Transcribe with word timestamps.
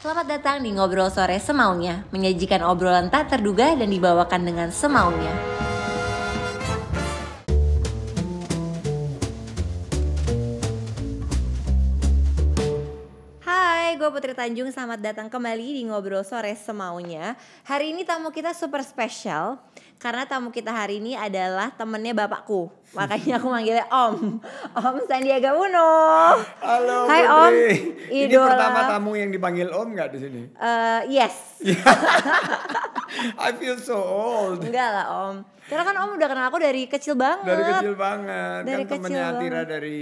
Selamat 0.00 0.32
datang 0.32 0.64
di 0.64 0.72
Ngobrol 0.72 1.12
Sore 1.12 1.36
Semaunya, 1.36 2.08
menyajikan 2.08 2.64
obrolan 2.64 3.12
tak 3.12 3.36
terduga 3.36 3.76
dan 3.76 3.84
dibawakan 3.92 4.48
dengan 4.48 4.72
semaunya. 4.72 5.28
Hai, 13.44 14.00
gue 14.00 14.08
Putri 14.08 14.32
Tanjung, 14.32 14.72
selamat 14.72 15.04
datang 15.04 15.28
kembali 15.28 15.68
di 15.68 15.84
Ngobrol 15.84 16.24
Sore 16.24 16.56
Semaunya. 16.56 17.36
Hari 17.68 17.92
ini 17.92 18.00
tamu 18.08 18.32
kita 18.32 18.56
super 18.56 18.80
spesial, 18.80 19.60
karena 20.00 20.24
tamu 20.24 20.48
kita 20.48 20.72
hari 20.72 20.96
ini 20.96 21.12
adalah 21.12 21.76
temennya 21.76 22.16
bapakku. 22.16 22.72
Makanya 22.96 23.36
aku 23.36 23.52
manggilnya 23.52 23.84
Om, 23.86 24.40
Om 24.72 24.96
Sandiaga 25.04 25.52
Uno. 25.52 25.92
Halo 26.64 27.04
Hai, 27.04 27.22
Putri. 27.22 27.36
Om. 27.36 27.52
Ini 28.08 28.32
Idola. 28.32 28.48
pertama 28.48 28.80
tamu 28.88 29.12
yang 29.12 29.28
dipanggil 29.28 29.68
Om 29.68 29.88
nggak 29.92 30.08
di 30.16 30.18
sini? 30.18 30.42
Eh, 30.56 31.00
yes, 31.12 31.60
I 33.44 33.52
feel 33.60 33.76
so 33.76 34.00
old. 34.00 34.64
enggak 34.64 34.88
lah 34.88 35.06
Om. 35.28 35.36
Karena 35.68 35.84
kan 35.84 35.96
Om 36.00 36.10
udah 36.16 36.28
kenal 36.32 36.44
aku 36.48 36.58
dari 36.58 36.82
kecil 36.88 37.14
banget. 37.14 37.46
Dari 37.46 37.62
kecil 37.62 37.94
banget. 37.94 38.60
Dari 38.64 38.82
kan 38.88 38.90
temennya 38.96 39.04
kecil 39.04 39.36
Atira 39.36 39.52
banget. 39.52 39.68
dari 39.68 40.00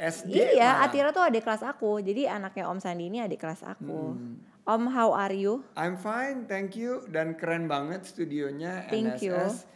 SD. 0.00 0.32
Iya, 0.32 0.68
malah. 0.72 0.84
Atira 0.88 1.08
tuh 1.12 1.22
adik 1.22 1.42
kelas 1.44 1.62
aku. 1.62 2.00
Jadi 2.00 2.22
anaknya 2.26 2.64
Om 2.72 2.78
Sandi 2.80 3.12
ini 3.12 3.20
adik 3.20 3.44
kelas 3.44 3.60
aku. 3.60 4.16
Hmm. 4.16 4.53
Om, 4.64 4.88
how 4.88 5.12
are 5.12 5.36
you? 5.36 5.60
I'm 5.76 6.00
fine, 6.00 6.48
thank 6.48 6.72
you. 6.72 7.04
Dan 7.12 7.36
keren 7.36 7.68
banget 7.68 8.08
studionya 8.08 8.88
Thank 8.88 9.20
you. 9.20 9.36
NSS. 9.36 9.68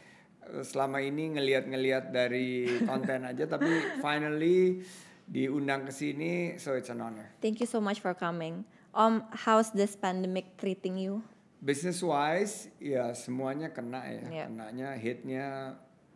Eh, 0.49 0.65
Selama 0.65 1.05
ini 1.05 1.37
ngeliat-ngeliat 1.37 2.09
dari 2.09 2.65
konten 2.89 3.29
aja, 3.29 3.45
tapi 3.45 3.69
finally 4.05 4.81
diundang 5.29 5.85
ke 5.85 5.93
sini, 5.93 6.57
so 6.57 6.73
it's 6.73 6.89
an 6.89 7.05
honor. 7.05 7.29
Thank 7.45 7.61
you 7.61 7.69
so 7.69 7.85
much 7.85 8.01
for 8.01 8.17
coming. 8.17 8.65
Om, 8.97 9.29
how's 9.45 9.77
this 9.77 9.93
pandemic 9.93 10.57
treating 10.57 10.97
you? 10.97 11.21
Business 11.61 12.01
wise, 12.01 12.73
ya 12.81 13.13
semuanya 13.13 13.69
kena 13.69 14.01
ya. 14.09 14.25
Iya. 14.25 14.45
Kenanya 14.49 14.89
hitnya 14.97 15.47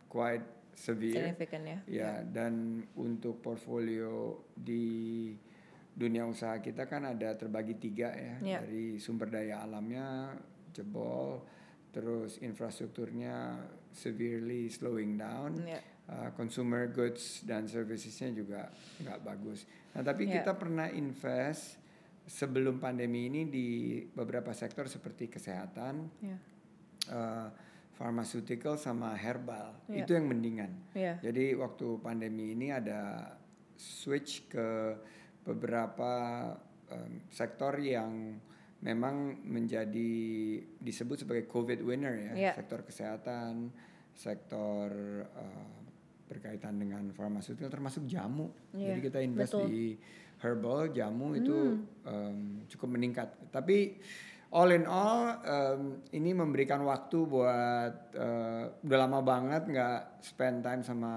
quite 0.09 0.49
severe. 0.73 1.29
Significant 1.29 1.63
ya? 1.69 1.79
Ya, 1.85 2.11
dan 2.25 2.81
untuk 2.97 3.37
portfolio 3.37 4.41
di 4.57 5.37
dunia 5.93 6.25
usaha 6.25 6.57
kita 6.57 6.89
kan 6.89 7.05
ada 7.05 7.37
terbagi 7.37 7.77
tiga 7.77 8.09
ya, 8.13 8.35
Iya. 8.41 8.59
dari 8.65 8.97
sumber 8.97 9.29
daya 9.29 9.61
alamnya 9.61 10.33
jebol, 10.73 11.45
terus 11.93 12.41
infrastrukturnya 12.41 13.61
severely 13.93 14.73
slowing 14.73 15.21
down, 15.21 15.61
Iya. 15.61 15.81
uh, 16.09 16.29
consumer 16.33 16.89
goods 16.89 17.45
dan 17.45 17.69
servicesnya 17.69 18.33
juga 18.33 18.73
nggak 19.05 19.19
bagus. 19.21 19.69
Nah, 19.93 20.01
tapi 20.01 20.25
Iya. 20.25 20.41
kita 20.41 20.57
pernah 20.57 20.89
invest 20.89 21.77
sebelum 22.25 22.81
pandemi 22.81 23.29
ini 23.29 23.45
di 23.45 23.67
beberapa 24.01 24.49
sektor 24.57 24.89
seperti 24.89 25.29
kesehatan, 25.29 26.09
Iya. 26.25 26.37
uh, 27.13 27.47
pharmaceutical 27.93 28.73
sama 28.81 29.13
herbal 29.13 29.77
Iya. 29.85 30.09
itu 30.09 30.11
yang 30.17 30.25
mendingan. 30.25 30.71
Iya. 30.97 31.21
Jadi 31.21 31.53
waktu 31.53 32.01
pandemi 32.01 32.57
ini 32.57 32.73
ada 32.73 33.29
switch 33.77 34.49
ke 34.49 34.97
beberapa 35.43 36.11
um, 36.89 37.11
sektor 37.29 37.75
yang 37.79 38.39
memang 38.83 39.39
menjadi 39.47 40.11
disebut 40.79 41.23
sebagai 41.23 41.47
COVID 41.47 41.79
winner 41.83 42.15
ya, 42.19 42.33
Iya. 42.35 42.53
sektor 42.59 42.83
kesehatan, 42.83 43.71
sektor 44.11 44.91
uh, 45.23 45.77
berkaitan 46.27 46.79
dengan 46.79 47.07
pharmaceutical 47.15 47.71
termasuk 47.71 48.03
jamu. 48.07 48.51
Iya, 48.75 48.95
Jadi 48.95 48.99
kita 49.07 49.19
invest 49.23 49.55
betul. 49.55 49.67
di 49.71 49.85
herbal 50.43 50.91
jamu 50.91 51.27
itu 51.39 51.79
um, 52.03 52.67
cukup 52.67 52.89
meningkat. 52.99 53.31
Tapi 53.47 53.95
all 54.51 54.69
in 54.75 54.83
all 54.83 55.39
um, 55.47 55.81
ini 56.11 56.35
memberikan 56.35 56.83
waktu 56.83 57.17
buat 57.23 57.93
uh, 58.19 58.63
udah 58.83 58.97
lama 59.07 59.19
banget 59.23 59.63
nggak 59.71 60.19
spend 60.19 60.59
time 60.61 60.83
sama 60.83 61.13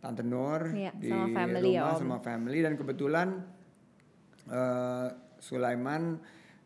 tante 0.00 0.24
Nur 0.24 0.72
Iya, 0.72 0.92
di 0.92 1.06
sama 1.06 1.28
family 1.30 1.70
ya, 1.70 1.80
rumah 1.80 1.92
Om. 1.92 2.00
sama 2.00 2.18
family 2.18 2.58
dan 2.60 2.74
kebetulan 2.74 3.28
uh, 4.48 5.08
Sulaiman 5.38 6.20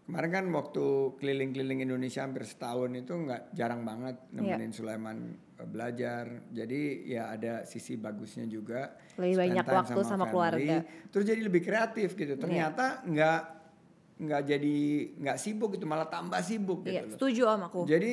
kemarin 0.04 0.30
kan 0.30 0.44
waktu 0.52 0.84
keliling-keliling 1.16 1.80
Indonesia 1.82 2.20
hampir 2.20 2.44
setahun 2.44 2.92
itu 2.92 3.10
nggak 3.10 3.42
jarang 3.52 3.82
banget 3.82 4.20
Iya. 4.28 4.54
nemenin 4.54 4.70
Sulaiman 4.70 5.16
uh, 5.56 5.64
belajar. 5.64 6.44
Jadi 6.50 6.80
ya 7.08 7.30
ada 7.30 7.64
sisi 7.64 7.96
bagusnya 7.96 8.44
juga. 8.44 8.94
Lebih 9.16 9.32
spend 9.32 9.40
banyak 9.40 9.64
waktu 9.66 10.00
sama 10.02 10.24
keluarga. 10.28 10.76
Terus 11.08 11.24
jadi 11.24 11.40
lebih 11.40 11.62
kreatif 11.62 12.12
gitu. 12.14 12.34
Iya. 12.34 12.40
Ternyata 12.40 12.84
nggak 13.02 13.40
nggak 14.14 14.42
jadi 14.46 14.76
nggak 15.18 15.38
sibuk 15.38 15.74
gitu 15.74 15.90
malah 15.90 16.06
tambah 16.06 16.38
sibuk 16.38 16.86
gitu 16.86 16.94
Iya, 16.94 17.02
loh. 17.02 17.12
setuju 17.18 17.42
Om 17.50 17.60
aku. 17.66 17.80
Jadi 17.88 18.12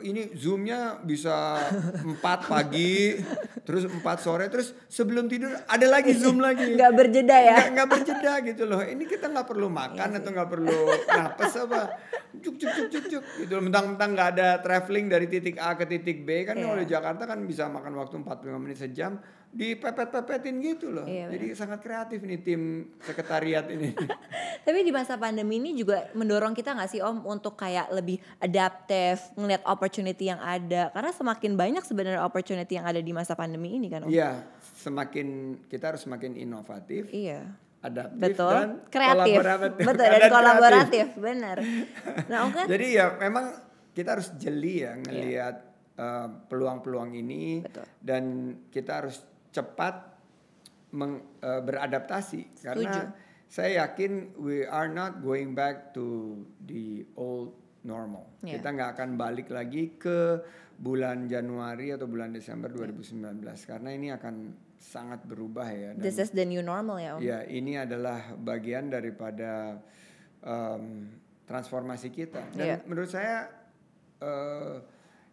ini 0.00 0.30
zoomnya 0.32 1.02
bisa 1.02 1.58
4 2.22 2.22
pagi, 2.46 3.18
terus 3.62 3.84
4 3.84 3.98
sore, 4.16 4.46
terus 4.46 4.70
sebelum 4.86 5.26
tidur 5.26 5.50
ada 5.66 5.86
lagi 5.86 6.14
zoom 6.14 6.38
lagi. 6.46 6.78
Nggak 6.78 6.92
berjeda 6.94 7.36
ya? 7.36 7.56
Nggak, 7.58 7.68
nggak 7.74 7.88
berjeda 7.90 8.32
gitu 8.46 8.62
loh. 8.64 8.80
Ini 8.80 9.02
kita 9.02 9.26
nggak 9.26 9.48
perlu 9.50 9.66
Iya 9.66 9.68
makan 9.68 10.08
atau 10.16 10.30
nggak 10.30 10.50
perlu 10.50 10.78
napas 11.06 11.52
apa. 11.58 11.80
Cuk 12.30 12.54
cuk 12.56 12.70
cuk 12.70 12.88
cuk 12.88 13.04
cuk. 13.10 13.22
Gitu. 13.42 13.54
Mentang-mentang 13.58 14.10
nggak 14.14 14.28
ada 14.38 14.48
traveling 14.62 15.10
dari 15.10 15.26
titik 15.26 15.58
A 15.58 15.74
ke 15.74 15.84
titik 15.84 16.22
B 16.22 16.46
kan 16.46 16.54
Iya. 16.54 16.62
kalau 16.62 16.76
di 16.78 16.86
Jakarta 16.86 17.22
kan 17.26 17.42
bisa 17.42 17.66
makan 17.66 17.98
waktu 17.98 18.22
45 18.22 18.62
menit 18.62 18.78
sejam 18.78 19.18
dipepet-pepetin 19.50 20.62
gitu 20.62 20.94
loh. 20.94 21.06
Iya, 21.10 21.26
Jadi 21.34 21.46
sangat 21.58 21.82
kreatif 21.82 22.22
nih 22.22 22.38
tim 22.38 22.94
sekretariat 23.02 23.66
ini. 23.66 23.90
Tapi 24.66 24.78
di 24.86 24.94
masa 24.94 25.18
pandemi 25.18 25.58
ini 25.58 25.74
juga 25.74 26.06
mendorong 26.14 26.54
kita 26.54 26.78
nggak 26.78 26.90
sih 26.90 27.02
Om 27.02 27.26
untuk 27.26 27.58
kayak 27.58 27.90
lebih 27.90 28.22
adaptif, 28.38 29.34
ngeliat 29.34 29.66
opportunity 29.66 30.30
yang 30.30 30.38
ada. 30.38 30.94
Karena 30.94 31.10
semakin 31.10 31.58
banyak 31.58 31.82
sebenarnya 31.82 32.22
opportunity 32.22 32.78
yang 32.78 32.86
ada 32.86 33.02
di 33.02 33.10
masa 33.10 33.34
pandemi 33.34 33.74
ini 33.74 33.90
kan 33.90 34.06
Om. 34.06 34.14
Iya, 34.14 34.46
semakin 34.78 35.26
kita 35.66 35.94
harus 35.94 36.06
semakin 36.06 36.38
inovatif. 36.38 37.10
Iya. 37.10 37.46
adaptif 37.80 38.36
Betul. 38.36 38.52
dan 38.52 38.70
kreatif. 38.92 39.40
kolaboratif. 39.40 39.86
Betul 39.88 39.96
dan 40.04 40.12
kreatif. 40.20 40.34
kolaboratif, 40.36 41.06
benar. 41.16 41.56
Nah, 42.28 42.38
Om 42.44 42.50
kan 42.52 42.64
Jadi 42.68 42.86
ya 42.92 43.06
memang 43.16 43.46
kita 43.96 44.08
harus 44.20 44.28
jeli 44.36 44.84
ya 44.84 45.00
ngelihat 45.00 45.56
uh, 45.96 46.28
peluang-peluang 46.44 47.16
ini 47.16 47.64
Betul. 47.64 47.88
dan 48.04 48.24
kita 48.68 49.00
harus 49.00 49.29
cepat 49.50 49.94
meng- 50.90 51.26
uh, 51.40 51.60
beradaptasi 51.60 52.62
karena 52.62 53.14
saya 53.46 53.84
yakin 53.84 54.34
we 54.38 54.62
are 54.62 54.86
not 54.86 55.18
going 55.20 55.52
back 55.52 55.90
to 55.90 56.38
the 56.62 57.02
old 57.14 57.54
normal. 57.82 58.30
Yeah. 58.40 58.58
Kita 58.58 58.70
nggak 58.70 58.90
akan 58.94 59.10
balik 59.16 59.50
lagi 59.50 59.96
ke 59.96 60.38
bulan 60.76 61.26
Januari 61.26 61.90
atau 61.90 62.06
bulan 62.06 62.30
Desember 62.30 62.70
2019 62.70 63.42
karena 63.66 63.90
ini 63.90 64.08
akan 64.10 64.34
sangat 64.76 65.20
berubah 65.24 65.68
ya. 65.68 65.92
dan- 65.92 66.00
this 66.00 66.16
is 66.16 66.30
the 66.30 66.44
new 66.44 66.62
normal 66.62 66.96
ya 66.96 67.16
Om. 67.16 67.20
Ya, 67.20 67.44
ini 67.44 67.76
adalah 67.76 68.32
bagian 68.34 68.88
daripada 68.88 69.76
em, 70.40 71.10
transformasi 71.44 72.08
kita. 72.08 72.40
Dan 72.54 72.64
Iya. 72.64 72.76
menurut 72.86 73.10
saya 73.10 73.50
eh, 74.20 74.76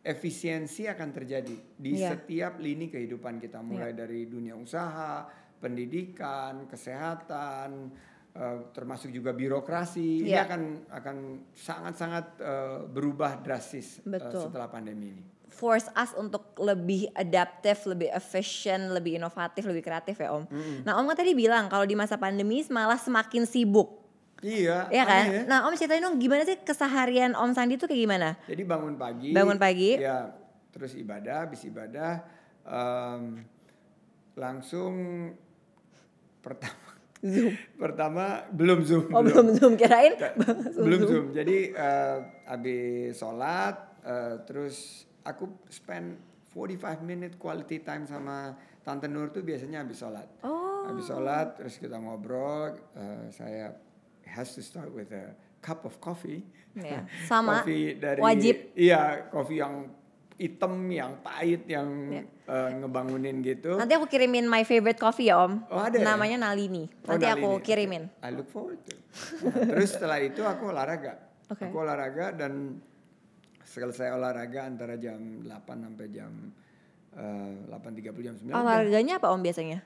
efisiensi 0.07 0.87
akan 0.87 1.09
terjadi 1.11 1.55
di 1.75 1.99
Iya. 1.99 2.15
setiap 2.15 2.63
lini 2.63 2.87
kehidupan 2.87 3.43
kita, 3.43 3.59
mulai 3.59 3.91
dari 3.91 4.23
dunia 4.23 4.55
usaha, 4.55 5.27
pendidikan, 5.59 6.63
kesehatan, 6.65 7.91
eh, 8.31 8.57
termasuk 8.71 9.11
juga 9.11 9.35
birokrasi. 9.35 10.23
Ini 10.23 10.31
Iya. 10.31 10.47
akan 10.47 10.61
akan 10.87 11.17
sangat-sangat 11.51 12.25
eh, 12.39 12.79
berubah 12.87 13.43
drastis 13.43 13.99
Betul. 14.01 14.47
setelah 14.47 14.71
pandemi 14.71 15.11
ini. 15.11 15.23
force 15.47 15.89
us 15.97 16.13
untuk 16.13 16.53
lebih 16.61 17.09
adaptif, 17.17 17.89
lebih 17.89 18.13
efisien, 18.13 18.93
lebih 18.93 19.17
inovatif, 19.17 19.65
lebih 19.65 19.81
kreatif 19.81 20.21
ya 20.21 20.29
Om. 20.29 20.45
Nah 20.85 21.01
Om 21.01 21.09
kan 21.09 21.17
tadi 21.17 21.33
bilang 21.33 21.65
kalau 21.65 21.81
di 21.81 21.97
masa 21.97 22.13
pandemi 22.13 22.61
malah 22.69 22.99
semakin 22.99 23.41
sibuk, 23.41 23.89
Iya, 24.39 24.85
ya 24.87 25.03
kan? 25.03 25.23
aneh 25.25 25.33
ya. 25.33 25.41
Nah 25.45 25.59
Om 25.65 25.73
ceritain 25.73 25.97
dong 25.97 26.21
gimana 26.21 26.45
sih 26.45 26.61
keseharian 26.61 27.33
Om 27.33 27.51
Sandi 27.51 27.73
tuh 27.75 27.89
kayak 27.89 28.01
gimana? 28.05 28.29
Jadi 28.45 28.61
bangun 28.61 28.93
pagi. 28.93 29.29
Bangun 29.33 29.57
pagi. 29.57 29.97
Ya, 29.97 30.29
terus 30.69 30.93
ibadah, 30.93 31.49
habis 31.49 31.65
ibadah 31.65 32.21
em, 32.61 33.41
langsung 34.33 34.93
pertama 36.39 36.85
Zoom. 37.25 37.49
pertama 37.81 38.45
belum 38.53 38.85
zoom. 38.85 39.09
Oh 39.09 39.25
belum 39.25 39.57
zoom 39.57 39.73
kirain. 39.73 40.13
belum 40.85 41.01
zoom. 41.03 41.25
Jadi 41.33 41.73
eh, 41.73 42.17
habis 42.45 43.17
sholat 43.17 43.73
eh, 44.05 44.35
terus 44.45 45.01
aku 45.25 45.49
spend 45.67 46.21
45 46.53 47.01
minute 47.01 47.33
quality 47.35 47.81
time 47.81 48.05
sama 48.05 48.53
Tante 48.85 49.09
Nur 49.09 49.33
tuh 49.33 49.41
biasanya 49.41 49.81
habis 49.81 49.97
sholat. 49.97 50.29
Oh. 50.45 50.85
Habis 50.85 51.09
sholat 51.09 51.57
terus 51.57 51.81
kita 51.81 51.97
ngobrol. 51.97 52.77
eh, 52.93 53.33
saya 53.33 53.73
has 54.37 54.53
to 54.53 54.61
start 54.61 54.93
with 54.93 55.09
a 55.09 55.33
cup 55.59 55.81
of 55.83 55.97
coffee. 55.97 56.45
Ya, 56.77 57.09
sama 57.29 57.65
Kopi 57.65 57.97
dari 57.97 58.21
wajib. 58.21 58.69
Iya, 58.77 59.33
kopi 59.33 59.57
yang 59.57 59.89
hitam 60.37 60.77
yang 60.93 61.17
pahit 61.25 61.65
yang 61.65 61.89
Ya. 62.13 62.21
eh, 62.45 62.69
ngebangunin 62.77 63.41
gitu. 63.41 63.73
Nanti 63.73 63.97
aku 63.97 64.05
kirimin 64.05 64.45
my 64.45 64.61
favorite 64.61 65.01
coffee 65.01 65.33
ya 65.33 65.41
Om. 65.41 65.65
Oh, 65.73 65.81
ada 65.81 65.97
ya? 65.97 66.05
Namanya 66.05 66.37
Nalini. 66.45 66.85
Oh, 67.03 67.17
Nanti 67.17 67.25
Nalini. 67.25 67.41
aku 67.41 67.49
kirimin. 67.65 68.03
I 68.21 68.29
look 68.29 68.45
forward 68.47 68.77
to. 68.85 68.93
Nah, 69.41 69.73
terus 69.73 69.97
setelah 69.97 70.21
itu 70.21 70.45
aku 70.45 70.69
olahraga. 70.69 71.17
Oke. 71.49 71.65
Aku 71.65 71.81
olahraga 71.81 72.29
dan 72.37 72.77
selesai 73.65 74.13
olahraga 74.13 74.69
antara 74.69 74.93
jam 74.95 75.17
8 75.41 75.49
sampai 75.65 76.05
jam 76.13 76.31
eh, 77.17 77.53
8.30 77.73 78.21
jam 78.21 78.35
9. 78.37 78.53
Olahraganya 78.53 79.17
apa 79.17 79.33
Om 79.33 79.41
biasanya? 79.41 79.81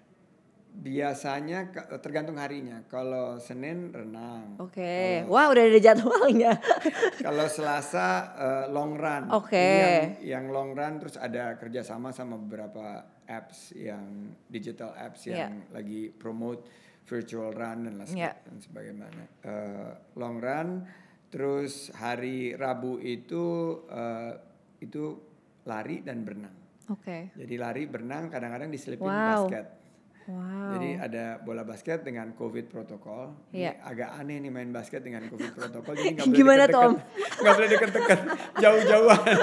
Biasanya 0.72 1.68
tergantung 2.00 2.40
harinya. 2.40 2.80
Kalau 2.88 3.36
Senin 3.38 3.92
renang. 3.92 4.56
Oke. 4.56 5.22
Wah, 5.28 5.52
udah 5.52 5.68
ada 5.68 5.78
jadwalnya. 5.78 6.56
Kalau 7.28 7.46
Selasa 7.46 8.08
eh, 8.34 8.66
long 8.72 8.96
run. 8.96 9.28
Oke. 9.36 9.60
Ini 9.60 9.84
Yang, 9.84 10.08
yang 10.24 10.46
long 10.50 10.72
run 10.72 10.94
terus 10.98 11.20
ada 11.20 11.60
kerjasama 11.60 12.16
sama 12.16 12.40
beberapa 12.40 13.04
apps 13.28 13.76
yang 13.76 14.32
digital 14.48 14.96
apps 14.96 15.28
Iya. 15.28 15.48
yang 15.52 15.68
lagi 15.70 16.08
promote 16.08 16.64
virtual 17.04 17.52
run 17.52 17.92
dan 17.92 18.00
lain 18.00 18.16
Iya. 18.16 18.32
dan 18.40 18.56
sebagaimana. 18.58 19.24
Eh, 19.44 19.92
long 20.16 20.40
run. 20.40 20.88
Terus 21.28 21.92
hari 21.94 22.56
Rabu 22.56 22.96
itu 22.98 23.44
eh, 23.92 24.34
itu 24.80 25.20
lari 25.68 26.00
dan 26.00 26.24
berenang. 26.24 26.56
Oke. 26.90 27.36
Jadi 27.36 27.56
lari 27.60 27.86
berenang 27.86 28.32
kadang-kadang 28.32 28.72
diselipin 28.72 29.04
Wow. 29.06 29.46
basket. 29.52 29.81
Wow. 30.30 30.78
Jadi 30.78 30.90
ada 30.96 31.26
bola 31.38 31.64
basket 31.64 32.06
dengan 32.06 32.32
COVID 32.32 32.66
protokol. 32.68 33.34
Ini 33.50 33.58
Iya. 33.58 33.72
agak 33.82 34.10
aneh 34.16 34.38
nih 34.38 34.52
main 34.52 34.70
basket 34.70 35.02
dengan 35.02 35.26
COVID 35.26 35.52
protokol. 35.52 35.94
Jadi 35.94 36.14
nggak 36.14 36.26
boleh 36.26 36.38
Gimana 36.38 36.64
tuh, 36.66 36.92
deket-deket. 36.94 37.38
Nggak 37.42 37.54
boleh 37.58 37.70
deket-deket. 37.70 38.20
Jauh-jauhan. 38.58 39.38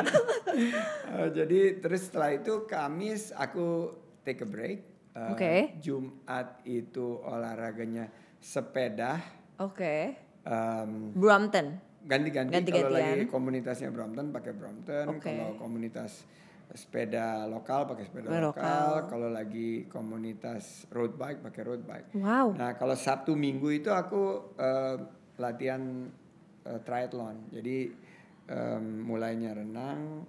Eh, 1.09 1.29
jadi 1.35 1.61
terus 1.79 2.03
setelah 2.07 2.31
itu 2.33 2.53
Kamis 2.65 3.31
aku 3.33 3.91
take 4.23 4.43
a 4.43 4.49
break. 4.49 4.79
Eh, 5.13 5.31
Oke. 5.35 5.53
Jumat 5.79 6.63
itu 6.63 7.19
olahraganya 7.19 8.07
sepeda. 8.39 9.19
Oke. 9.59 10.15
Em, 10.45 11.11
Brompton. 11.13 11.91
ganti-ganti 12.09 12.73
kalau 12.73 12.89
lagi 12.89 13.29
komunitasnya 13.29 13.93
Brompton 13.93 14.33
pakai 14.33 14.57
Brompton 14.57 15.07
Oke. 15.13 15.29
kalau 15.29 15.61
komunitas 15.61 16.25
sepeda 16.71 17.27
lokal 17.45 17.85
pakai 17.85 18.05
sepeda 18.05 18.29
lokal, 18.29 18.45
lokal. 18.45 18.95
kalau 19.09 19.29
lagi 19.29 19.71
komunitas 19.87 20.85
road 20.89 21.15
bike 21.15 21.41
pakai 21.43 21.63
road 21.63 21.83
bike 21.83 22.13
Wow. 22.15 22.53
nah 22.53 22.73
kalau 22.73 22.93
Sabtu 22.93 23.33
Minggu 23.33 23.73
itu 23.75 23.89
aku 23.89 24.23
eh, 24.55 24.97
latihan 25.37 26.09
eh, 26.63 26.81
triathlon 26.81 27.49
jadi 27.51 27.89
em, 28.47 28.85
mulainya 29.01 29.55
renang 29.55 30.29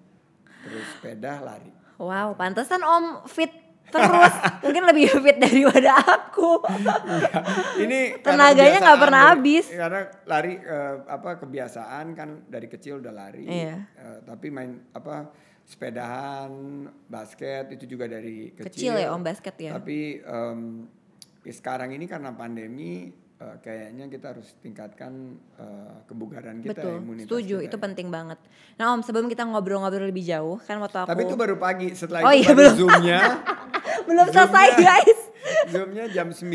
terus 0.62 0.86
sepeda 0.94 1.39
lari 1.39 1.71
Wow, 1.97 2.31
pantesan 2.33 2.80
Om 2.80 3.27
fit 3.27 3.51
terus. 3.85 4.31
Mungkin 4.63 4.83
lebih 4.85 5.12
fit 5.19 5.35
daripada 5.35 6.00
aku. 6.00 6.63
ini 7.77 8.15
karena 8.18 8.56
Tenaganya 8.56 8.77
nggak 8.80 9.00
pernah 9.01 9.21
dari- 9.25 9.31
habis. 9.33 9.65
karena 9.68 10.01
lari 10.24 10.53
eh, 10.56 10.95
apa 11.06 11.30
kebiasaan 11.38 12.06
kan 12.13 12.30
dari 12.45 12.68
kecil 12.68 13.00
udah 13.00 13.12
lari 13.12 13.44
Iya. 13.44 13.75
Eh, 13.92 14.18
tapi 14.24 14.47
main 14.47 14.80
apa 14.89 15.27
sepedahan 15.69 16.50
basket 17.06 17.69
itu 17.71 17.86
juga 17.88 18.06
dari 18.06 18.50
kecil 18.51 18.66
Kecil 18.66 18.94
ya 18.98 19.13
Om 19.13 19.21
basket 19.21 19.54
ya. 19.56 19.71
tapi 19.71 20.18
em, 20.18 20.89
ya 21.39 21.54
sekarang 21.54 21.94
ini 21.94 22.04
karena 22.04 22.33
pandemi 22.33 23.07
eh, 23.38 23.56
kayaknya 23.60 24.10
kita 24.10 24.33
harus 24.33 24.50
tingkatkan 24.57 25.13
eh, 25.56 25.98
kebugaran 26.04 26.60
kita 26.60 26.74
Betul, 26.74 26.94
imunitas 27.00 27.30
setuju. 27.30 27.56
kita 27.60 27.68
Itu 27.68 27.77
ya. 27.77 27.83
penting 27.86 28.07
banget. 28.10 28.39
Nah 28.75 28.92
Om, 28.92 29.01
sebelum 29.01 29.27
kita 29.27 29.45
ngobrol-ngobrol 29.45 30.06
lebih 30.06 30.25
jauh, 30.25 30.57
kan 30.60 30.77
waktu 30.80 30.98
aku 31.00 31.07
tapi 31.07 31.21
itu 31.24 31.38
baru 31.38 31.56
pagi 31.56 31.94
setelah 31.94 32.25
Oh 32.25 32.33
itu 32.33 32.42
iya, 32.42 32.50
baru 32.50 32.57
belum. 32.66 32.75
zoomnya 32.75 33.21
belum 34.10 34.25
selesai 34.27 34.50
Zoomnya- 34.68 34.81
guys. 34.83 35.19
Zoomnya 35.71 36.06
jam 36.10 36.27
9 36.30 36.50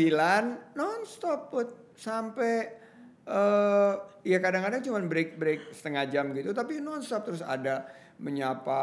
non-stop 0.75 1.39
put 1.49 1.67
sampai 1.95 2.83
eh 3.23 3.93
ya 4.23 4.37
kadang-kadang 4.37 4.81
cuma 4.81 4.99
break-break 4.99 5.71
setengah 5.71 6.05
jam 6.05 6.29
gitu 6.31 6.51
tapi 6.51 6.77
non-stop 6.77 7.25
terus 7.25 7.41
ada 7.41 7.87
menyapa 8.17 8.81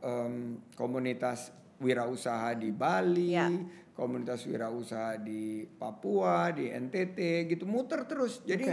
em, 0.00 0.60
komunitas 0.74 1.50
wirausaha 1.78 2.54
di 2.54 2.72
Bali, 2.72 3.32
Ya. 3.32 3.48
komunitas 3.92 4.44
wirausaha 4.44 5.16
di 5.16 5.64
Papua, 5.66 6.48
di 6.50 6.68
NTT 6.68 7.18
gitu 7.48 7.64
muter 7.64 8.04
terus. 8.04 8.40
Jadi 8.42 8.64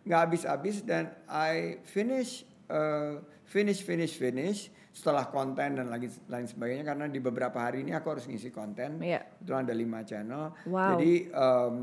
nggak 0.00 0.20
habis-habis 0.20 0.80
dan 0.82 1.12
I 1.28 1.80
finish 1.84 2.44
eh, 2.68 3.20
finish 3.44 3.80
finish 3.82 4.14
finish 4.14 4.60
setelah 4.90 5.28
konten 5.28 5.78
dan 5.78 5.86
lagi 5.86 6.08
lain 6.26 6.46
sebagainya 6.46 6.82
karena 6.84 7.06
di 7.06 7.18
beberapa 7.18 7.62
hari 7.62 7.82
ini 7.82 7.94
aku 7.94 8.10
harus 8.10 8.26
ngisi 8.26 8.50
konten 8.50 8.98
Iya. 8.98 9.22
itu 9.38 9.52
ada 9.52 9.70
lima 9.70 10.02
channel 10.02 10.50
Wow. 10.66 10.94
jadi 10.94 11.12
em, 11.30 11.74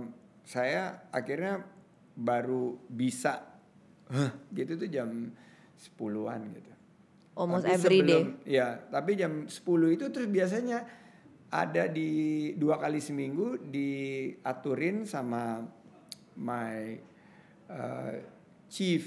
saya 0.43 1.07
akhirnya 1.07 1.63
baru 2.13 2.75
bisa 2.85 3.47
"Hah," 4.07 4.31
gitu 4.51 4.75
tuh 4.75 4.87
jam 4.87 5.31
10-an 5.77 6.51
gitu 6.51 6.71
Almost 7.37 7.63
Tapi 7.63 7.75
every 7.75 7.99
day. 8.01 8.21
sebelum- 8.25 8.33
ya 8.43 8.67
tapi 8.83 9.11
jam 9.13 9.45
10 9.45 9.53
itu 9.91 10.05
terus 10.09 10.25
biasanya 10.27 10.79
ada 11.47 11.87
di 11.87 12.09
dua 12.53 12.75
kali 12.75 12.97
seminggu 12.97 13.61
diaturin 13.63 15.05
sama 15.05 15.63
my 16.35 16.97
uh, 17.67 18.13
chief 18.67 19.05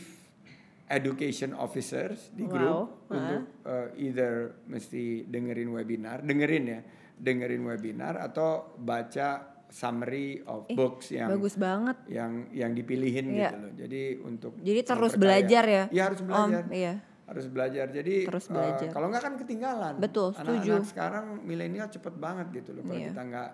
education 0.87 1.53
officers 1.53 2.33
di 2.33 2.43
Wow, 2.43 2.51
grup 2.51 2.89
ah. 3.07 3.13
untuk 3.13 3.43
uh, 3.63 3.89
either 3.95 4.33
mesti 4.65 5.23
dengerin 5.25 5.71
webinar, 5.71 6.19
dengerin 6.21 6.65
ya, 6.67 6.81
dengerin 7.15 7.63
webinar 7.63 8.19
atau 8.19 8.75
baca 8.75 9.29
summary 9.69 10.43
of 10.45 10.67
Ih, 10.67 10.75
books 10.75 11.15
yang 11.15 11.31
Bagus 11.31 11.55
banget. 11.55 11.95
yang 12.09 12.51
yang 12.51 12.73
dipilihin 12.73 13.31
Iya. 13.31 13.39
gitu 13.45 13.57
loh. 13.61 13.73
Jadi 13.77 14.03
untuk 14.19 14.53
Jadi 14.59 14.81
terus 14.83 15.15
belajar 15.15 15.65
ya. 15.65 15.85
Iya 15.89 16.03
harus 16.09 16.21
belajar. 16.21 16.63
Om, 16.67 16.73
iya. 16.75 16.95
Harus 17.31 17.47
belajar. 17.47 17.87
Jadi 17.89 18.27
Terus 18.27 18.45
eh, 18.45 18.53
belajar. 18.53 18.89
kalau 18.91 19.07
nggak 19.07 19.23
kan 19.23 19.35
ketinggalan. 19.37 19.95
Betul, 19.97 20.35
setuju. 20.35 20.51
Anak-anak 20.77 20.85
sekarang 20.85 21.25
milenial 21.41 21.87
cepet 21.87 22.15
banget 22.17 22.47
gitu 22.53 22.75
loh. 22.75 22.83
Kalau 22.83 22.99
Iya. 22.99 23.09
kita 23.09 23.23
nggak 23.25 23.51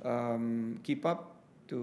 um, 0.00 0.44
keep 0.80 1.02
up 1.02 1.30
to 1.64 1.78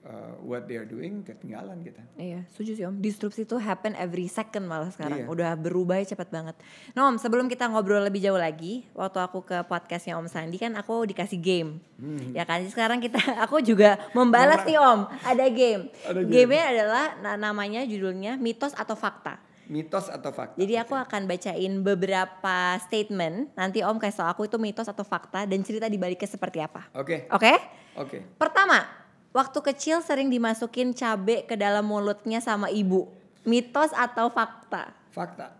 uh, 0.00 0.38
what 0.40 0.64
they 0.64 0.78
are 0.78 0.86
doing, 0.86 1.20
ketinggalan 1.20 1.82
kita. 1.82 2.00
Iya, 2.16 2.46
setuju 2.48 2.72
sih 2.72 2.84
Om. 2.86 3.02
Disrupsi 3.02 3.42
itu 3.42 3.58
happen 3.58 3.92
every 3.94 4.24
second 4.24 4.64
malah 4.64 4.88
sekarang. 4.88 5.18
Iya. 5.18 5.26
Udah 5.28 5.50
berubah 5.54 6.00
cepat 6.00 6.30
banget. 6.30 6.56
Nah 6.94 7.10
Om, 7.10 7.18
sebelum 7.18 7.44
kita 7.44 7.68
ngobrol 7.68 8.00
lebih 8.00 8.22
jauh 8.22 8.38
lagi, 8.38 8.86
waktu 8.94 9.18
aku 9.18 9.42
ke 9.42 9.60
podcastnya 9.66 10.14
Om 10.14 10.24
Sandi 10.24 10.56
kan 10.56 10.72
aku 10.72 11.04
dikasih 11.04 11.36
game. 11.36 11.82
Hmm. 11.98 12.32
Ya 12.32 12.46
kan, 12.46 12.64
sekarang 12.64 13.02
kita, 13.02 13.18
aku 13.44 13.60
juga 13.60 13.98
membalas 14.14 14.64
nih 14.64 14.78
Om, 14.78 15.00
ada 15.20 15.44
game. 15.50 15.82
Ada 16.00 16.20
game. 16.22 16.30
Game-nya 16.32 16.64
adalah 16.70 17.04
na- 17.20 17.38
namanya 17.42 17.84
judulnya 17.84 18.38
mitos 18.38 18.72
atau 18.72 18.94
fakta. 18.94 19.36
Mitos 19.70 20.10
atau 20.10 20.34
fakta? 20.34 20.58
Jadi 20.58 20.74
aku 20.74 20.98
akan 20.98 21.30
bacain 21.30 21.72
beberapa 21.86 22.74
statement. 22.82 23.54
Nanti 23.54 23.86
Om 23.86 24.02
kasih 24.02 24.26
tau 24.26 24.28
aku 24.34 24.50
itu 24.50 24.58
mitos 24.58 24.90
atau 24.90 25.06
fakta 25.06 25.46
dan 25.46 25.62
cerita 25.62 25.86
di 25.86 25.94
baliknya 25.94 26.26
seperti 26.26 26.58
apa. 26.58 26.90
Oke, 26.98 27.30
Oke? 27.30 27.54
oke. 27.94 28.18
Pertama, 28.34 28.82
waktu 29.30 29.62
kecil 29.62 30.02
sering 30.02 30.26
dimasukin 30.26 30.90
cabe 30.90 31.46
ke 31.46 31.54
dalam 31.54 31.86
mulutnya 31.86 32.42
sama 32.42 32.66
ibu. 32.66 33.14
Mitos 33.46 33.94
atau 33.94 34.26
fakta? 34.34 34.90
Fakta. 35.14 35.59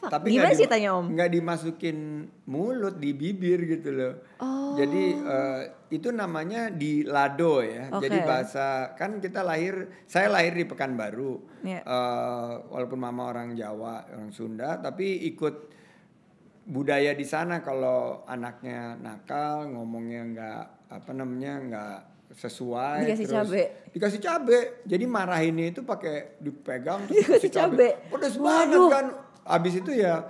Tapi 0.00 0.26
Gimana 0.30 0.52
sih 0.52 0.66
tanya 0.66 0.96
Om? 0.96 1.06
Nggak 1.12 1.30
dimasukin 1.30 1.98
mulut 2.44 2.96
di 2.96 3.10
bibir 3.12 3.62
gitu 3.64 3.90
loh. 3.90 4.14
Oh. 4.38 4.74
Jadi 4.74 5.04
eh, 5.16 5.60
itu 5.90 6.10
namanya 6.10 6.68
di 6.68 7.02
lado 7.02 7.62
ya. 7.62 7.88
Oke. 7.90 8.06
Jadi 8.06 8.18
bahasa 8.22 8.92
kan 8.94 9.18
kita 9.18 9.40
lahir, 9.40 9.86
saya 10.04 10.28
lahir 10.28 10.52
di 10.52 10.66
Pekanbaru. 10.66 11.62
Iya. 11.62 11.80
Eh, 11.80 12.52
walaupun 12.68 12.98
mama 12.98 13.28
orang 13.28 13.54
Jawa, 13.54 14.04
orang 14.08 14.30
Sunda, 14.30 14.76
tapi 14.78 15.24
ikut 15.28 15.70
budaya 16.64 17.12
di 17.12 17.24
sana 17.24 17.60
kalau 17.60 18.24
anaknya 18.24 18.96
nakal, 18.96 19.68
ngomongnya 19.68 20.22
nggak 20.26 20.62
apa 20.90 21.10
namanya 21.12 21.52
nggak 21.60 21.98
sesuai 22.34 23.06
Dikasih 23.06 23.28
cabe. 23.30 23.62
dikasih 23.94 24.20
cabe 24.20 24.58
jadi 24.82 25.06
marahinnya 25.06 25.70
itu 25.70 25.86
pakai 25.86 26.34
dipegang 26.42 27.06
terus 27.06 27.22
Dikasih 27.22 27.46
dikasih 27.46 27.50
cabe 27.52 27.88
cabe. 27.94 28.10
pedes 28.10 28.34
banget 28.42 28.82
kan 28.90 29.06
habis 29.44 29.74
itu 29.76 29.90
ya 29.90 30.24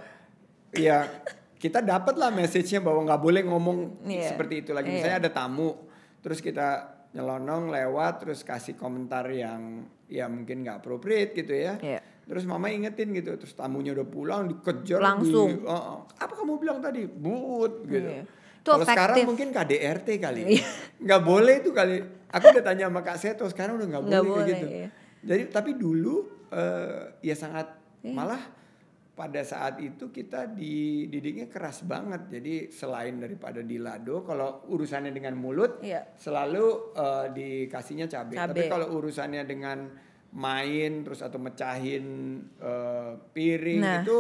ya 0.71 1.07
kita 1.57 1.81
dapat 1.81 2.15
lah 2.15 2.29
message-nya 2.29 2.79
bahwa 2.79 3.03
nggak 3.03 3.21
boleh 3.21 3.43
ngomong 3.43 4.05
Iya. 4.05 4.29
seperti 4.29 4.55
itu 4.61 4.71
lagi 4.71 4.89
Iya. 4.89 4.97
misalnya 4.97 5.19
ada 5.19 5.33
tamu 5.33 5.71
terus 6.21 6.39
kita 6.39 6.69
nyelonong 7.11 7.71
lewat 7.71 8.15
terus 8.21 8.43
kasih 8.43 8.75
komentar 8.75 9.25
yang 9.29 9.87
ya 10.07 10.27
mungkin 10.27 10.61
nggak 10.61 10.81
appropriate 10.81 11.33
gitu 11.33 11.55
ya 11.55 11.79
Iya. 11.79 12.01
terus 12.25 12.45
mama 12.45 12.69
ingetin 12.69 13.13
gitu 13.13 13.33
terus 13.35 13.55
tamunya 13.55 13.93
udah 13.93 14.05
pulang 14.05 14.43
dikejar 14.47 14.99
Langsung. 14.99 15.49
di- 15.55 15.65
"Oh, 15.65 15.73
oh, 15.73 15.99
apa 16.13 16.33
kamu 16.33 16.59
bilang 16.59 16.79
tadi 16.79 17.07
but 17.07 17.87
gitu. 17.87 18.11
Itu 18.61 18.73
kalau 18.73 18.83
sekarang 18.83 19.29
mungkin 19.29 19.49
KDRT 19.51 20.09
kali 20.19 20.41
ya. 20.43 20.49
Iya. 20.55 20.67
nggak 20.99 21.21
boleh 21.23 21.55
itu 21.61 21.71
kali 21.71 22.01
aku 22.27 22.45
udah 22.51 22.65
tanya 22.65 22.89
sama 22.89 23.01
Kak 23.01 23.17
Seto 23.17 23.45
sekarang 23.47 23.77
udah 23.77 23.89
nggak 23.91 24.03
boleh, 24.03 24.21
boleh, 24.25 24.47
gitu 24.49 24.67
iya. 24.67 24.89
jadi 25.23 25.43
tapi 25.49 25.77
dulu 25.77 26.25
eh, 26.51 27.13
ya 27.23 27.35
sangat 27.35 27.69
Iya. 28.01 28.11
malah 28.11 28.43
pada 29.15 29.41
saat 29.41 29.79
itu 29.79 30.11
kita 30.11 30.51
dididiknya 30.51 31.47
keras 31.47 31.87
banget. 31.87 32.27
Jadi 32.29 32.55
selain 32.69 33.15
daripada 33.17 33.63
dilado, 33.63 34.27
kalau 34.27 34.67
urusannya 34.67 35.15
dengan 35.15 35.39
mulut, 35.39 35.79
Iya. 35.81 36.03
selalu 36.19 36.67
eh, 36.99 37.27
dikasihnya 37.31 38.11
cabai. 38.11 38.35
Cabe. 38.35 38.51
Tapi 38.51 38.63
kalau 38.67 38.87
urusannya 38.99 39.47
dengan 39.47 39.87
main 40.35 41.07
terus 41.07 41.23
atau 41.23 41.39
mecahin 41.39 42.05
eh, 42.59 43.13
piring 43.31 43.81
Nah. 43.81 44.03
itu 44.03 44.19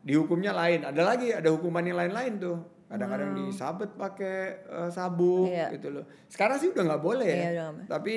dihukumnya 0.00 0.56
lain. 0.56 0.88
Ada 0.88 1.02
lagi, 1.04 1.28
ada 1.36 1.52
hukuman 1.52 1.84
yang 1.84 2.00
lain-lain 2.00 2.40
tuh. 2.40 2.58
Kadang-kadang 2.88 3.36
disabet 3.38 3.92
pakai 3.92 4.38
eh, 4.64 4.90
sabuk 4.90 5.52
Iya. 5.52 5.68
gitu 5.76 5.92
loh. 5.92 6.04
Sekarang 6.26 6.56
sih 6.56 6.72
udah 6.72 6.84
nggak 6.88 7.04
boleh 7.04 7.28
ya. 7.28 7.48
Iya, 7.52 7.64
boleh. 7.70 7.86
Tapi 7.86 8.14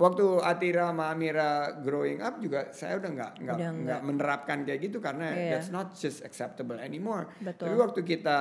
waktu 0.00 0.24
Atira 0.40 0.88
sama 0.88 1.12
Amira 1.12 1.76
growing 1.76 2.18
up 2.18 2.40
juga 2.40 2.72
saya 2.72 2.96
udah 2.96 3.10
nggak 3.12 3.32
nggak 3.38 3.58
nggak 3.84 4.00
menerapkan 4.02 4.64
kayak 4.64 4.80
gitu 4.80 4.96
karena 4.98 5.28
Iya. 5.30 5.50
that's 5.54 5.68
not 5.68 5.92
just 5.92 6.24
acceptable 6.24 6.80
anymore. 6.80 7.28
Betul. 7.38 7.68
Tapi 7.68 7.76
waktu 7.76 8.00
kita 8.02 8.38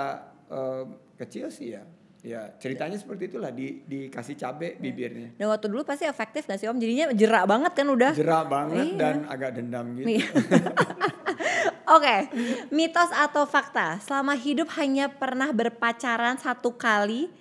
eh, 0.47 0.83
kecil 1.19 1.51
sih 1.51 1.75
ya, 1.75 1.83
ya 2.19 2.41
ceritanya 2.55 2.95
seperti 2.95 3.27
itulah 3.27 3.51
di 3.51 3.83
dikasih 3.83 4.33
cabe 4.33 4.79
bibirnya. 4.79 5.35
Dan 5.35 5.51
waktu 5.51 5.67
dulu 5.67 5.83
pasti 5.83 6.07
efektif 6.07 6.47
gak 6.47 6.57
sih 6.57 6.65
om? 6.65 6.79
Jadinya 6.79 7.11
jerak 7.11 7.43
banget 7.43 7.75
kan 7.75 7.87
udah. 7.87 8.11
Jerak 8.15 8.45
banget 8.47 8.85
Iya. 8.87 8.97
dan 8.97 9.15
agak 9.27 9.51
dendam 9.53 9.85
gitu. 9.93 10.07
Oke, 11.89 12.29
mitos 12.69 13.09
atau 13.09 13.49
fakta? 13.49 13.97
Selama 13.99 14.37
hidup 14.37 14.69
hanya 14.77 15.09
pernah 15.09 15.49
berpacaran 15.49 16.37
satu 16.37 16.77
kali 16.77 17.33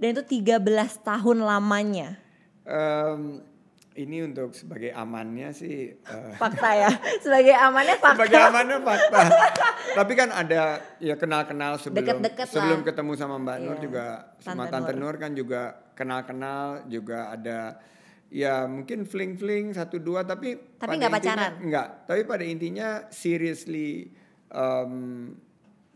dan 0.00 0.16
itu 0.16 0.40
13 0.40 0.56
tahun 0.98 1.44
lamanya. 1.44 2.16
Em, 2.64 3.44
ini 3.92 4.22
untuk 4.22 4.52
sebagai 4.52 4.90
amannya 4.90 5.50
sih. 5.50 5.90
eh, 5.92 6.32
Fakta 6.34 6.70
ya. 6.72 6.90
Sebagai 7.18 7.52
amannya 7.52 7.96
fakta. 8.02 8.16
Sebagai 8.16 8.40
amannya 8.40 8.78
fakta. 8.80 9.20
Tapi 9.98 10.12
kan 10.14 10.30
ada 10.30 10.62
ya 10.98 11.14
kenal-kenal 11.14 11.74
sebelum 11.76 11.98
Deket-deket 12.00 12.46
sebelum 12.46 12.80
lah. 12.80 12.86
ketemu 12.86 13.12
sama 13.14 13.36
Mbak 13.36 13.58
Nur 13.58 13.74
Iya. 13.74 13.82
juga 13.82 14.04
sama 14.38 14.62
Tante 14.64 14.72
Tante 14.88 14.92
Nur 14.94 15.14
kan 15.16 15.32
juga 15.32 15.62
kenal-kenal 15.92 16.62
juga 16.86 17.28
ada 17.28 17.76
ya 18.30 18.62
mungkin 18.64 19.02
fling-fling 19.02 19.74
satu 19.74 19.98
dua 19.98 20.22
tapi 20.22 20.54
Tapi 20.78 20.94
nggak 20.96 21.10
pacaran? 21.10 21.52
Nggak. 21.60 21.88
Tapi 22.06 22.20
pada 22.22 22.44
intinya 22.44 22.88
seriously 23.10 24.06
em, 24.48 24.92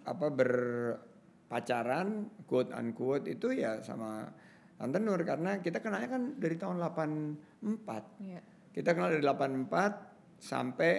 apa 0.03 0.27
berpacaran 0.29 2.09
quote 2.45 2.73
unquote 2.73 3.31
itu 3.31 3.55
ya 3.55 3.79
sama 3.81 4.27
Tante 4.75 4.99
Nur 4.99 5.23
karena 5.23 5.63
kita 5.63 5.79
kenalnya 5.79 6.11
kan 6.19 6.23
dari 6.37 6.57
tahun 6.59 6.77
84. 6.83 8.21
Iya. 8.21 8.41
Kita 8.75 8.91
kenal 8.91 9.15
dari 9.15 9.23
84 9.23 10.43
sampai 10.43 10.93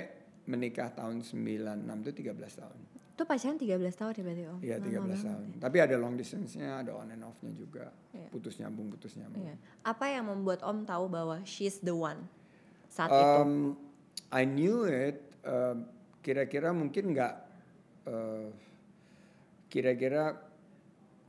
menikah 0.48 0.96
tahun 0.96 1.22
96 1.22 1.84
itu 2.08 2.12
13 2.24 2.62
tahun. 2.62 2.80
Itu 3.16 3.24
pacaran 3.24 3.56
13 3.56 3.96
tahun 3.96 4.12
ya 4.12 4.24
berarti 4.28 4.44
om? 4.48 4.60
Iya 4.60 4.76
Lama 4.80 4.88
13 4.88 4.96
banget. 5.00 5.24
tahun. 5.24 5.46
Tapi 5.60 5.78
ada 5.80 5.96
long 5.96 6.16
distance-nya, 6.20 6.70
ada 6.84 6.92
on 6.96 7.08
and 7.12 7.24
off-nya 7.24 7.52
juga. 7.56 7.92
Iya. 8.12 8.28
Putus 8.32 8.60
nyambung, 8.60 8.88
putus 8.92 9.16
nyambung. 9.16 9.44
Iya. 9.44 9.56
Apa 9.88 10.12
yang 10.12 10.28
membuat 10.28 10.64
om 10.64 10.84
tahu 10.84 11.08
bahwa 11.08 11.40
she's 11.48 11.80
the 11.84 11.96
one 11.96 12.28
saat 12.92 13.12
itu? 13.12 13.24
Um, 13.24 13.76
I 14.32 14.44
knew 14.44 14.88
it. 14.88 15.24
kira-kira 16.26 16.74
mungkin 16.74 17.14
nggak, 17.14 17.34
uh, 18.10 18.50
kira-kira 19.70 20.34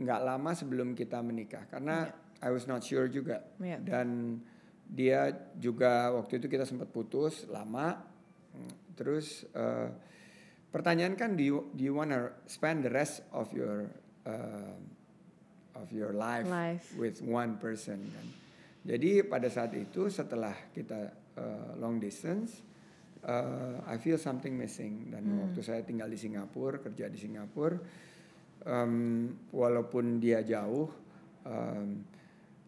nggak 0.00 0.20
lama 0.24 0.56
sebelum 0.56 0.96
kita 0.96 1.20
menikah, 1.20 1.68
karena 1.68 2.08
I 2.46 2.54
was 2.54 2.70
not 2.70 2.86
sure 2.86 3.10
juga. 3.10 3.42
Iya. 3.58 3.82
Dan 3.82 4.38
dia 4.86 5.34
juga 5.58 6.14
waktu 6.14 6.38
itu 6.38 6.46
kita 6.46 6.62
sempat 6.62 6.94
putus 6.94 7.42
lama. 7.50 7.98
Terus 8.94 9.42
uh, 9.52 9.90
pertanyaan 10.70 11.18
kan, 11.18 11.34
do 11.34 11.42
you, 11.42 11.58
do 11.74 11.82
you 11.82 11.92
wanna 11.92 12.30
spend 12.46 12.86
the 12.86 12.92
rest 12.94 13.26
of 13.34 13.50
your 13.50 13.90
uh, 14.22 14.78
of 15.76 15.90
your 15.92 16.14
life, 16.16 16.46
Life. 16.48 16.94
with 16.94 17.18
one 17.20 17.58
person 17.58 17.98
kan? 18.00 18.26
Jadi 18.86 19.26
pada 19.26 19.50
saat 19.50 19.74
itu 19.74 20.06
setelah 20.06 20.54
kita 20.70 21.10
uh, 21.34 21.74
long 21.76 21.98
distance, 21.98 22.62
uh, 23.26 23.82
I 23.84 23.98
feel 23.98 24.16
something 24.16 24.54
missing. 24.54 25.10
Dan 25.10 25.26
Hmm. 25.26 25.38
waktu 25.50 25.60
saya 25.60 25.82
tinggal 25.82 26.06
di 26.06 26.16
Singapura, 26.16 26.78
kerja 26.78 27.10
di 27.10 27.18
Singapura, 27.18 27.76
um, 28.64 29.26
walaupun 29.50 30.22
dia 30.22 30.40
jauh, 30.40 30.86
um, 31.44 32.06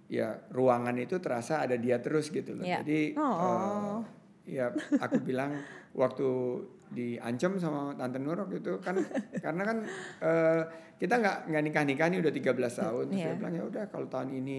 ya 0.08 0.32
ruangan 0.50 0.96
itu 0.96 1.20
terasa 1.20 1.60
ada 1.62 1.76
dia 1.76 2.00
terus 2.00 2.28
gitu 2.28 2.56
loh. 2.56 2.64
Ya. 2.64 2.80
Jadi 2.80 3.12
Oh. 3.14 3.22
uh, 3.22 3.96
ya 4.44 4.72
aku 4.98 5.20
bilang 5.28 5.52
waktu 5.92 6.28
diancam 6.88 7.60
sama 7.60 7.92
tante 7.94 8.16
Nur 8.16 8.40
waktu 8.40 8.64
itu 8.64 8.80
kan 8.80 8.96
karena 9.44 9.62
kan 9.62 9.78
uh, 10.24 10.62
kita 10.96 11.14
nggak 11.14 11.36
nggak 11.52 11.62
nikah 11.62 11.84
nikah 11.84 12.06
nih 12.08 12.18
udah 12.18 12.32
13 12.32 12.48
tahun. 12.80 13.04
Terus 13.06 13.20
Iya. 13.20 13.26
Saya 13.28 13.36
bilang 13.36 13.54
ya 13.54 13.64
udah 13.68 13.84
kalau 13.86 14.06
tahun 14.08 14.30
ini 14.34 14.58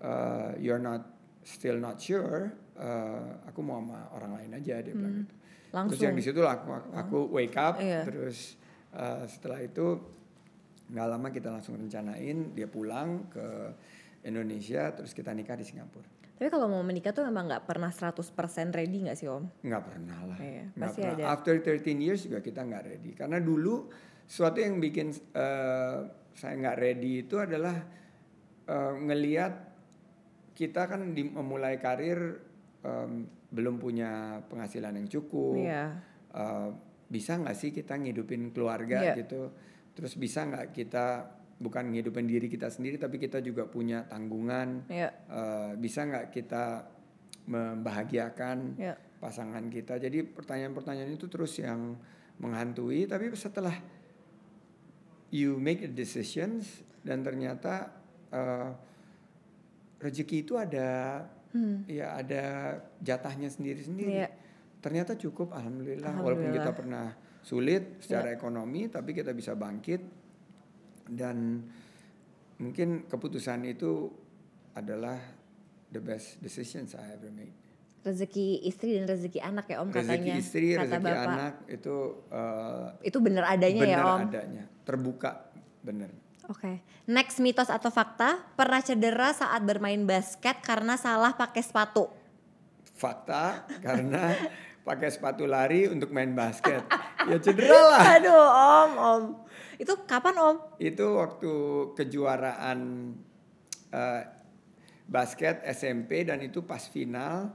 uh, 0.00 0.54
you're 0.56 0.78
not 0.78 1.02
still 1.42 1.78
not 1.78 1.98
sure, 1.98 2.50
uh, 2.74 3.42
aku 3.46 3.62
mau 3.62 3.78
sama 3.78 4.06
orang 4.12 4.32
lain 4.38 4.50
aja 4.56 4.78
dia 4.80 4.94
bilang 4.94 5.22
gitu. 5.22 5.34
Terus 5.34 5.74
Langsung. 5.74 6.02
yang 6.02 6.14
di 6.14 6.24
situ 6.24 6.40
lah 6.40 6.54
aku, 6.56 6.70
aku 6.90 7.18
wake 7.30 7.54
up, 7.54 7.76
Iya. 7.76 8.02
terus 8.02 8.54
uh, 8.90 9.26
setelah 9.26 9.60
itu 9.60 9.98
nggak 10.86 11.06
lama 11.06 11.28
kita 11.28 11.50
langsung 11.50 11.74
rencanain 11.74 12.54
dia 12.54 12.66
pulang 12.66 13.26
ke 13.26 13.46
Indonesia, 14.26 14.90
terus 14.92 15.14
kita 15.14 15.30
nikah 15.30 15.54
di 15.54 15.62
Singapura. 15.62 16.06
Tapi 16.36 16.52
kalau 16.52 16.68
mau 16.68 16.84
menikah 16.84 17.16
tuh 17.16 17.24
memang 17.24 17.48
nggak 17.48 17.64
pernah 17.64 17.88
100% 17.88 18.20
ready 18.68 19.08
nggak 19.08 19.16
sih 19.16 19.24
om? 19.24 19.48
Nggak 19.64 19.82
pernah 19.88 20.18
lah. 20.28 20.36
Iya, 20.36 20.64
Nggak 20.68 20.82
pasti 20.84 21.00
pernah. 21.00 21.16
ada. 21.16 21.24
After 21.32 21.54
13 21.56 21.96
years 21.96 22.20
juga 22.28 22.44
kita 22.44 22.60
nggak 22.60 22.82
ready. 22.84 23.10
Karena 23.16 23.38
dulu 23.40 23.88
suatu 24.28 24.58
yang 24.60 24.76
bikin 24.76 25.16
uh, 25.32 26.04
saya 26.36 26.54
nggak 26.60 26.76
ready 26.76 27.24
itu 27.24 27.40
adalah 27.40 27.72
uh, 28.68 28.92
ngeliat 29.00 29.54
kita 30.52 30.82
kan 30.84 31.16
di, 31.16 31.24
memulai 31.24 31.80
karir 31.80 32.20
um, 32.84 33.24
belum 33.48 33.80
punya 33.80 34.44
penghasilan 34.44 34.92
yang 34.92 35.08
cukup. 35.08 35.56
Iya. 35.56 35.84
Uh, 36.36 36.68
bisa 37.08 37.40
nggak 37.40 37.56
sih 37.56 37.72
kita 37.72 37.96
ngidupin 37.96 38.52
keluarga 38.52 39.00
Iya. 39.00 39.24
gitu? 39.24 39.56
Terus 39.96 40.12
bisa 40.20 40.44
nggak 40.44 40.76
kita 40.76 41.32
bukan 41.56 41.88
ngidupin 41.88 42.24
diri 42.24 42.46
kita 42.46 42.68
sendiri 42.68 42.96
tapi 42.96 43.16
kita 43.16 43.40
juga 43.40 43.64
punya 43.64 44.04
tanggungan 44.04 44.84
Iya. 44.86 45.08
Eh, 45.26 45.70
bisa 45.76 46.04
nggak 46.04 46.28
kita 46.30 46.84
membahagiakan 47.46 48.76
Iya. 48.76 48.94
pasangan 49.16 49.64
kita 49.66 49.96
jadi 49.96 50.20
pertanyaan-pertanyaan 50.22 51.10
itu 51.10 51.26
terus 51.26 51.56
yang 51.56 51.96
menghantui 52.36 53.08
tapi 53.08 53.32
setelah 53.32 53.72
you 55.32 55.56
make 55.56 55.80
a 55.80 55.88
decisions 55.88 56.84
dan 57.00 57.24
ternyata 57.24 57.88
eh, 58.28 58.70
rezeki 59.96 60.36
itu 60.44 60.54
ada 60.54 61.24
ya 61.88 62.20
ada 62.20 62.44
jatahnya 63.00 63.48
sendiri-sendiri 63.48 64.12
Iya. 64.12 64.28
ternyata 64.76 65.16
cukup 65.16 65.56
alhamdulillah, 65.56 66.12
walaupun 66.20 66.52
kita 66.52 66.68
Alhamdulillah. 66.68 66.76
pernah 66.76 67.06
sulit 67.40 67.82
secara 67.96 68.28
ekonomi 68.28 68.92
tapi 68.92 69.16
kita 69.16 69.32
bisa 69.32 69.56
bangkit 69.56 70.25
dan 71.06 71.66
mungkin 72.56 73.04
keputusan 73.06 73.62
itu 73.64 74.10
adalah 74.72 75.16
the 75.88 76.00
best 76.00 76.38
decisions 76.38 76.92
I 76.92 77.14
ever 77.14 77.30
made. 77.30 77.54
Rezeki 78.00 78.62
istri 78.62 78.94
dan 78.94 79.10
rezeki 79.10 79.42
anak 79.42 79.66
ya 79.66 79.82
om 79.82 79.90
Rezeki 79.90 80.06
katanya. 80.06 80.34
istri, 80.38 80.66
kata 80.72 80.82
rezeki 80.86 81.02
bapak. 81.02 81.26
anak 81.26 81.54
itu 81.66 81.96
uh, 82.30 82.86
Itu 83.02 83.18
bener 83.18 83.42
adanya 83.42 83.82
ya 83.82 83.98
benar 83.98 84.04
om. 84.06 84.20
adanya, 84.30 84.64
terbuka 84.82 85.30
bener. 85.82 86.10
Oke. 86.46 86.78
Next 87.04 87.42
mitos 87.42 87.66
atau 87.66 87.90
fakta, 87.90 88.38
pernah 88.54 88.78
cedera 88.78 89.34
saat 89.34 89.58
bermain 89.62 89.98
basket 90.06 90.62
karena 90.62 90.94
salah 90.94 91.34
pakai 91.34 91.58
sepatu. 91.58 92.06
Fakta 92.94 93.66
karena 93.86 94.38
pakai 94.80 95.10
sepatu 95.10 95.42
lari 95.42 95.90
untuk 95.90 96.14
main 96.14 96.30
basket, 96.30 96.86
ya 97.30 97.36
cedera 97.42 97.74
lah. 97.90 98.02
Aduh 98.22 98.46
om, 98.46 98.90
om. 98.94 99.22
Itu 99.76 100.04
kapan 100.08 100.34
om? 100.36 100.56
Itu 100.76 101.20
waktu 101.20 101.52
kejuaraan 101.94 102.78
eh, 103.92 104.22
basket 105.06 105.62
SMP 105.66 106.26
dan 106.26 106.42
itu 106.42 106.64
pas 106.64 106.82
final 106.82 107.52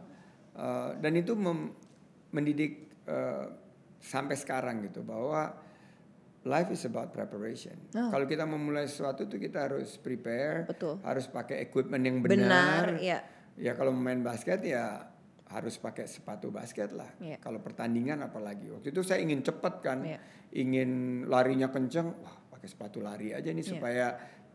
eh, 0.55 0.89
dan 0.97 1.13
itu 1.17 1.33
mem- 1.33 1.73
mendidik 2.31 2.89
eh, 3.05 3.45
sampai 4.01 4.33
sekarang 4.33 4.81
gitu 4.87 5.05
bahwa 5.05 5.53
life 6.41 6.73
is 6.73 6.81
about 6.89 7.13
preparation. 7.13 7.77
Oh. 7.93 8.09
Kalau 8.09 8.25
kita 8.25 8.49
memulai 8.49 8.89
sesuatu 8.89 9.29
tuh 9.29 9.37
kita 9.37 9.69
harus 9.69 10.01
prepare, 10.01 10.65
Betul. 10.65 10.97
harus 11.05 11.29
pakai 11.29 11.61
equipment 11.61 12.01
yang 12.01 12.17
Benar, 12.25 12.37
benar. 12.41 12.85
iya. 12.97 13.19
Ya 13.59 13.77
kalau 13.77 13.93
main 13.93 14.25
basket 14.25 14.63
ya 14.65 15.10
harus 15.51 15.75
pakai 15.77 16.07
sepatu 16.07 16.47
basket 16.49 16.95
lah. 16.95 17.11
Iya. 17.19 17.37
Kalau 17.37 17.59
pertandingan 17.59 18.23
apalagi. 18.23 18.71
Waktu 18.71 18.95
itu 18.95 19.03
saya 19.03 19.19
ingin 19.19 19.43
cepet 19.43 19.73
kan, 19.83 19.99
Iya. 20.01 20.19
ingin 20.55 21.23
larinya 21.27 21.67
kenceng, 21.67 22.07
wah 22.23 22.35
pakai 22.49 22.67
sepatu 22.71 23.03
lari 23.03 23.35
aja 23.35 23.51
nih 23.51 23.59
Iya. 23.59 23.71
supaya 23.75 24.07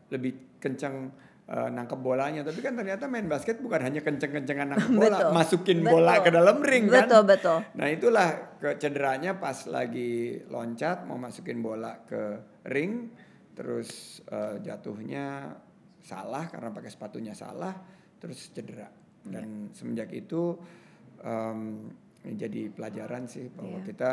lebih 0.08 0.56
kenceng 0.56 1.12
eh, 1.46 1.70
nangkep 1.70 2.02
bolanya. 2.02 2.42
Tapi 2.42 2.58
kan 2.58 2.74
ternyata 2.74 3.06
main 3.06 3.30
basket 3.30 3.62
bukan 3.62 3.78
hanya 3.78 4.02
kenceng-kencengan 4.02 4.66
nangkep 4.66 4.90
bola, 4.98 5.18
Betul. 5.22 5.30
masukin 5.30 5.78
Betul. 5.78 5.92
bola 5.94 6.14
ke 6.18 6.30
dalam 6.34 6.58
ring 6.58 6.84
kan. 6.90 7.06
Betul, 7.06 7.22
betul. 7.22 7.58
Nah 7.78 7.86
itulah 7.86 8.28
kecederanya 8.58 9.38
pas 9.38 9.54
lagi 9.70 10.42
loncat 10.50 11.06
mau 11.06 11.14
masukin 11.14 11.62
bola 11.62 12.02
ke 12.02 12.22
ring, 12.66 13.14
terus 13.54 14.18
eh, 14.26 14.58
jatuhnya 14.58 15.54
salah 16.02 16.50
karena 16.50 16.74
pakai 16.74 16.90
sepatunya 16.90 17.30
salah, 17.30 17.78
terus 18.18 18.50
cedera. 18.50 18.90
Dan 19.22 19.70
semenjak 19.70 20.10
itu 20.18 20.58
ini 21.18 22.34
jadi 22.34 22.60
pelajaran 22.68 23.24
sih 23.24 23.48
bahwa 23.48 23.78
Iya. 23.78 23.86
kita 23.86 24.12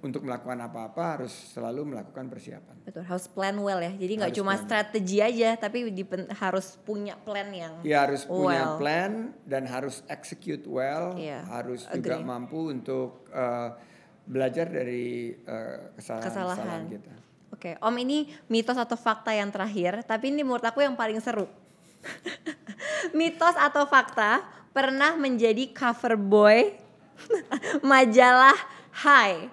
untuk 0.00 0.24
melakukan 0.24 0.56
apa-apa 0.58 1.20
harus 1.20 1.28
selalu 1.52 1.92
melakukan 1.92 2.24
persiapan. 2.26 2.88
Betul, 2.88 3.04
harus 3.04 3.28
plan 3.28 3.52
well 3.54 3.76
ya. 3.78 3.92
Jadi 3.92 4.12
nggak 4.16 4.32
cuma 4.32 4.56
plan. 4.56 4.64
strategi 4.64 5.20
aja, 5.20 5.60
tapi 5.60 5.92
dipen- 5.92 6.32
harus 6.32 6.80
punya 6.80 7.20
plan 7.20 7.52
yang 7.52 7.84
Ya 7.84 8.08
harus 8.08 8.24
punya 8.24 8.64
Well. 8.64 8.80
plan 8.80 9.12
dan 9.44 9.68
harus 9.68 10.00
execute 10.06 10.64
well, 10.64 11.12
Iya, 11.12 11.44
harus 11.44 11.84
juga 11.84 12.16
agree. 12.16 12.24
mampu 12.24 12.72
untuk 12.72 13.28
eh, 13.28 13.68
belajar 14.24 14.66
dari 14.66 15.36
eh, 15.36 15.76
kesalahan-kesalahan 15.92 16.56
Kesalahan. 16.56 16.82
kita. 16.88 17.14
Oke, 17.50 17.70
Om 17.76 17.96
ini 17.98 18.18
mitos 18.48 18.78
atau 18.78 18.96
fakta 18.96 19.36
yang 19.36 19.52
terakhir, 19.52 20.00
tapi 20.02 20.32
ini 20.32 20.40
menurut 20.40 20.64
aku 20.64 20.80
yang 20.80 20.96
paling 20.96 21.20
seru. 21.20 21.44
mitos 23.12 23.52
atau 23.54 23.84
fakta 23.84 24.40
pernah 24.70 25.14
menjadi 25.14 25.70
cover 25.70 26.14
boy 26.14 26.74
majalah 27.86 28.56
Hai 28.92 29.50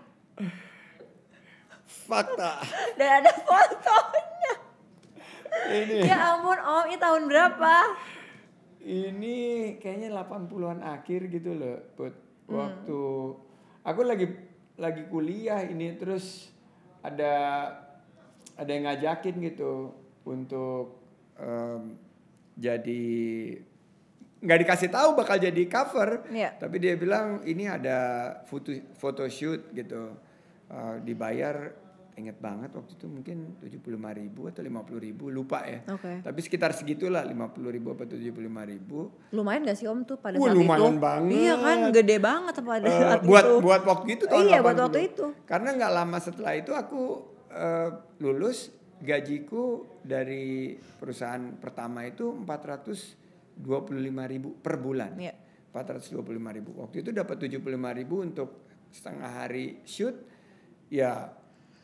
Fakta. 2.07 2.63
dan 2.95 3.19
ada 3.19 3.31
fotonya. 3.43 4.53
ini 5.67 6.07
Ya 6.07 6.15
ampun 6.31 6.55
Om, 6.55 6.83
ini 6.87 6.97
tahun 6.97 7.23
berapa? 7.27 7.75
ini 8.87 9.37
kayaknya 9.83 10.15
80-an 10.15 10.79
akhir 10.79 11.27
gitu 11.27 11.51
loh, 11.51 11.83
Put. 11.99 12.15
Hmm. 12.47 12.55
Waktu 12.55 13.01
aku 13.83 14.01
lagi 14.07 14.31
lagi 14.79 15.03
kuliah 15.11 15.59
ini 15.67 15.99
terus 15.99 16.47
ada 17.03 17.67
ada 18.55 18.69
yang 18.71 18.87
ngajakin 18.87 19.43
gitu 19.43 19.91
untuk 20.23 21.03
em, 21.35 21.99
jadi 22.55 23.03
nggak 24.39 24.59
dikasih 24.61 24.89
tahu 24.89 25.09
bakal 25.13 25.35
jadi 25.35 25.63
cover, 25.65 26.25
Iya. 26.27 26.53
tapi 26.55 26.77
dia 26.77 26.93
bilang 26.93 27.41
ini 27.41 27.65
ada 27.65 27.97
foto 28.43 28.69
photoshoot 28.93 29.71
gitu, 29.71 30.13
Eh, 30.67 30.95
dibayar 31.01 31.71
inget 32.13 32.35
banget 32.37 32.73
waktu 32.73 32.91
itu 32.91 33.07
mungkin 33.07 33.55
75.000 33.61 33.87
ribu 34.11 34.41
atau 34.45 34.59
50.000 34.59 34.99
ribu 34.99 35.29
lupa 35.29 35.63
ya. 35.63 35.79
Oke. 35.87 36.19
Tapi 36.19 36.39
sekitar 36.41 36.73
segitulah 36.73 37.23
50 37.23 37.71
ribu 37.71 37.93
atau 37.93 38.03
75 38.03 38.35
ribu. 38.67 39.07
Lumayan 39.31 39.63
gak 39.63 39.79
sih 39.79 39.87
Om 39.87 40.03
tuh 40.03 40.17
pada 40.17 40.35
Wah, 40.35 40.49
saat 40.49 40.59
lumayan 40.59 40.91
itu? 40.91 40.99
banget. 40.99 41.31
Iya 41.37 41.55
kan, 41.55 41.77
gede 41.93 42.17
banget 42.19 42.53
pada 42.59 42.83
Eh, 42.83 42.99
saat 42.99 43.19
buat 43.23 43.45
itu. 43.45 43.55
buat 43.63 43.81
waktu 43.85 44.07
itu 44.11 44.23
tahun 44.27 44.43
Iya, 44.43 44.59
buat 44.59 44.75
80. 44.75 44.83
waktu 44.83 44.99
itu. 45.07 45.25
Karena 45.45 45.69
nggak 45.71 45.91
lama 45.93 46.17
setelah 46.19 46.53
itu 46.53 46.71
aku 46.73 47.01
eh, 47.47 47.89
lulus 48.19 48.57
gajiku 48.99 49.63
dari 50.01 50.75
perusahaan 50.99 51.55
pertama 51.55 52.03
itu 52.03 52.35
425 53.61 54.33
ribu 54.33 54.49
per 54.61 54.75
bulan. 54.77 55.11
Iya. 55.17 55.33
425 55.73 56.57
ribu. 56.57 56.71
Waktu 56.81 56.95
itu 57.05 57.09
dapat 57.13 57.35
75 57.49 57.97
ribu 57.97 58.15
untuk 58.21 58.49
setengah 58.89 59.31
hari 59.43 59.81
shoot. 59.85 60.15
Ya 60.87 61.35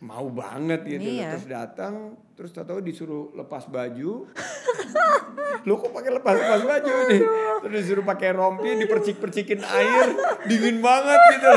mau 0.03 0.27
banget 0.27 0.83
gitu. 0.83 1.09
Iya. 1.19 1.39
Terus 1.39 1.47
datang, 1.47 1.93
terus 2.35 2.51
tahu-tahu 2.51 2.83
disuruh 2.83 3.31
lepas 3.39 3.71
baju. 3.71 4.27
Lu 5.67 5.79
kok 5.79 5.95
pakai 5.95 6.11
lepas-lepas 6.11 6.61
baju 6.67 6.93
nih? 7.07 7.21
Terus 7.63 7.75
disuruh 7.87 8.03
pakai 8.03 8.35
rompi, 8.35 8.75
dipercik-percikin 8.83 9.63
air, 9.63 10.11
dingin 10.43 10.83
banget 10.83 11.19
gitu. 11.39 11.51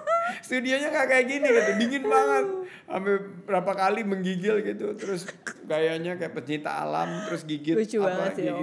Studionya 0.50 0.90
nggak 0.90 1.06
kayak 1.06 1.26
gini 1.30 1.46
gitu, 1.46 1.70
dingin 1.78 2.04
banget. 2.10 2.44
Sampai 2.90 3.14
berapa 3.46 3.72
kali 3.78 4.02
menggigil 4.02 4.66
gitu, 4.66 4.98
terus 4.98 5.30
gayanya 5.64 6.18
kayak 6.18 6.34
pecinta 6.34 6.74
alam, 6.74 7.06
terus 7.30 7.46
gigit 7.46 7.78
Lucu 7.78 8.02
apa, 8.02 8.34
sih, 8.34 8.50
Om. 8.50 8.60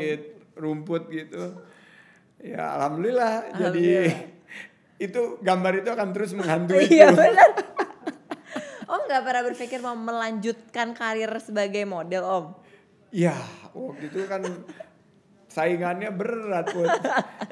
Rumput 0.59 1.07
gitu. 1.07 1.55
Ya 2.39 2.75
alhamdulillah, 2.75 3.51
jadi 3.51 4.07
Alhamdulillah. 4.07 4.19
itu 4.99 5.21
gambar 5.39 5.73
itu 5.77 5.89
akan 5.89 6.09
terus 6.11 6.31
menghantui 6.31 6.87
Iya 6.99 7.11
benar. 7.11 7.49
Om 8.85 9.01
nggak 9.05 9.21
pernah 9.21 9.43
berpikir 9.45 9.79
mau 9.79 9.93
melanjutkan 9.93 10.91
karir 10.93 11.29
sebagai 11.37 11.83
model 11.83 12.23
Om? 12.25 12.45
Ya, 13.09 13.35
waktu 13.71 14.07
itu 14.07 14.23
kan 14.25 14.41
saingannya 15.45 16.09
berat 16.09 16.69
Put. 16.69 16.89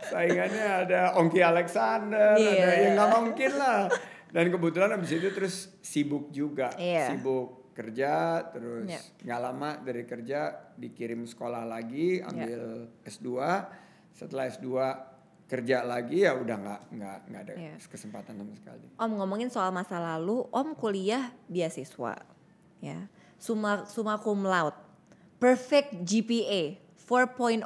Saingannya 0.05 0.65
ada 0.85 1.17
Ongki 1.17 1.41
Alexander, 1.41 2.37
Iya. 2.37 2.63
ada 2.63 2.73
yang 2.77 2.93
nggak 2.95 3.09
mungkin 3.11 3.51
lah. 3.53 3.89
Dan 4.27 4.49
kebetulan 4.49 4.89
abis 4.93 5.11
itu 5.13 5.29
terus 5.29 5.55
sibuk 5.81 6.29
juga, 6.29 6.71
Iya. 6.73 7.11
sibuk 7.11 7.66
kerja, 7.77 8.41
terus 8.49 8.89
nggak 9.21 9.39
lama 9.39 9.77
dari 9.77 10.01
kerja 10.03 10.39
dikirim 10.73 11.21
sekolah 11.23 11.61
lagi, 11.61 12.17
Iya. 12.17 12.25
ambil 12.25 12.61
S2. 13.05 13.29
Setelah 14.11 14.49
S2 14.49 14.67
kerja 15.45 15.79
lagi 15.79 16.25
ya 16.25 16.33
udah 16.33 16.57
nggak 16.57 16.81
nggak 16.91 17.17
nggak 17.29 17.41
ada 17.45 17.53
Iya. 17.53 17.73
kesempatan 17.85 18.33
sama 18.35 18.53
sekali. 18.57 18.85
Om 18.97 19.11
ngomongin 19.15 19.47
soal 19.47 19.69
masa 19.69 19.95
lalu, 19.95 20.43
Om 20.49 20.73
kuliah 20.73 21.29
beasiswa, 21.45 22.17
ya, 22.81 23.05
summa 23.37 23.85
summa 23.85 24.17
cum 24.17 24.41
laude, 24.41 24.75
perfect 25.37 26.01
GPA 26.01 26.81
4.0. 26.97 27.63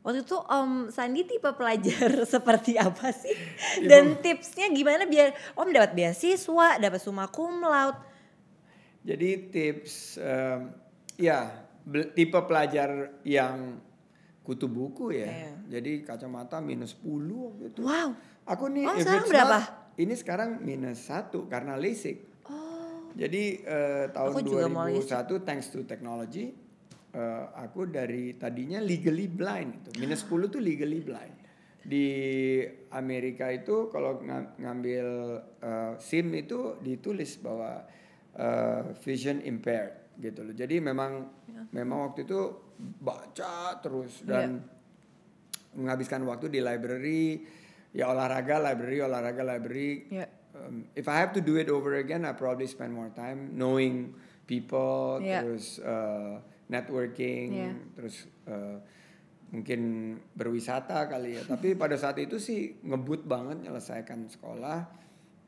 Waktu 0.00 0.22
itu 0.22 0.38
Om 0.38 0.86
Sandi 0.88 1.26
tipe 1.26 1.50
pelajar 1.52 2.22
seperti 2.38 2.78
apa 2.78 3.10
sih? 3.10 3.34
Dan 3.82 4.22
tipsnya 4.22 4.70
gimana 4.70 5.02
biar 5.02 5.34
Om 5.52 5.68
dapat 5.68 5.92
beasiswa, 5.92 6.78
dapat 6.78 7.02
summa 7.02 7.26
cum 7.26 7.58
laude? 7.60 7.98
Jadi 9.06 9.28
tips 9.48 10.18
em, 10.18 10.74
ya 11.14 11.62
tipe 12.10 12.34
pelajar 12.42 13.22
yang 13.22 13.78
kutu 14.42 14.66
buku 14.66 15.14
ya. 15.14 15.26
Iya. 15.26 15.52
Jadi 15.78 16.02
kacamata 16.02 16.58
minus 16.58 16.98
10 16.98 17.06
waktu 17.30 17.64
itu. 17.70 17.80
Wow. 17.82 18.10
Aku 18.44 18.66
nih 18.66 18.84
Oh, 18.84 18.94
sekarang 18.94 19.26
berapa? 19.26 19.58
not- 19.58 19.74
ini 19.96 20.14
sekarang 20.14 20.50
minus 20.60 21.06
satu 21.06 21.46
karena 21.46 21.74
LASIK. 21.74 22.18
Oh. 22.46 23.10
Jadi 23.14 23.62
eh, 23.62 24.06
tahun 24.10 24.32
Aku 24.34 24.40
juga 24.42 24.66
mau 24.66 24.86
2001 24.86 25.42
thanks 25.42 25.70
to 25.70 25.82
technology 25.82 26.50
eh, 27.10 27.44
aku 27.54 27.86
dari 27.86 28.34
tadinya 28.34 28.78
legally 28.78 29.26
blind 29.26 29.82
itu. 29.82 29.90
Minus 29.98 30.26
10 30.26 30.46
tuh 30.48 30.58
legally 30.58 30.98
blind. 31.00 31.34
Di 31.80 32.06
Amerika 32.90 33.46
itu 33.48 33.86
kalau 33.88 34.18
nga- 34.20 34.50
ngambil 34.58 35.06
eh, 35.58 35.92
SIM 35.98 36.34
itu 36.34 36.78
ditulis 36.78 37.38
bahwa 37.38 37.86
eh, 38.36 38.82
vision 39.00 39.40
impaired 39.40 40.16
gitu 40.16 40.44
loh. 40.44 40.54
Jadi 40.56 40.80
memang 40.80 41.28
memang 41.72 42.12
waktu 42.12 42.24
itu 42.24 42.40
baca 43.00 43.80
terus 43.80 44.20
dan 44.22 44.60
menghabiskan 45.76 46.24
waktu 46.24 46.48
di 46.48 46.60
library 46.60 47.44
ya 47.92 48.08
olahraga 48.12 48.60
library 48.60 48.98
olahraga 49.00 49.44
library 49.44 50.08
Iya. 50.08 50.26
Um, 50.56 50.88
if 50.96 51.04
I 51.04 51.20
have 51.20 51.36
to 51.36 51.44
do 51.44 51.60
it 51.60 51.68
over 51.68 52.00
again, 52.00 52.24
I 52.24 52.32
probably 52.32 52.64
spend 52.64 52.96
more 52.96 53.12
time 53.12 53.52
knowing 53.52 54.16
people, 54.48 55.20
Yeah. 55.20 55.44
terus 55.44 55.76
uh, 55.84 56.40
networking, 56.72 57.48
Yeah. 57.52 57.76
terus 57.92 58.24
uh, 58.48 58.80
mungkin 59.52 59.80
berwisata 60.32 61.12
kali 61.12 61.36
ya. 61.36 61.42
Tapi 61.44 61.76
pada 61.82 62.00
saat 62.00 62.16
itu 62.16 62.40
sih 62.40 62.80
ngebut 62.80 63.28
banget 63.28 63.68
menyelesaikan 63.68 64.32
sekolah 64.32 64.88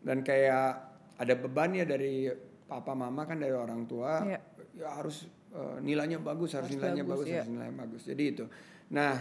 dan 0.05 0.21
kayak 0.21 0.77
ada 1.17 1.35
beban 1.41 1.73
ya 1.73 1.89
dari 1.89 2.29
papa 2.69 2.93
mama 2.93 3.25
kan 3.25 3.41
dari 3.41 3.57
orang 3.57 3.89
tua, 3.89 4.23
Yeah. 4.23 4.43
ya 4.77 4.89
harus 4.95 5.25
uh, 5.51 5.81
nilainya 5.81 6.21
bagus, 6.21 6.53
harus, 6.55 6.69
Harus 6.69 6.77
nilainya 6.77 7.05
bagus, 7.09 7.25
bagus, 7.25 7.29
yeah. 7.33 7.41
harus 7.43 7.51
nilainya 7.51 7.77
bagus. 7.81 8.03
Jadi 8.05 8.23
itu. 8.29 8.45
Nah 8.93 9.15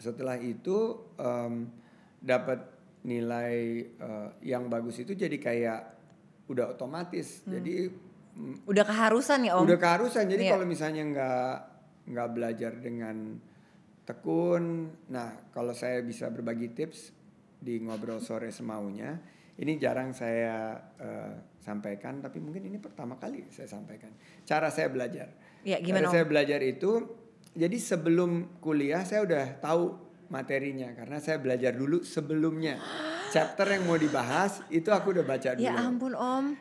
setelah 0.00 0.40
itu 0.40 0.96
em, 1.20 1.68
dapat 2.20 2.60
nilai 3.00 3.52
eh, 3.96 4.28
yang 4.44 4.68
bagus 4.68 4.96
itu 5.00 5.12
jadi 5.12 5.36
kayak 5.36 5.80
udah 6.48 6.72
otomatis 6.72 7.44
jadi 7.44 7.88
mm, 8.36 8.64
Udah 8.64 8.84
keharusan 8.84 9.44
ya 9.44 9.56
Om? 9.56 9.64
udah 9.68 9.76
keharusan 9.76 10.24
jadi 10.28 10.42
Iya. 10.48 10.52
kalau 10.56 10.66
misalnya 10.68 11.02
nggak 11.04 11.54
nggak 12.12 12.28
belajar 12.32 12.72
dengan 12.76 13.36
tekun 14.04 14.88
nah 15.08 15.32
kalau 15.52 15.72
saya 15.72 16.00
bisa 16.00 16.28
berbagi 16.28 16.72
tips 16.72 17.12
di 17.60 17.80
ngobrol 17.80 18.20
sore 18.20 18.48
semaunya 18.50 19.20
ini 19.60 19.76
jarang 19.76 20.16
saya 20.16 20.80
eh, 20.96 21.32
sampaikan 21.60 22.24
tapi 22.24 22.40
mungkin 22.40 22.64
ini 22.64 22.80
pertama 22.80 23.20
kali 23.20 23.44
saya 23.52 23.68
sampaikan 23.68 24.10
cara 24.48 24.72
saya 24.72 24.88
belajar 24.88 25.28
Ya 25.60 25.76
gimana 25.76 26.08
Cara 26.08 26.12
saya 26.16 26.24
belajar 26.24 26.60
itu 26.64 27.04
jadi 27.52 27.76
sebelum 27.76 28.60
kuliah 28.64 29.04
saya 29.04 29.26
udah 29.26 29.44
tahu 29.60 29.98
materinya 30.30 30.94
karena 30.94 31.18
saya 31.18 31.42
belajar 31.42 31.74
dulu 31.74 32.00
sebelumnya. 32.06 32.78
Chapter 33.34 33.66
yang 33.70 33.86
mau 33.86 33.94
dibahas 33.94 34.58
itu 34.74 34.90
aku 34.90 35.14
udah 35.14 35.22
baca 35.22 35.54
dulu. 35.54 35.62
Ya 35.62 35.76
ampun 35.78 36.18
Om. 36.18 36.56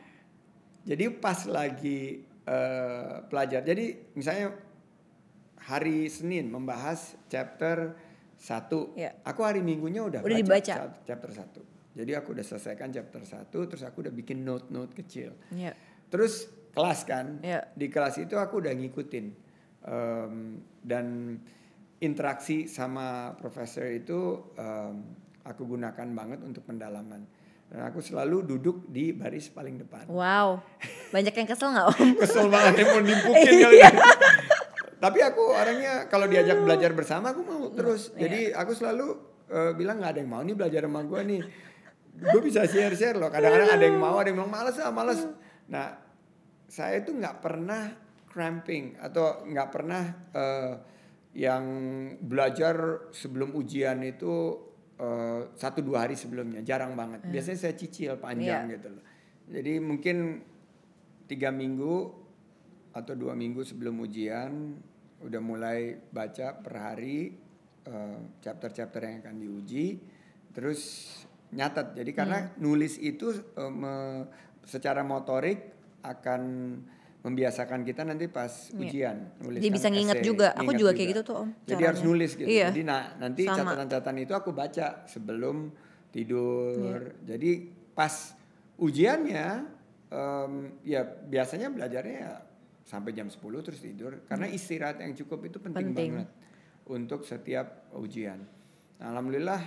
Jadi 0.86 1.06
pas 1.18 1.48
lagi 1.50 2.22
eh, 2.46 3.16
pelajar. 3.26 3.66
Jadi 3.66 4.14
misalnya 4.14 4.54
hari 5.66 6.06
Senin 6.10 6.50
membahas 6.50 7.18
chapter 7.26 7.98
satu. 8.38 8.94
Iya. 8.94 9.18
Aku 9.26 9.42
hari 9.42 9.66
Minggunya 9.66 10.06
udah, 10.06 10.22
Udah 10.22 10.30
baca 10.30 10.46
dibaca. 10.46 10.74
cha- 10.78 10.98
chapter 11.10 11.30
satu. 11.34 11.62
Jadi 11.94 12.12
aku 12.14 12.38
udah 12.38 12.46
selesaikan 12.46 12.94
chapter 12.94 13.22
satu, 13.26 13.66
terus 13.66 13.84
aku 13.84 14.06
udah 14.06 14.14
bikin 14.14 14.46
note-note 14.46 14.94
kecil. 14.94 15.34
Iya. 15.52 15.74
Terus 16.10 16.48
kelas 16.74 17.04
kan, 17.06 17.42
Iya. 17.42 17.66
di 17.74 17.90
kelas 17.90 18.22
itu 18.22 18.38
aku 18.38 18.62
udah 18.62 18.72
ngikutin 18.72 19.50
Em, 19.80 20.60
dan 20.84 21.40
interaksi 22.04 22.68
sama 22.68 23.32
profesor 23.40 23.88
itu 23.88 24.52
em, 24.60 25.08
aku 25.48 25.64
gunakan 25.64 26.08
banget 26.12 26.44
untuk 26.44 26.68
pendalaman. 26.68 27.24
Dan 27.70 27.86
aku 27.86 28.04
selalu 28.04 28.44
duduk 28.44 28.90
di 28.92 29.16
baris 29.16 29.48
paling 29.48 29.80
depan. 29.80 30.10
Wow. 30.12 30.60
Banyak 31.16 31.32
yang 31.32 31.48
kesel 31.48 31.72
nggak 31.72 31.88
om? 31.96 32.08
Kesel 32.22 32.52
banget 32.52 32.82
mau 32.92 33.00
nimpukin 33.00 33.54
kali 33.62 33.78
ya. 33.80 33.92
Tapi 35.00 35.20
aku 35.24 35.44
orangnya 35.54 36.12
kalau 36.12 36.28
diajak 36.28 36.60
belajar 36.60 36.92
bersama 36.92 37.32
aku 37.32 37.42
mau 37.46 37.72
terus. 37.72 38.12
Iya. 38.18 38.20
Jadi 38.28 38.40
aku 38.52 38.72
selalu 38.76 39.08
eh, 39.48 39.72
bilang 39.80 40.04
nggak 40.04 40.12
ada 40.12 40.20
yang 40.20 40.32
mau 40.34 40.42
nih 40.44 40.58
belajar 40.60 40.82
sama 40.92 41.08
gue 41.08 41.22
nih. 41.24 41.42
Gue 42.20 42.42
bisa 42.44 42.68
share-share 42.68 43.16
loh. 43.16 43.32
Kadang-kadang 43.32 43.72
ada 43.80 43.86
yang 43.88 43.98
mau, 43.98 44.20
ada 44.20 44.28
yang 44.28 44.44
bilang 44.44 44.52
males 44.52 44.76
ah 44.80 44.92
males. 44.92 45.24
Nah 45.72 45.96
saya 46.68 47.00
itu 47.02 47.16
nggak 47.16 47.40
pernah 47.40 47.90
cramping 48.30 49.00
atau 49.00 49.42
nggak 49.48 49.70
pernah 49.72 50.04
eh, 50.36 50.74
yang 51.40 51.64
belajar 52.20 53.08
sebelum 53.16 53.56
ujian 53.56 54.04
itu 54.04 54.58
eh, 55.00 55.50
satu 55.56 55.80
dua 55.82 56.06
hari 56.06 56.20
sebelumnya 56.20 56.62
jarang 56.62 56.94
banget. 56.94 57.24
Biasanya 57.26 57.60
saya 57.70 57.74
cicil 57.80 58.20
panjang 58.20 58.68
Iya. 58.68 58.74
gitu 58.78 58.88
loh. 58.94 59.04
Jadi 59.50 59.74
mungkin 59.82 60.18
tiga 61.26 61.50
minggu 61.50 61.96
atau 62.94 63.14
dua 63.18 63.34
minggu 63.38 63.62
sebelum 63.66 64.02
ujian 64.02 64.78
udah 65.22 65.42
mulai 65.42 65.94
baca 66.10 66.58
per 66.60 66.74
hari 66.78 67.34
eh, 67.88 68.20
chapter-chapter 68.44 69.02
yang 69.02 69.18
akan 69.26 69.36
diuji, 69.42 69.98
terus 70.54 70.82
nyatet. 71.52 71.94
Jadi 71.94 72.12
karena 72.12 72.40
nulis 72.58 72.96
itu 72.96 73.30
eh, 73.32 73.72
me- 73.72 74.26
secara 74.62 75.02
motorik 75.02 75.74
akan 76.00 76.42
membiasaan 77.20 77.84
kita 77.84 78.04
nanti 78.04 78.26
pas 78.26 78.72
Iya. 78.72 78.80
ujian 78.80 79.18
nulis 79.40 79.60
Jadi 79.60 79.70
bisa 79.70 79.88
nginget 79.88 80.20
juga. 80.22 80.48
Aku 80.54 80.72
juga 80.72 80.94
kayak 80.94 81.10
gitu 81.12 81.22
tuh, 81.26 81.36
Om, 81.38 81.50
Jadi 81.60 81.68
caranya. 81.70 81.88
harus 81.90 82.02
nulis 82.02 82.32
gitu. 82.34 82.48
Iya. 82.48 82.68
Jadi 82.70 82.82
nah 82.82 83.02
nanti 83.18 83.42
catatan-catatan 83.44 84.16
itu 84.18 84.32
aku 84.32 84.50
baca 84.52 85.04
sebelum 85.04 85.68
tidur. 86.10 87.12
Iya. 87.20 87.28
Jadi 87.28 87.52
pas 87.92 88.14
ujiannya 88.80 89.48
em, 90.08 90.54
ya 90.82 91.04
biasanya 91.04 91.68
belajarnya 91.68 92.16
ya 92.18 92.34
sampai 92.82 93.12
jam 93.12 93.28
10 93.28 93.38
terus 93.62 93.78
tidur 93.78 94.24
karena 94.24 94.48
istirahat 94.48 94.98
yang 94.98 95.14
cukup 95.14 95.44
itu 95.44 95.58
penting, 95.60 95.86
Hmm. 95.86 95.94
Penting. 95.94 96.12
banget 96.16 96.30
untuk 96.88 97.22
setiap 97.22 97.68
ujian. 97.94 98.40
Nah, 98.98 99.12
alhamdulillah 99.12 99.62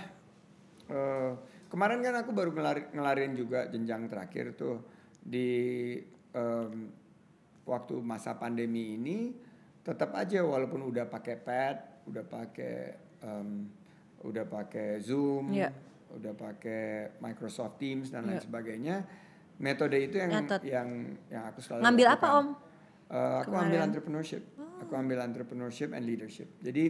eh, 0.85 1.31
kemarin 1.73 1.99
kan 1.99 2.13
aku 2.15 2.29
baru 2.29 2.53
ngelari, 2.53 2.93
ngelarin 2.93 3.33
juga 3.33 3.65
jenjang 3.65 4.05
terakhir 4.05 4.53
tuh 4.53 4.85
di 5.17 5.97
em, 6.29 6.93
waktu 7.65 7.97
masa 7.97 8.37
pandemi 8.37 8.93
ini 8.93 9.33
tetap 9.81 10.13
aja 10.13 10.45
walaupun 10.45 10.85
udah 10.85 11.09
pakai 11.09 11.35
pad, 11.35 11.77
udah 12.05 12.23
pakai 12.23 12.75
em, 13.19 13.49
udah 14.21 14.45
pakai 14.45 15.01
Zoom, 15.01 15.49
Iya. 15.51 15.73
udah 16.13 16.31
pakai 16.31 17.17
Microsoft 17.17 17.75
Teams 17.75 18.07
dan 18.07 18.23
lain 18.23 18.37
Iya. 18.37 18.45
sebagainya, 18.45 18.95
metode 19.57 19.97
itu 19.97 20.15
yang 20.15 20.31
Nyatet. 20.31 20.61
yang 20.63 20.89
yang 21.27 21.43
aku 21.49 21.59
selalu 21.59 21.81
Ngambil 21.83 22.07
apa 22.07 22.15
lakukan. 22.21 22.37
om? 22.37 22.47
Eh, 23.09 23.35
aku 23.41 23.49
Kemarin? 23.49 23.65
ambil 23.65 23.79
entrepreneurship. 23.83 24.43
Aku 24.79 24.93
ambil 24.93 25.17
entrepreneurship 25.19 25.89
and 25.91 26.05
leadership. 26.05 26.47
Jadi 26.61 26.85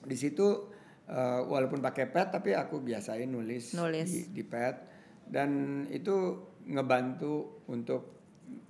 di 0.00 0.16
situ 0.16 0.69
eh, 1.10 1.40
walaupun 1.42 1.82
pakai 1.82 2.06
pad 2.06 2.30
tapi 2.30 2.54
aku 2.54 2.78
biasain 2.78 3.26
nulis, 3.26 3.74
Nulis. 3.74 4.06
Di, 4.06 4.20
di 4.30 4.44
pad 4.46 4.76
dan 5.26 5.82
itu 5.90 6.38
ngebantu 6.70 7.66
untuk 7.66 8.02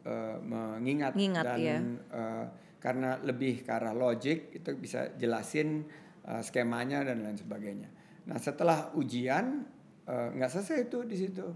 eh, 0.08 0.38
mengingat 0.40 1.12
Ngingat, 1.12 1.44
dan 1.44 1.60
iya. 1.60 1.76
eh, 2.16 2.44
karena 2.80 3.20
lebih 3.20 3.60
ke 3.60 3.70
arah 3.76 3.92
logic 3.92 4.56
itu 4.56 4.72
bisa 4.80 5.12
jelasin 5.20 5.84
eh, 6.24 6.40
skemanya 6.40 7.04
dan 7.04 7.20
lain 7.20 7.36
sebagainya. 7.36 7.88
Nah 8.24 8.36
setelah 8.40 8.90
ujian 8.96 9.78
nggak 10.10 10.50
selesai 10.50 10.90
itu 10.90 11.06
di 11.06 11.14
situ. 11.14 11.46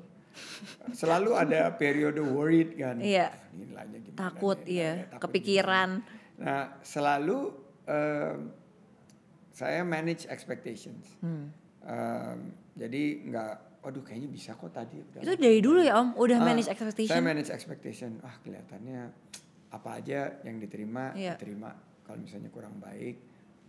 Selalu 0.95 1.35
ada 1.35 1.75
periode 1.75 2.23
worried 2.23 2.79
kan. 2.79 3.03
Iya. 3.03 3.31
Nilainya 3.55 3.99
gimana 3.99 4.19
Takut 4.31 4.59
takut 4.63 5.21
kepikiran. 5.27 5.91
gimana. 6.03 6.23
Nah, 6.35 6.63
selalu 6.83 7.39
em, 7.87 8.39
saya 9.55 9.81
manage 9.81 10.27
expectations. 10.27 11.07
Hmm. 11.21 11.55
Em, 11.81 12.39
jadi 12.75 13.03
nggak, 13.23 13.53
waduh 13.81 14.03
kayaknya 14.03 14.27
bisa 14.27 14.53
kok 14.53 14.69
tadi. 14.69 14.99
udah 14.99 15.21
Itu 15.21 15.31
lah." 15.31 15.39
dari 15.39 15.61
dulu 15.61 15.79
ya 15.79 15.95
om? 15.97 16.11
Udah 16.15 16.37
Ah, 16.37 16.45
manage 16.45 16.67
Saya 16.67 16.75
expectation? 16.75 17.23
manage 17.23 17.49
expectation. 17.49 18.11
Ah 18.21 18.35
kelihatannya 18.37 19.01
apa 19.71 19.91
aja 19.95 20.43
yang 20.43 20.59
diterima, 20.59 21.15
Iya. 21.15 21.35
diterima. 21.35 21.71
Kalau 22.03 22.19
misalnya 22.19 22.49
kurang 22.49 22.79
baik, 22.79 23.17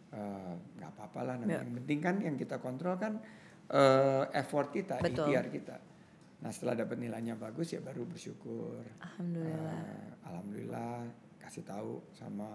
eh, 0.10 0.54
nggak 0.76 0.90
apa-apa 0.92 1.20
lah. 1.22 1.36
Nah, 1.38 1.46
Iya. 1.46 1.60
Yang 1.62 1.74
penting 1.78 2.00
kan 2.00 2.16
yang 2.20 2.36
kita 2.36 2.58
kontrol 2.58 2.96
kan 2.96 3.22
eh, 3.66 4.24
effort 4.36 4.70
kita, 4.70 4.98
Betul. 5.00 5.26
ikhtiar 5.26 5.50
kita. 5.50 5.78
Nah 6.38 6.50
setelah 6.50 6.78
dapat 6.78 6.98
nilainya 7.00 7.34
bagus 7.34 7.74
ya 7.74 7.82
baru 7.82 8.06
bersyukur. 8.06 8.86
Alhamdulillah. 9.00 9.82
Eh, 9.82 10.10
alhamdulillah 10.24 10.94
kasih 11.40 11.62
tahu 11.64 12.06
sama 12.12 12.54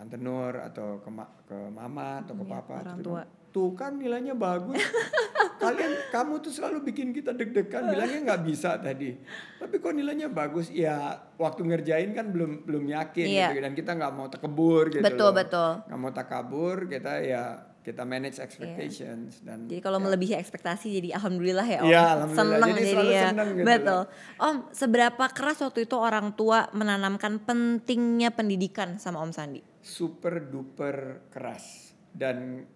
tante 0.00 0.16
Nur 0.16 0.56
atau 0.56 0.96
ke, 0.96 1.08
ma- 1.08 1.28
ke 1.44 1.52
mama 1.68 2.24
atau 2.24 2.32
ke 2.32 2.40
Iya, 2.42 2.52
papa 2.54 2.74
orang 2.80 2.98
tua. 2.98 3.20
tuh 3.50 3.74
kan 3.74 3.92
nilainya 3.94 4.32
bagus 4.32 4.80
kalian 5.60 5.92
kamu 6.08 6.40
tuh 6.40 6.48
selalu 6.48 6.86
bikin 6.86 7.10
kita 7.10 7.30
deg-degan 7.30 7.84
bilangnya 7.84 8.18
nggak 8.24 8.42
bisa 8.42 8.78
tadi 8.78 9.12
tapi 9.58 9.76
kok 9.76 9.92
nilainya 9.92 10.30
bagus 10.30 10.70
ya 10.70 10.96
waktu 11.36 11.60
ngerjain 11.62 12.10
kan 12.10 12.30
belum 12.30 12.64
belum 12.64 12.88
yakin 12.88 13.26
Iya. 13.26 13.50
gitu 13.50 13.60
dan 13.60 13.74
kita 13.74 13.92
nggak 13.92 14.12
mau 14.14 14.26
takabur 14.26 14.88
gitu 14.88 15.02
Betul, 15.02 15.20
loh. 15.26 15.36
betul. 15.36 15.70
nggak 15.84 16.00
mau 16.00 16.12
takabur 16.14 16.76
kita 16.86 17.12
ya 17.20 17.44
kita 17.80 18.04
manage 18.04 18.36
expectations 18.38 19.40
dan 19.40 19.64
Jadi 19.64 19.80
kalau 19.80 19.96
ya, 19.96 20.04
melebihi 20.04 20.34
ekspektasi 20.36 21.00
jadi 21.00 21.16
alhamdulillah 21.16 21.64
ya 21.64 21.80
Om. 21.80 21.88
Iya, 21.88 22.02
alhamdulillah. 22.12 22.36
Seneng 22.36 22.70
Jadi 22.76 22.84
selalu 22.84 23.08
jadinya. 23.08 23.24
seneng 23.24 23.48
gitu 23.48 23.66
Betul. 23.66 24.00
Om, 24.36 24.56
seberapa 24.76 25.24
keras 25.32 25.58
waktu 25.64 25.80
itu 25.88 25.96
orang 25.96 26.26
tua 26.36 26.58
menanamkan 26.76 27.32
pentingnya 27.40 28.30
pendidikan 28.36 29.00
sama 29.00 29.24
Om 29.24 29.32
Sandi? 29.32 29.62
super 29.80 30.44
duper 30.44 31.24
keras 31.32 31.96
dan 32.12 32.68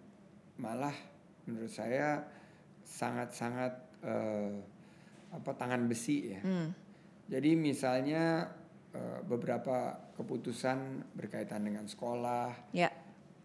malah 0.57 0.95
menurut 1.45 1.69
saya 1.69 2.25
sangat-sangat 2.81 3.73
eh, 4.01 4.57
apa 5.29 5.51
tangan 5.53 5.85
besi 5.85 6.33
ya. 6.33 6.41
Hmm. 6.41 6.73
Jadi 7.29 7.53
misalnya 7.53 8.49
eh, 8.89 9.19
beberapa 9.21 10.01
keputusan 10.17 11.11
berkaitan 11.13 11.61
dengan 11.61 11.85
sekolah, 11.85 12.73
Ya, 12.73 12.89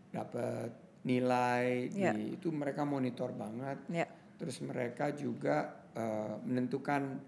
dapat 0.08 0.72
nilai, 1.02 1.88
Ya. 1.90 2.12
di, 2.12 2.34
itu 2.34 2.48
mereka 2.50 2.84
monitor 2.84 3.32
banget. 3.32 3.78
ya. 3.88 4.06
Terus 4.36 4.60
mereka 4.60 5.12
juga 5.12 5.76
eh, 5.90 6.34
menentukan 6.40 7.18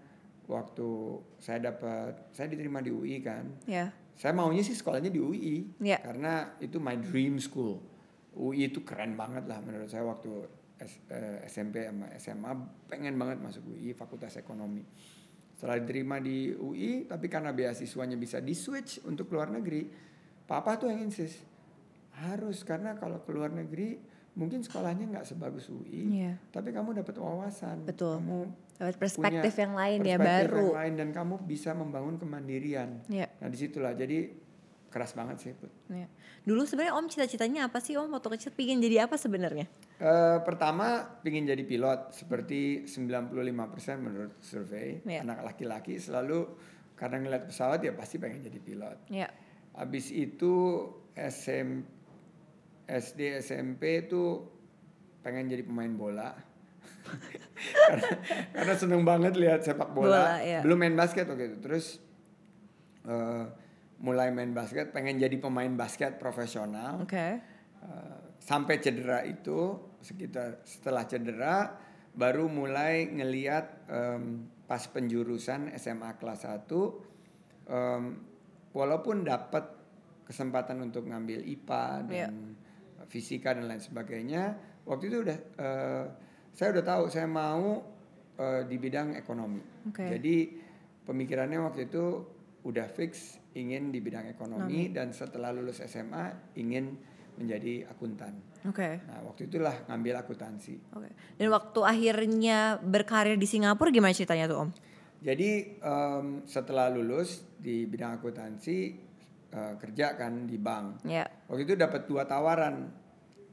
waktu 0.45 0.89
saya 1.35 1.59
dapat, 1.65 2.31
saya 2.31 2.47
diterima 2.47 2.79
di 2.79 2.89
UI 2.89 3.19
kan. 3.19 3.43
Ya. 3.65 3.91
Saya 4.13 4.31
maunya 4.31 4.61
sih 4.61 4.71
sekolahnya 4.71 5.09
di 5.09 5.17
UI 5.17 5.55
Iya. 5.79 5.99
karena 5.99 6.33
itu 6.57 6.77
my 6.77 6.95
dream 6.97 7.37
school. 7.37 7.81
UI 8.33 8.67
itu 8.67 8.81
keren 8.81 9.13
banget 9.13 9.45
lah 9.45 9.59
menurut 9.59 9.85
saya 9.85 10.01
waktu 10.03 10.47
S- 10.79 10.99
eh, 11.07 11.43
SMP 11.43 11.85
sama 11.85 12.07
SMA 12.13 12.51
pengen 12.87 13.15
banget 13.15 13.37
masuk 13.39 13.67
UI 13.69 13.93
Fakultas 13.93 14.35
Ekonomi. 14.35 14.81
Setelah 15.53 15.79
diterima 15.79 16.17
di 16.17 16.49
UI 16.51 17.03
tapi 17.03 17.27
karena 17.27 17.51
beasiswanya 17.51 18.15
bisa 18.15 18.39
di 18.39 18.51
switch 18.51 19.03
untuk 19.03 19.29
luar 19.29 19.47
negeri, 19.49 19.85
papa 20.43 20.75
tuh 20.75 20.87
yang 20.87 21.03
insist 21.03 21.39
harus 22.15 22.61
karena 22.61 22.93
kalau 22.93 23.19
ke 23.19 23.29
luar 23.29 23.49
negeri 23.49 23.97
mungkin 24.33 24.61
sekolahnya 24.61 25.05
nggak 25.07 25.25
sebagus 25.27 25.69
UI, 25.69 26.09
Iya. 26.11 26.33
tapi 26.49 26.69
kamu 26.69 26.93
dapat 26.95 27.15
wawasan, 27.15 27.85
Betul. 27.85 28.17
kamu 28.17 28.39
Dapat 28.73 28.95
perspektif 28.97 29.29
punya 29.47 29.61
yang 29.61 29.73
lain 29.75 29.99
ya 29.99 30.17
perspektif 30.17 30.25
baru. 30.49 30.57
yang 30.63 30.73
lain 30.75 30.93
dan 30.95 31.09
kamu 31.11 31.33
bisa 31.43 31.69
membangun 31.71 32.15
kemandirian. 32.17 32.89
Ya. 33.07 33.29
Nah 33.37 33.47
di 33.47 33.55
situlah 33.55 33.93
jadi 33.93 34.33
keras 34.89 35.13
banget 35.13 35.37
sih 35.39 35.51
Put. 35.53 35.69
ya. 35.87 36.05
Dulu 36.43 36.65
sebenarnya 36.65 36.93
Om 36.93 37.05
cita-citanya 37.07 37.65
apa 37.65 37.77
sih 37.77 37.93
Om 37.93 38.09
waktu 38.11 38.29
kecil 38.31 38.51
pingin 38.51 38.77
jadi 38.77 39.05
apa 39.05 39.17
sebenarnya? 39.17 39.65
Eh, 39.95 40.37
pertama 40.41 41.01
pingin 41.21 41.45
jadi 41.45 41.61
pilot 41.61 42.09
seperti 42.11 42.85
95% 42.85 43.61
menurut 43.99 44.33
survei 44.39 45.01
Iya. 45.03 45.21
anak 45.21 45.45
laki-laki 45.45 45.97
selalu 45.97 46.45
karena 46.95 47.17
ngeliat 47.19 47.45
pesawat 47.47 47.81
ya 47.81 47.93
pasti 47.93 48.17
pengen 48.17 48.41
jadi 48.41 48.57
pilot. 48.59 48.97
Ya. 49.09 49.29
Habis 49.73 50.09
itu 50.09 50.53
SM, 51.13 51.85
SD 52.87 53.39
SMP 53.39 54.05
tuh 54.05 54.47
pengen 55.23 55.47
jadi 55.47 55.63
pemain 55.63 55.91
bola. 55.91 56.35
karena, 57.89 58.09
karena 58.51 58.73
seneng 58.75 59.03
banget 59.03 59.35
lihat 59.35 59.63
sepak 59.63 59.91
bola. 59.91 60.07
Bola, 60.07 60.25
iya. 60.43 60.59
Belum 60.63 60.79
main 60.79 60.95
basket 60.95 61.27
waktu 61.27 61.55
itu. 61.55 61.57
Terus 61.63 61.85
eh, 63.07 63.45
mulai 64.03 64.35
main 64.35 64.51
basket, 64.51 64.91
pengen 64.91 65.15
jadi 65.15 65.35
pemain 65.39 65.71
basket 65.71 66.19
profesional. 66.19 66.99
Oke. 66.99 67.39
Uh, 67.83 68.23
sampai 68.39 68.79
cedera 68.79 69.23
itu 69.27 69.75
sekitar 69.99 70.63
setelah 70.63 71.03
cedera 71.03 71.75
baru 72.15 72.47
mulai 72.47 73.07
ngeliat 73.11 73.87
um, 73.91 74.47
pas 74.67 74.83
penjurusan 74.87 75.71
SMA 75.75 76.15
kelas 76.15 76.47
1 76.47 76.67
um, 77.67 78.03
walaupun 78.71 79.27
dapat 79.27 79.67
kesempatan 80.27 80.79
untuk 80.83 81.07
ngambil 81.07 81.43
IPA 81.43 81.87
dan 82.07 82.11
Iya. 82.11 82.29
Fisika 83.07 83.55
dan 83.55 83.67
lain 83.67 83.81
sebagainya 83.81 84.55
waktu 84.87 85.09
itu 85.09 85.17
udah 85.23 85.37
uh, 85.59 86.05
saya 86.53 86.75
udah 86.75 86.83
tahu 86.85 87.03
saya 87.09 87.27
mau 87.27 87.81
uh, 88.37 88.61
di 88.67 88.75
bidang 88.77 89.15
ekonomi 89.17 89.61
Oke. 89.89 90.05
jadi 90.07 90.35
pemikirannya 91.03 91.59
waktu 91.63 91.89
itu 91.91 92.03
udah 92.63 92.87
fix 92.87 93.39
ingin 93.53 93.91
di 93.91 93.99
bidang 93.99 94.31
ekonomi 94.31 94.87
dan 94.89 95.11
setelah 95.11 95.51
lulus 95.51 95.83
SMA 95.83 96.55
ingin 96.55 96.95
menjadi 97.33 97.89
akuntan 97.89 98.37
Oke. 98.63 99.03
nah 99.09 99.19
waktu 99.25 99.49
itulah 99.49 99.83
ngambil 99.89 100.23
akuntansi 100.23 100.75
Oke. 100.95 101.09
Dan 101.35 101.47
waktu 101.51 101.79
akhirnya 101.83 102.79
berkarir 102.79 103.35
di 103.35 103.47
Singapura 103.49 103.89
gimana 103.89 104.13
ceritanya 104.15 104.47
tuh 104.47 104.59
Om? 104.67 104.71
Jadi 105.23 105.79
em, 105.79 106.43
setelah 106.43 106.91
lulus 106.91 107.47
di 107.55 107.87
bidang 107.87 108.19
akuntansi 108.19 108.99
eh, 109.53 109.73
kerja 109.77 110.17
kan 110.17 110.49
di 110.49 110.57
bank. 110.57 111.05
Ya. 111.05 111.29
Waktu 111.47 111.63
itu 111.69 111.73
dapat 111.77 112.09
dua 112.09 112.25
tawaran. 112.25 112.89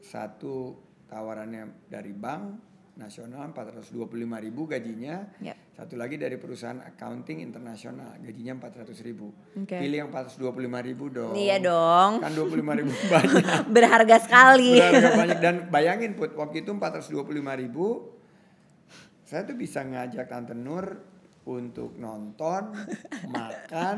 Satu 0.01 0.81
tawarannya 1.13 1.93
dari 1.93 2.17
bank 2.17 2.73
nasional 2.97 3.49
425.000 3.53 4.73
gajinya. 4.77 5.25
Ya. 5.41 5.57
Satu 5.73 5.97
lagi 5.97 6.21
dari 6.21 6.37
perusahaan 6.37 6.81
accounting 6.85 7.41
internasional 7.41 8.17
gajinya 8.21 8.61
400.000. 8.61 9.65
Oke. 9.65 9.77
Pilih 9.81 9.97
yang 10.05 10.11
425.000 10.13 11.17
dong. 11.17 11.33
Iya 11.37 11.57
dong. 11.61 12.21
Kan 12.21 12.33
25.000 12.33 12.89
banyak. 13.13 13.45
Berharga 13.73 14.17
sekali. 14.21 14.77
Berharga 14.77 15.11
banyak 15.17 15.39
dan 15.41 15.57
bayangin 15.73 16.13
put 16.17 16.37
waktu 16.37 16.65
itu 16.65 16.73
425.000 16.77 18.21
saya 19.31 19.47
tuh 19.47 19.55
bisa 19.55 19.87
ngajak 19.87 20.27
Tante 20.27 20.59
Nur 20.59 21.07
untuk 21.47 21.95
nonton, 22.03 22.75
makan, 23.31 23.97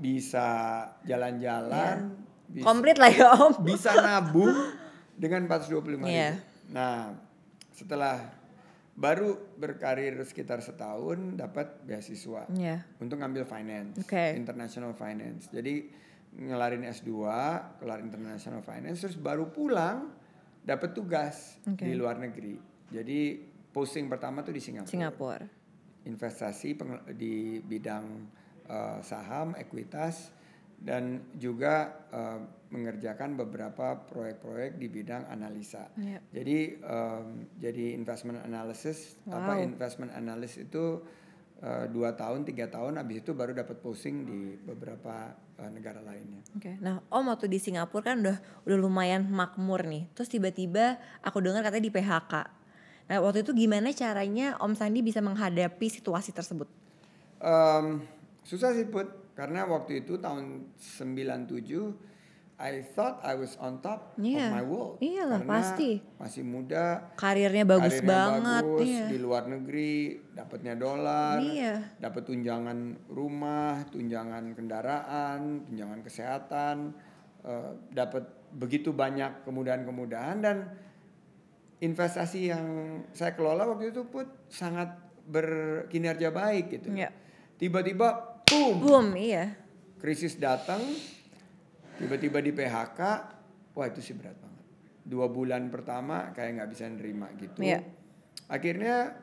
bisa 0.00 0.48
jalan-jalan, 1.04 2.14
bisa, 2.50 2.64
Komplit 2.66 2.96
lah 2.98 3.10
ya 3.10 3.30
Om. 3.36 3.52
bisa 3.70 3.94
nabung 3.94 4.54
dengan 5.14 5.46
425.000. 5.46 6.02
Iya. 6.08 6.30
Nah, 6.72 7.14
setelah 7.70 8.16
baru 8.96 9.38
berkarir 9.56 10.18
sekitar 10.26 10.60
setahun 10.60 11.38
dapat 11.38 11.84
beasiswa 11.86 12.44
Iya. 12.52 12.84
untuk 13.00 13.22
ngambil 13.22 13.48
finance, 13.48 14.02
Oke. 14.02 14.36
international 14.36 14.92
finance. 14.92 15.48
Jadi 15.48 15.88
ngelarin 16.36 16.84
S2, 16.84 17.10
kelar 17.80 18.00
international 18.02 18.62
finance, 18.62 19.02
terus 19.02 19.16
baru 19.16 19.50
pulang 19.50 20.10
dapat 20.60 20.92
tugas 20.92 21.56
Oke. 21.64 21.86
di 21.86 21.94
luar 21.96 22.20
negeri. 22.20 22.58
Jadi 22.90 23.40
posting 23.70 24.10
pertama 24.10 24.42
tuh 24.42 24.52
di 24.52 24.60
Singapura. 24.62 24.90
Singapura. 24.90 25.46
Investasi 26.04 26.68
di 27.14 27.60
bidang 27.60 28.04
eh, 28.70 28.98
saham, 29.02 29.58
ekuitas, 29.58 30.30
dan 30.78 31.26
juga 31.36 32.06
eh, 32.08 32.40
mengerjakan 32.70 33.34
beberapa 33.34 33.98
proyek-proyek 34.06 34.78
di 34.78 34.86
bidang 34.86 35.26
analisa. 35.26 35.90
Iya. 35.98 36.22
Jadi 36.30 36.78
em, 36.78 37.26
jadi 37.58 37.98
investment 37.98 38.38
analysis 38.46 39.18
apa 39.26 39.58
Wow. 39.58 39.66
investment 39.66 40.14
analyst 40.14 40.62
itu 40.62 41.02
eh, 41.60 41.90
dua 41.90 42.14
tahun 42.14 42.46
tiga 42.46 42.70
tahun 42.70 43.02
habis 43.02 43.26
itu 43.26 43.34
baru 43.34 43.52
dapat 43.52 43.82
posting 43.82 44.22
di 44.22 44.40
beberapa 44.54 45.34
eh, 45.58 45.66
negara 45.66 45.98
lainnya. 45.98 46.46
Oke. 46.54 46.78
Nah, 46.78 47.02
Om 47.10 47.34
waktu 47.34 47.50
di 47.50 47.58
Singapura 47.58 48.14
kan 48.14 48.22
udah 48.22 48.38
udah 48.64 48.78
lumayan 48.78 49.26
makmur 49.26 49.82
nih. 49.84 50.06
Terus 50.14 50.30
tiba-tiba 50.30 51.02
aku 51.26 51.42
dengar 51.42 51.66
katanya 51.66 51.90
di 51.90 51.92
PHK. 51.92 52.34
Nah, 53.10 53.18
waktu 53.18 53.42
itu 53.42 53.50
gimana 53.50 53.90
caranya 53.90 54.54
Om 54.62 54.78
Sandi 54.78 55.02
bisa 55.02 55.18
menghadapi 55.18 55.90
situasi 55.90 56.30
tersebut? 56.30 56.70
Em, 57.42 57.98
susah 58.50 58.74
sih 58.74 58.90
put 58.90 59.06
karena 59.38 59.62
waktu 59.62 60.02
itu 60.02 60.18
tahun 60.18 60.74
97 60.74 62.10
I 62.60 62.84
thought 62.84 63.24
I 63.24 63.40
was 63.40 63.56
on 63.56 63.80
top 63.80 64.20
Iya. 64.20 64.52
of 64.52 64.52
my 64.52 64.64
world. 64.68 64.94
Iyalah, 65.00 65.40
Karena 65.40 65.48
pasti. 65.48 65.90
Masih 66.20 66.44
muda, 66.44 67.08
Karirnya 67.16 67.64
bagus 67.64 68.04
karirnya 68.04 68.12
banget. 68.12 68.62
bagus, 68.68 68.84
iya. 68.84 69.06
di 69.08 69.16
luar 69.16 69.48
negeri, 69.48 69.96
dapatnya 70.36 70.74
dolar, 70.76 71.40
Iya. 71.40 71.96
dapat 71.96 72.22
tunjangan 72.28 72.78
rumah, 73.08 73.88
tunjangan 73.88 74.52
kendaraan, 74.52 75.64
tunjangan 75.72 76.00
kesehatan, 76.04 76.76
eh, 77.48 77.70
dapat 77.96 78.28
begitu 78.52 78.92
banyak 78.92 79.40
kemudahan-kemudahan 79.48 80.44
dan 80.44 80.56
investasi 81.80 82.52
yang 82.52 82.66
saya 83.16 83.32
kelola 83.32 83.64
waktu 83.64 83.88
itu 83.88 84.04
pun 84.04 84.28
sangat 84.52 85.00
berkinerja 85.24 86.28
baik 86.28 86.76
gitu. 86.76 86.92
Iya. 86.92 87.08
Tiba-tiba, 87.56 88.29
boom, 88.50 88.74
Boom, 88.82 89.06
iya. 89.14 89.54
krisis 90.02 90.34
datang, 90.34 90.82
tiba-tiba 92.02 92.42
di 92.42 92.50
PHK, 92.50 93.00
wah 93.78 93.86
itu 93.86 94.02
sih 94.02 94.18
berat 94.18 94.34
banget. 94.34 94.66
Dua 95.06 95.30
bulan 95.30 95.70
pertama 95.70 96.34
kayak 96.34 96.60
nggak 96.60 96.70
bisa 96.74 96.90
nerima 96.90 97.30
gitu. 97.38 97.62
Iya. 97.62 97.86
Akhirnya 98.50 99.14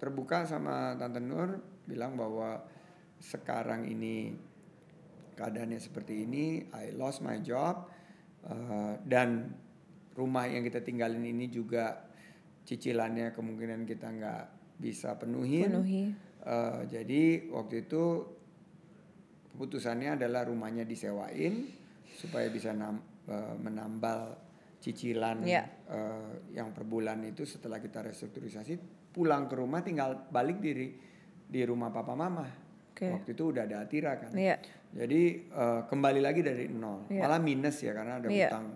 terbuka 0.00 0.48
sama 0.48 0.96
Tante 0.96 1.20
Nur 1.20 1.60
bilang 1.84 2.16
bahwa 2.16 2.64
sekarang 3.20 3.84
ini 3.84 4.32
keadaannya 5.36 5.78
seperti 5.78 6.24
ini, 6.24 6.66
I 6.72 6.94
lost 6.96 7.22
my 7.22 7.38
job 7.44 7.86
uh, 8.48 8.98
dan 9.04 9.52
rumah 10.18 10.50
yang 10.50 10.66
kita 10.66 10.82
tinggalin 10.82 11.22
ini 11.22 11.46
juga 11.46 12.08
cicilannya 12.66 13.30
kemungkinan 13.32 13.86
kita 13.86 14.06
nggak 14.10 14.44
bisa 14.82 15.14
penuhin. 15.14 15.70
Penuhi. 15.70 16.04
Uh, 16.42 16.86
jadi 16.86 17.50
waktu 17.50 17.86
itu 17.86 18.37
keputusannya 19.50 20.14
adalah 20.14 20.44
rumahnya 20.44 20.82
disewain 20.82 21.68
supaya 22.08 22.48
bisa 22.48 22.72
nam- 22.72 23.02
uh, 23.26 23.54
menambal 23.56 24.36
cicilan 24.78 25.42
Iya. 25.42 25.62
uh, 25.90 26.32
yang 26.54 26.70
per 26.70 26.84
bulan 26.84 27.22
itu 27.24 27.42
setelah 27.42 27.78
kita 27.78 28.02
restrukturisasi 28.02 28.78
pulang 29.10 29.50
ke 29.50 29.58
rumah 29.58 29.82
tinggal 29.82 30.30
balik 30.30 30.62
diri 30.62 30.94
di 31.48 31.60
rumah 31.64 31.90
papa 31.90 32.14
mama. 32.14 32.46
Oke. 32.94 33.08
Waktu 33.10 33.30
itu 33.32 33.44
udah 33.50 33.62
ada 33.64 33.82
Atira 33.82 34.14
kan. 34.18 34.30
Iya. 34.30 34.58
Jadi 34.88 35.50
uh, 35.50 35.82
kembali 35.86 36.20
lagi 36.22 36.40
dari 36.40 36.66
nol. 36.68 37.10
Iya. 37.10 37.26
Malah 37.26 37.40
minus 37.40 37.82
ya 37.82 37.92
karena 37.92 38.22
ada 38.22 38.28
Iya. 38.30 38.48
utang 38.50 38.66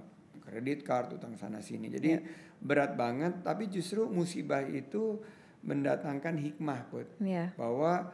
kredit 0.42 0.80
card, 0.82 1.14
utang 1.14 1.34
sana 1.38 1.62
sini. 1.62 1.86
Jadi 1.86 2.18
berat 2.58 2.94
banget 2.94 3.42
tapi 3.42 3.66
justru 3.66 4.06
musibah 4.06 4.62
itu 4.62 5.18
mendatangkan 5.62 6.34
hikmah 6.34 6.90
buat 6.90 7.08
Iya. 7.22 7.54
bahwa 7.54 8.10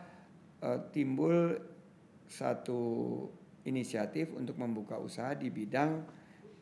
eh, 0.58 0.80
timbul 0.92 1.54
satu 2.28 2.80
inisiatif 3.64 4.36
untuk 4.36 4.60
membuka 4.60 5.00
usaha 5.00 5.32
di 5.32 5.48
bidang 5.48 6.04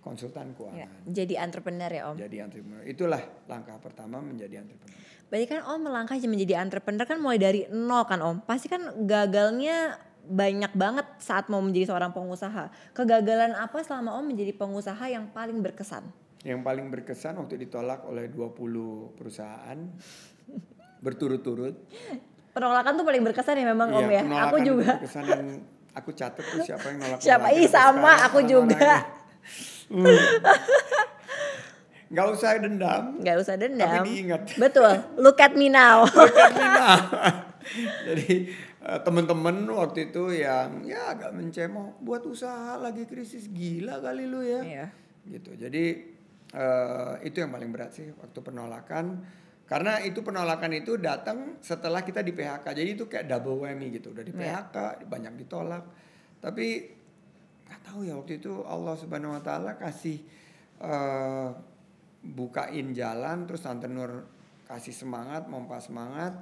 konsultan 0.07 0.55
keuangan. 0.55 1.03
Jadi 1.11 1.35
entrepreneur 1.35 1.91
ya 1.91 2.03
Om. 2.15 2.17
Jadi 2.23 2.37
entrepreneur. 2.39 2.83
Itulah 2.87 3.23
langkah 3.51 3.75
pertama 3.83 4.23
menjadi 4.23 4.63
entrepreneur. 4.63 5.03
Berarti 5.27 5.47
kan 5.51 5.61
Om 5.67 5.81
melangkah 5.83 6.17
menjadi 6.23 6.55
entrepreneur 6.63 7.07
kan 7.07 7.19
mulai 7.19 7.39
dari 7.43 7.61
nol 7.75 8.07
kan 8.07 8.23
Om. 8.23 8.47
Pasti 8.47 8.71
kan 8.71 8.95
gagalnya 9.03 9.99
banyak 10.27 10.75
banget 10.75 11.07
saat 11.19 11.51
mau 11.51 11.59
menjadi 11.59 11.91
seorang 11.91 12.15
pengusaha. 12.15 12.71
Kegagalan 12.95 13.59
apa 13.59 13.83
selama 13.83 14.15
Om 14.23 14.31
menjadi 14.31 14.55
pengusaha 14.55 15.05
yang 15.11 15.27
paling 15.35 15.59
berkesan? 15.59 16.07
Yang 16.47 16.63
paling 16.63 16.87
berkesan 16.95 17.35
waktu 17.43 17.67
ditolak 17.67 18.07
oleh 18.07 18.31
20 18.31 19.19
perusahaan 19.19 19.79
berturut-turut. 21.03 21.75
Penolakan 22.57 22.97
tuh 22.97 23.05
paling 23.05 23.21
berkesan 23.21 23.61
ya 23.61 23.69
memang 23.69 23.93
Om 23.93 24.01
Iya, 24.01 24.09
ya. 24.09 24.23
penolakan 24.25 24.49
Aku 24.49 24.57
juga. 24.65 24.93
berkesan 24.97 25.25
dan 25.29 25.47
aku 25.93 26.11
catat 26.17 26.41
tuh 26.41 26.61
siapa 26.65 26.89
yang 26.89 26.99
nolak. 27.05 27.19
Siapa? 27.21 27.47
Ih, 27.53 27.69
sama, 27.69 28.13
aku 28.25 28.41
juga. 28.49 29.05
Hmm. 29.93 30.09
Gak 32.07 32.27
usah 32.33 32.57
dendam. 32.57 33.19
Nggak 33.19 33.37
usah 33.43 33.55
dendam. 33.59 34.01
Tapi 34.01 34.09
diingat. 34.09 34.57
Betul. 34.57 34.95
Look 35.19 35.37
at 35.37 35.53
me 35.53 35.67
now. 35.67 36.07
Jadi 38.07 38.47
eh, 38.81 38.99
teman-teman 39.03 39.67
waktu 39.69 40.09
itu 40.09 40.31
yang 40.31 40.81
ya 40.81 41.13
agak 41.13 41.35
mencemooh 41.35 41.99
buat 41.99 42.23
usaha 42.25 42.79
lagi 42.79 43.05
krisis 43.05 43.51
gila 43.51 43.99
kali 43.99 44.25
lu 44.25 44.41
ya. 44.41 44.63
Iya. 44.63 44.87
Gitu. 45.27 45.59
Jadi 45.59 45.85
eh, 46.55 47.13
itu 47.21 47.37
yang 47.37 47.51
paling 47.51 47.69
berat 47.69 47.93
sih 47.93 48.07
waktu 48.15 48.39
penolakan 48.39 49.27
karena 49.67 49.99
itu 49.99 50.23
penolakan 50.23 50.71
itu 50.73 50.95
datang 50.95 51.59
setelah 51.59 52.01
kita 52.01 52.23
di 52.23 52.31
PHK. 52.31 52.63
Jadi 52.65 52.91
itu 52.95 53.05
kayak 53.07 53.27
double 53.27 53.67
whammy 53.67 53.91
gitu. 53.91 54.15
Udah 54.15 54.23
di 54.23 54.31
Iya. 54.31 54.63
PHK, 54.71 54.77
banyak 55.05 55.35
ditolak. 55.37 55.83
Tapi 56.39 56.67
nggak 57.67 57.81
tahu 57.83 58.07
ya 58.07 58.15
waktu 58.15 58.39
itu 58.39 58.63
Allah 58.63 58.95
Subhanahu 58.95 59.35
wa 59.35 59.43
taala 59.43 59.75
kasih 59.75 60.23
eh, 60.77 61.49
bukain 62.23 62.93
jalan 62.93 63.47
terus 63.47 63.63
Tante 63.63 63.87
Nur 63.87 64.23
kasih 64.67 64.93
semangat, 64.93 65.47
mompa 65.47 65.79
semangat, 65.79 66.39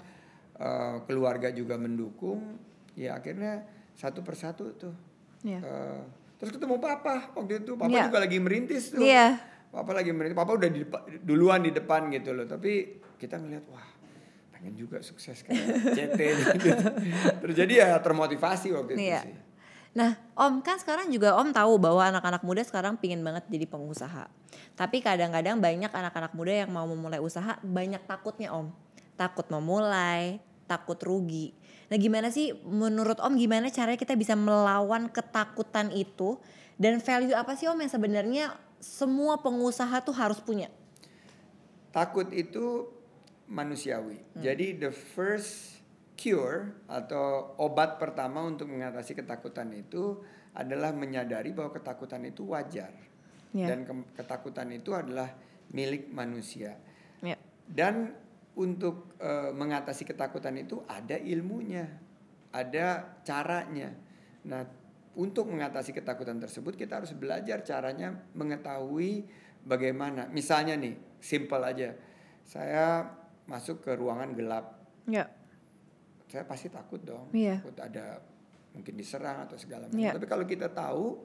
eh, 0.57 0.97
keluarga 1.05 1.49
juga 1.49 1.77
mendukung. 1.77 2.61
Ya 2.93 3.17
akhirnya 3.17 3.65
satu 3.95 4.21
persatu 4.21 4.75
tuh 4.75 4.95
Iya. 5.41 5.61
Eh, 5.61 6.01
terus 6.37 6.53
ketemu 6.53 6.77
papa 6.77 7.33
waktu 7.33 7.63
itu 7.63 7.73
papa 7.75 7.89
Iya. 7.89 8.09
juga 8.09 8.21
lagi 8.21 8.37
merintis 8.37 8.91
tuh 8.91 9.01
Iya. 9.01 9.37
papa 9.69 9.93
lagi 9.93 10.09
merintis 10.11 10.35
papa 10.35 10.53
udah 10.53 10.69
di 10.69 10.83
duluan 11.21 11.61
di 11.61 11.71
depan 11.71 12.09
gitu 12.09 12.33
loh 12.33 12.45
tapi 12.45 13.01
kita 13.19 13.39
ngeliat 13.41 13.65
wah 13.71 13.87
pengen 14.55 14.75
juga 14.79 15.03
sukses 15.03 15.43
kayak 15.45 15.93
CT 15.93 16.21
gitu. 16.63 16.87
terus 17.43 17.55
jadi 17.55 17.73
ya 17.85 17.89
termotivasi 18.01 18.73
waktu 18.75 18.91
itu 18.97 19.09
Iya. 19.13 19.23
sih 19.25 19.37
Nah, 19.95 20.19
Om 20.35 20.59
kan 20.59 20.75
sekarang 20.75 21.07
juga 21.07 21.39
Om 21.39 21.55
tahu 21.55 21.79
bahwa 21.79 22.03
anak-anak 22.03 22.43
muda 22.43 22.67
sekarang 22.67 22.99
pingin 22.99 23.23
banget 23.23 23.47
jadi 23.47 23.63
pengusaha. 23.71 24.27
Tapi 24.75 24.99
kadang-kadang 24.99 25.63
banyak 25.63 25.87
anak-anak 25.87 26.35
muda 26.35 26.67
yang 26.67 26.75
mau 26.75 26.83
memulai 26.83 27.23
usaha 27.23 27.63
banyak 27.63 28.03
takutnya 28.03 28.51
Om. 28.51 28.75
Takut 29.15 29.47
memulai, 29.55 30.43
takut 30.67 30.99
rugi. 30.99 31.55
Nah, 31.87 31.95
gimana 31.95 32.35
sih 32.35 32.51
menurut 32.67 33.23
Om 33.23 33.39
gimana 33.39 33.71
caranya 33.71 33.95
kita 33.95 34.19
bisa 34.19 34.35
melawan 34.35 35.07
ketakutan 35.15 35.95
itu 35.95 36.43
dan 36.75 36.99
value 36.99 37.39
apa 37.39 37.55
sih 37.55 37.71
Om 37.71 37.79
yang 37.79 37.93
sebenarnya 37.95 38.45
semua 38.83 39.39
pengusaha 39.39 40.03
tuh 40.03 40.19
harus 40.19 40.43
punya? 40.43 40.75
takut 41.95 42.27
itu 42.35 42.91
manusiawi 43.55 44.19
Hmm. 44.35 44.43
jadi 44.43 44.67
the 44.77 44.91
first 44.91 45.79
cure 46.15 46.75
atau 46.87 47.55
obat 47.59 47.99
pertama 47.99 48.43
untuk 48.43 48.67
mengatasi 48.67 49.15
ketakutan 49.15 49.71
itu 49.71 50.19
adalah 50.55 50.91
menyadari 50.91 51.51
bahwa 51.51 51.71
ketakutan 51.71 52.23
itu 52.23 52.47
wajar 52.51 52.91
Ya. 53.55 53.71
dan 53.71 53.87
ke- 53.87 54.11
ketakutan 54.19 54.67
itu 54.71 54.91
adalah 54.91 55.31
milik 55.71 56.11
manusia 56.11 56.75
Ya. 57.23 57.39
dan 57.71 58.15
untuk 58.55 59.15
eh, 59.19 59.51
mengatasi 59.51 60.07
ketakutan 60.07 60.55
itu 60.55 60.79
ada 60.87 61.19
ilmunya, 61.19 61.91
ada 62.55 63.19
caranya. 63.27 63.91
Nah, 64.47 64.63
untuk 65.19 65.51
mengatasi 65.51 65.91
ketakutan 65.91 66.39
tersebut 66.39 66.79
kita 66.79 67.03
harus 67.03 67.11
belajar 67.11 67.67
caranya 67.67 68.15
mengetahui 68.31 69.27
bagaimana. 69.67 70.31
Misalnya 70.31 70.79
nih, 70.79 70.95
simple 71.19 71.67
aja. 71.67 71.99
Saya 72.47 73.11
masuk 73.45 73.81
ke 73.81 73.93
ruangan 73.93 74.33
gelap, 74.33 74.81
Ya. 75.05 75.29
saya 76.27 76.45
pasti 76.45 76.69
takut 76.69 76.99
dong. 77.01 77.29
Iya. 77.31 77.61
Takut 77.61 77.77
ada 77.79 78.19
mungkin 78.73 78.95
diserang 78.95 79.45
atau 79.45 79.55
segala 79.55 79.87
macam. 79.87 80.01
Iya. 80.01 80.13
Tapi 80.17 80.27
kalau 80.27 80.45
kita 80.45 80.67
tahu 80.69 81.23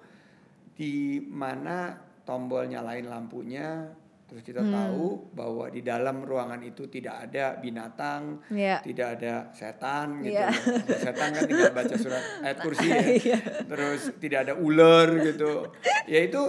di 0.75 1.17
mana 1.19 1.97
tombol 2.21 2.69
nyalain 2.69 3.03
lampunya, 3.03 3.89
terus 4.29 4.45
kita 4.45 4.61
Hmm. 4.61 4.69
tahu 4.69 5.05
bahwa 5.33 5.65
di 5.67 5.81
dalam 5.81 6.21
ruangan 6.21 6.61
itu 6.61 6.85
tidak 6.85 7.25
ada 7.25 7.57
binatang, 7.57 8.37
Ya. 8.53 8.77
tidak 8.85 9.17
ada 9.17 9.49
setan 9.49 10.21
gitu. 10.21 10.37
Kalau 10.37 10.99
setan 11.01 11.29
kan 11.33 11.43
tinggal 11.49 11.73
baca 11.73 11.95
surat 11.97 12.21
ayat 12.45 12.57
kursi 12.61 12.85
ya. 12.85 13.01
Iya. 13.01 13.37
Terus 13.65 14.01
tidak 14.21 14.39
ada 14.45 14.53
ular 14.53 15.09
gitu. 15.25 15.73
Ya 16.05 16.21
itu 16.21 16.41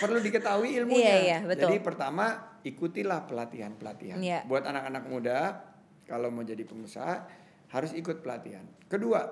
perlu 0.00 0.16
diketahui 0.18 0.80
ilmunya. 0.80 1.04
Iya, 1.04 1.16
iya, 1.20 1.38
betul. 1.44 1.68
Jadi 1.68 1.84
pertama 1.84 2.47
ikutilah 2.68 3.24
pelatihan-pelatihan. 3.24 4.20
Iya. 4.20 4.44
Buat 4.44 4.68
anak-anak 4.68 5.04
muda 5.08 5.38
kalau 6.04 6.28
mau 6.28 6.44
jadi 6.44 6.64
pengusaha 6.68 7.14
harus 7.72 7.92
ikut 7.96 8.20
pelatihan. 8.20 8.64
Kedua, 8.88 9.24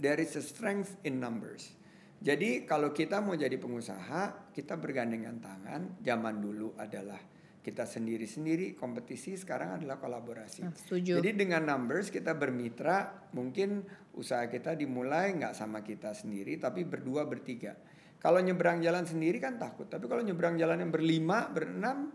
there 0.00 0.20
is 0.20 0.36
a 0.36 0.44
strength 0.44 1.00
in 1.04 1.20
numbers. 1.20 1.72
Jadi 2.18 2.66
kalau 2.66 2.90
kita 2.90 3.22
mau 3.22 3.38
jadi 3.38 3.54
pengusaha, 3.56 4.50
kita 4.50 4.74
bergandengan 4.74 5.38
tangan. 5.38 6.02
Zaman 6.02 6.42
dulu 6.42 6.74
adalah 6.74 7.20
kita 7.62 7.84
sendiri-sendiri, 7.84 8.74
kompetisi 8.74 9.36
sekarang 9.36 9.78
adalah 9.78 10.00
kolaborasi. 10.00 10.64
Nah, 10.64 10.74
setuju. 10.74 11.20
Jadi 11.20 11.30
dengan 11.36 11.68
numbers 11.68 12.08
kita 12.08 12.32
bermitra, 12.32 13.28
mungkin 13.36 13.84
usaha 14.16 14.48
kita 14.48 14.72
dimulai 14.74 15.36
nggak 15.36 15.54
sama 15.54 15.84
kita 15.84 16.16
sendiri, 16.16 16.56
tapi 16.56 16.82
berdua 16.88 17.28
bertiga. 17.28 17.76
Kalau 18.18 18.42
nyebrang 18.42 18.82
jalan 18.82 19.06
sendiri 19.06 19.38
kan 19.38 19.62
takut, 19.62 19.86
tapi 19.86 20.10
kalau 20.10 20.22
nyebrang 20.26 20.58
jalan 20.58 20.82
yang 20.82 20.90
berlima, 20.90 21.46
berenam, 21.46 22.10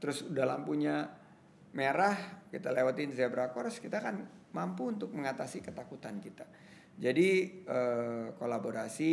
terus 0.00 0.24
udah 0.24 0.48
lampunya 0.48 1.12
merah, 1.76 2.44
kita 2.48 2.72
lewatin 2.72 3.12
zebra 3.12 3.52
cross, 3.52 3.76
kita 3.76 4.00
kan 4.00 4.24
mampu 4.56 4.88
untuk 4.88 5.12
mengatasi 5.12 5.60
ketakutan 5.60 6.20
kita. 6.24 6.48
Jadi 6.96 7.28
eh, 7.64 8.26
kolaborasi, 8.36 9.12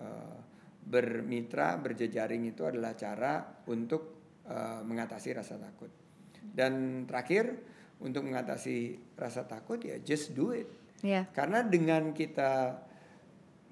eh, 0.00 0.38
bermitra, 0.80 1.76
berjejaring 1.80 2.48
itu 2.48 2.64
adalah 2.64 2.96
cara 2.96 3.64
untuk 3.68 4.20
eh, 4.48 4.80
mengatasi 4.84 5.28
rasa 5.32 5.56
takut. 5.56 5.92
Dan 6.40 7.04
terakhir 7.04 7.56
untuk 8.00 8.24
mengatasi 8.24 8.96
rasa 9.16 9.44
takut 9.44 9.80
ya 9.84 10.00
just 10.00 10.32
do 10.32 10.56
it. 10.56 10.68
Ya. 11.04 11.28
Karena 11.32 11.64
dengan 11.64 12.12
kita 12.16 12.80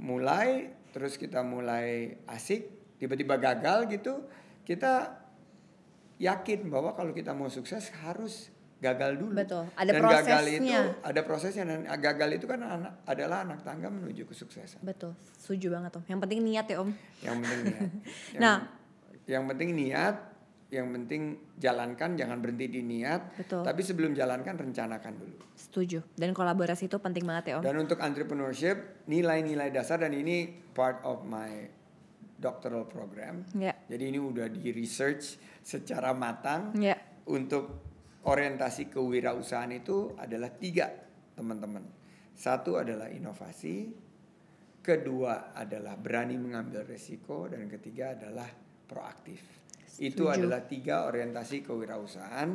mulai 0.01 0.78
terus 0.91 1.21
kita 1.21 1.45
mulai 1.45 2.19
asik 2.27 2.69
tiba-tiba 2.99 3.39
gagal 3.39 3.87
gitu 3.93 4.25
kita 4.67 5.17
yakin 6.19 6.67
bahwa 6.69 6.93
kalau 6.99 7.15
kita 7.15 7.31
mau 7.33 7.47
sukses 7.49 7.89
harus 8.03 8.51
gagal 8.79 9.19
dulu. 9.19 9.35
Betul, 9.35 9.67
ada 9.75 9.91
dan 9.91 10.03
gagal 10.07 10.45
itu 10.47 10.71
prosesnya. 10.71 10.81
ada 11.03 11.21
prosesnya 11.27 11.65
dan 11.67 11.81
gagal 11.99 12.31
itu 12.39 12.47
kan 12.47 12.61
anak, 12.63 12.93
adalah 13.07 13.43
anak 13.43 13.67
tangga 13.67 13.91
menuju 13.91 14.23
kesuksesan. 14.27 14.83
Betul, 14.87 15.19
setuju 15.35 15.75
banget 15.75 15.99
Om. 15.99 16.05
Yang 16.07 16.21
penting 16.27 16.41
niat 16.47 16.67
ya 16.71 16.77
Om. 16.83 16.91
Yang 17.23 17.37
penting 17.43 17.61
niat. 17.67 17.81
Yang, 18.35 18.43
Nah. 18.43 18.57
yang 19.29 19.45
penting 19.51 19.71
niat, 19.75 20.15
yang 20.69 20.93
penting 20.93 21.41
jalankan 21.57 22.13
jangan 22.13 22.45
berhenti 22.45 22.69
di 22.69 22.81
niat. 22.85 23.41
Betul. 23.41 23.65
Tapi 23.65 23.81
sebelum 23.81 24.13
jalankan 24.13 24.53
rencanakan 24.53 25.13
dulu. 25.17 25.37
Setuju. 25.57 26.05
Dan 26.13 26.37
kolaborasi 26.37 26.93
itu 26.93 27.01
penting 27.01 27.25
banget 27.25 27.53
ya 27.53 27.55
Om. 27.59 27.65
Dan 27.65 27.77
untuk 27.81 27.99
entrepreneurship, 28.05 29.09
nilai-nilai 29.09 29.73
dasar 29.73 30.05
dan 30.05 30.13
ini 30.13 30.45
part 30.77 31.01
of 31.09 31.25
my 31.25 31.73
doctoral 32.37 32.85
program. 32.85 33.49
Ya. 33.57 33.73
Jadi 33.89 34.13
ini 34.13 34.21
udah 34.21 34.47
di 34.53 34.69
research 34.71 35.41
secara 35.65 36.13
matang 36.13 36.77
Ya. 36.77 37.01
untuk 37.27 37.83
orientasi 38.29 38.93
kewirausahaan 38.93 39.73
itu 39.73 40.13
adalah 40.21 40.53
tiga 40.53 40.93
teman-teman. 41.33 41.83
Satu 42.37 42.79
adalah 42.79 43.09
inovasi, 43.11 43.89
kedua 44.85 45.51
adalah 45.57 45.99
berani 45.99 46.39
mengambil 46.39 46.87
resiko, 46.87 47.51
dan 47.51 47.67
ketiga 47.67 48.15
adalah 48.15 48.47
proaktif. 48.87 49.58
Itu 49.99 50.31
Setuju. 50.31 50.39
adalah 50.47 50.63
tiga 50.63 51.11
orientasi 51.11 51.67
kewirausahaan 51.67 52.49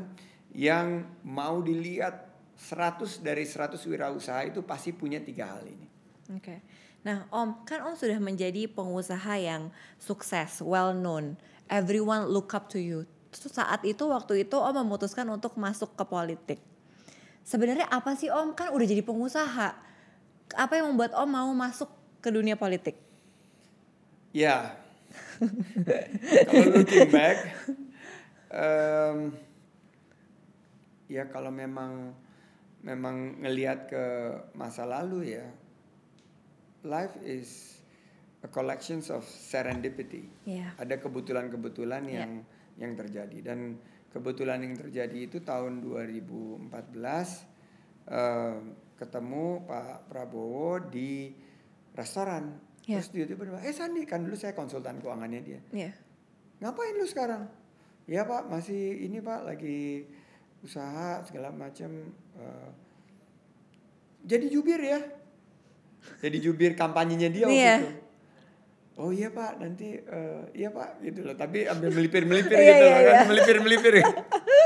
yang 0.56 1.04
mau 1.28 1.60
dilihat 1.60 2.32
100 2.56 3.20
dari 3.20 3.44
100 3.44 3.76
wirausaha 3.84 4.48
itu 4.48 4.64
pasti 4.64 4.96
punya 4.96 5.20
tiga 5.20 5.52
hal 5.52 5.68
ini. 5.68 5.88
Oke. 6.32 6.64
Nah, 7.04 7.28
Om, 7.28 7.68
kan 7.68 7.84
Om 7.84 8.00
sudah 8.00 8.16
menjadi 8.24 8.72
pengusaha 8.72 9.36
yang 9.36 9.68
sukses, 10.00 10.64
well 10.64 10.96
known. 10.96 11.36
Everyone 11.68 12.32
look 12.32 12.56
up 12.56 12.72
to 12.72 12.80
you. 12.80 13.04
Terus 13.34 13.60
saat 13.60 13.84
itu 13.84 14.08
waktu 14.08 14.48
itu 14.48 14.56
Om 14.56 14.88
memutuskan 14.88 15.28
untuk 15.28 15.60
masuk 15.60 16.00
ke 16.00 16.04
politik. 16.08 16.60
Sebenarnya 17.44 17.92
apa 17.92 18.16
sih 18.16 18.32
Om? 18.32 18.56
Kan 18.56 18.72
udah 18.72 18.88
jadi 18.88 19.04
pengusaha. 19.04 19.76
Apa 20.56 20.74
yang 20.80 20.96
membuat 20.96 21.12
Om 21.12 21.28
mau 21.28 21.52
masuk 21.52 21.92
ke 22.24 22.32
dunia 22.32 22.56
politik? 22.56 22.96
Ya, 24.32 24.80
kalau 26.50 26.66
looking 26.74 27.10
back, 27.10 27.38
em, 28.50 29.18
ya 31.10 31.28
kalau 31.30 31.52
memang 31.52 32.14
memang 32.84 33.40
ngelihat 33.40 33.88
ke 33.88 34.06
masa 34.54 34.84
lalu 34.84 35.40
ya, 35.40 35.48
life 36.84 37.16
is 37.24 37.80
a 38.44 38.50
collections 38.52 39.08
of 39.08 39.24
serendipity. 39.24 40.28
Iya. 40.44 40.76
Ada 40.76 41.00
kebetulan-kebetulan 41.00 42.04
Ya. 42.12 42.28
yang 42.28 42.44
yang 42.76 42.94
terjadi 42.98 43.54
dan 43.54 43.80
kebetulan 44.12 44.66
yang 44.66 44.76
terjadi 44.76 45.30
itu 45.30 45.40
tahun 45.42 45.80
2014 45.80 47.48
em, 48.10 48.76
ketemu 49.00 49.64
Pak 49.64 50.12
Prabowo 50.12 50.80
di 50.84 51.32
restoran. 51.96 52.73
Ya. 52.84 53.00
Terus 53.00 53.10
dia 53.12 53.26
tiba-tiba, 53.26 53.64
eh 53.64 53.72
Sandi 53.72 54.04
kan 54.04 54.22
dulu 54.22 54.36
saya 54.36 54.52
konsultan 54.52 55.00
keuangannya 55.00 55.40
dia. 55.40 55.60
Iya. 55.72 55.92
Ngapain 56.60 56.96
lu 56.96 57.08
sekarang? 57.08 57.48
Ya 58.04 58.24
Pak 58.24 58.48
masih 58.48 59.00
ini 59.02 59.24
Pak 59.24 59.48
lagi 59.48 60.04
usaha 60.60 61.24
segala 61.24 61.48
macam. 61.50 61.92
eh, 62.34 62.70
jadi 64.24 64.48
jubir 64.48 64.80
ya. 64.80 65.00
Jadi 66.20 66.38
jubir 66.40 66.76
kampanyenya 66.76 67.30
dia 67.30 67.46
waktu 67.48 67.56
Iya. 67.56 67.76
itu. 67.80 67.90
Oh 68.94 69.10
iya 69.10 69.32
Pak 69.32 69.58
nanti 69.58 69.96
eh, 69.96 70.44
iya 70.54 70.68
Pak 70.70 71.00
gitu 71.02 71.24
loh. 71.24 71.34
Tapi 71.34 71.64
ambil 71.66 71.88
melipir-melipir 71.96 72.52
Iya, 72.54 72.68
gitu 72.70 72.84
iya, 72.84 72.92
loh 72.92 73.00
iya. 73.00 73.12
kan 73.14 73.28
melipir-melipir. 73.28 73.94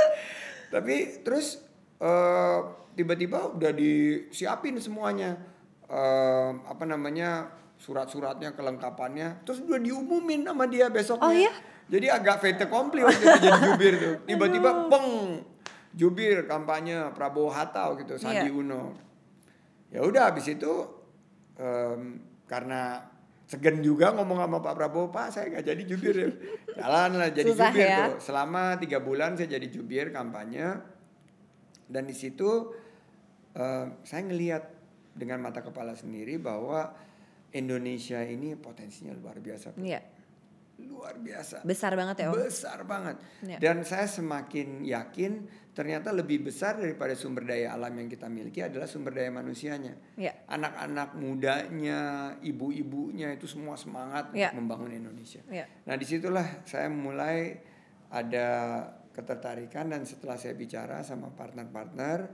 Tapi 0.74 0.96
terus 1.22 1.62
eh, 1.98 2.60
tiba-tiba 2.94 3.54
udah 3.54 3.72
disiapin 3.72 4.78
semuanya. 4.78 5.38
Eh, 5.86 6.50
apa 6.66 6.84
namanya 6.84 7.48
surat-suratnya 7.78 8.54
kelengkapannya 8.54 9.46
terus 9.46 9.62
udah 9.62 9.78
diumumin 9.78 10.42
sama 10.42 10.66
dia 10.66 10.90
besoknya 10.90 11.24
Oh, 11.24 11.34
iya? 11.34 11.54
jadi 11.88 12.18
agak 12.18 12.42
fait 12.42 12.58
accompli 12.58 13.06
waktu 13.06 13.22
itu 13.22 13.40
jadi 13.40 13.60
jubir 13.64 13.94
tuh 13.96 14.16
tiba-tiba 14.30 14.70
peng 14.90 15.08
jubir 15.94 16.46
kampanye 16.46 17.10
Prabowo 17.14 17.50
Hatta 17.50 17.94
gitu 17.98 18.18
Sandi 18.18 18.50
Iya. 18.50 18.54
Uno 18.54 18.84
ya 19.88 20.04
udah 20.04 20.30
habis 20.30 20.46
itu 20.50 20.74
em, 21.56 22.20
karena 22.44 23.02
segen 23.48 23.80
juga 23.80 24.12
ngomong 24.12 24.44
sama 24.44 24.60
Pak 24.60 24.74
Prabowo, 24.76 25.08
Pak 25.08 25.32
saya 25.32 25.48
nggak 25.48 25.66
jadi 25.66 25.84
jubir 25.88 26.16
ya. 26.20 26.30
Jalan 26.84 27.16
lah 27.16 27.30
jadi 27.32 27.48
Susah 27.48 27.72
jubir 27.72 27.88
ya. 27.88 27.98
tuh. 28.12 28.20
Selama 28.20 28.76
tiga 28.76 29.00
bulan 29.00 29.40
saya 29.40 29.56
jadi 29.56 29.68
jubir 29.72 30.12
kampanye. 30.12 30.76
Dan 31.88 32.04
di 32.04 32.12
situ 32.12 32.76
eh, 33.56 33.86
saya 34.04 34.22
ngelihat 34.28 34.64
dengan 35.16 35.40
mata 35.40 35.64
kepala 35.64 35.96
sendiri 35.96 36.36
bahwa 36.36 36.92
Indonesia 37.56 38.20
ini 38.24 38.58
potensinya 38.60 39.16
luar 39.16 39.40
biasa. 39.40 39.78
Iya. 39.80 40.02
Luar 40.78 41.18
biasa. 41.18 41.66
Besar 41.66 41.98
banget 41.98 42.22
ya, 42.22 42.26
Om. 42.30 42.38
Besar 42.38 42.80
banget. 42.86 43.18
Iya. 43.42 43.58
Dan 43.58 43.82
saya 43.82 44.06
semakin 44.06 44.86
yakin 44.86 45.32
ternyata 45.74 46.10
lebih 46.10 46.46
besar 46.50 46.78
daripada 46.78 47.14
sumber 47.14 47.46
daya 47.46 47.74
alam 47.74 47.94
yang 47.98 48.10
kita 48.10 48.26
miliki 48.30 48.62
adalah 48.66 48.86
sumber 48.86 49.14
daya 49.14 49.30
manusianya. 49.34 49.94
Iya. 50.18 50.46
Anak-anak 50.50 51.18
mudanya, 51.18 52.02
ibu-ibunya 52.42 53.34
itu 53.34 53.50
semua 53.50 53.74
semangat 53.78 54.34
Iya. 54.34 54.54
untuk 54.54 54.66
membangun 54.66 54.92
Indonesia. 54.94 55.42
Iya. 55.50 55.66
Nah 55.86 55.96
di 55.98 56.06
situlah 56.06 56.62
saya 56.66 56.90
mulai 56.90 57.58
ada 58.14 58.48
ketertarikan 59.14 59.90
dan 59.90 60.06
setelah 60.06 60.38
saya 60.38 60.54
bicara 60.54 61.02
sama 61.02 61.34
partner-partner, 61.34 62.30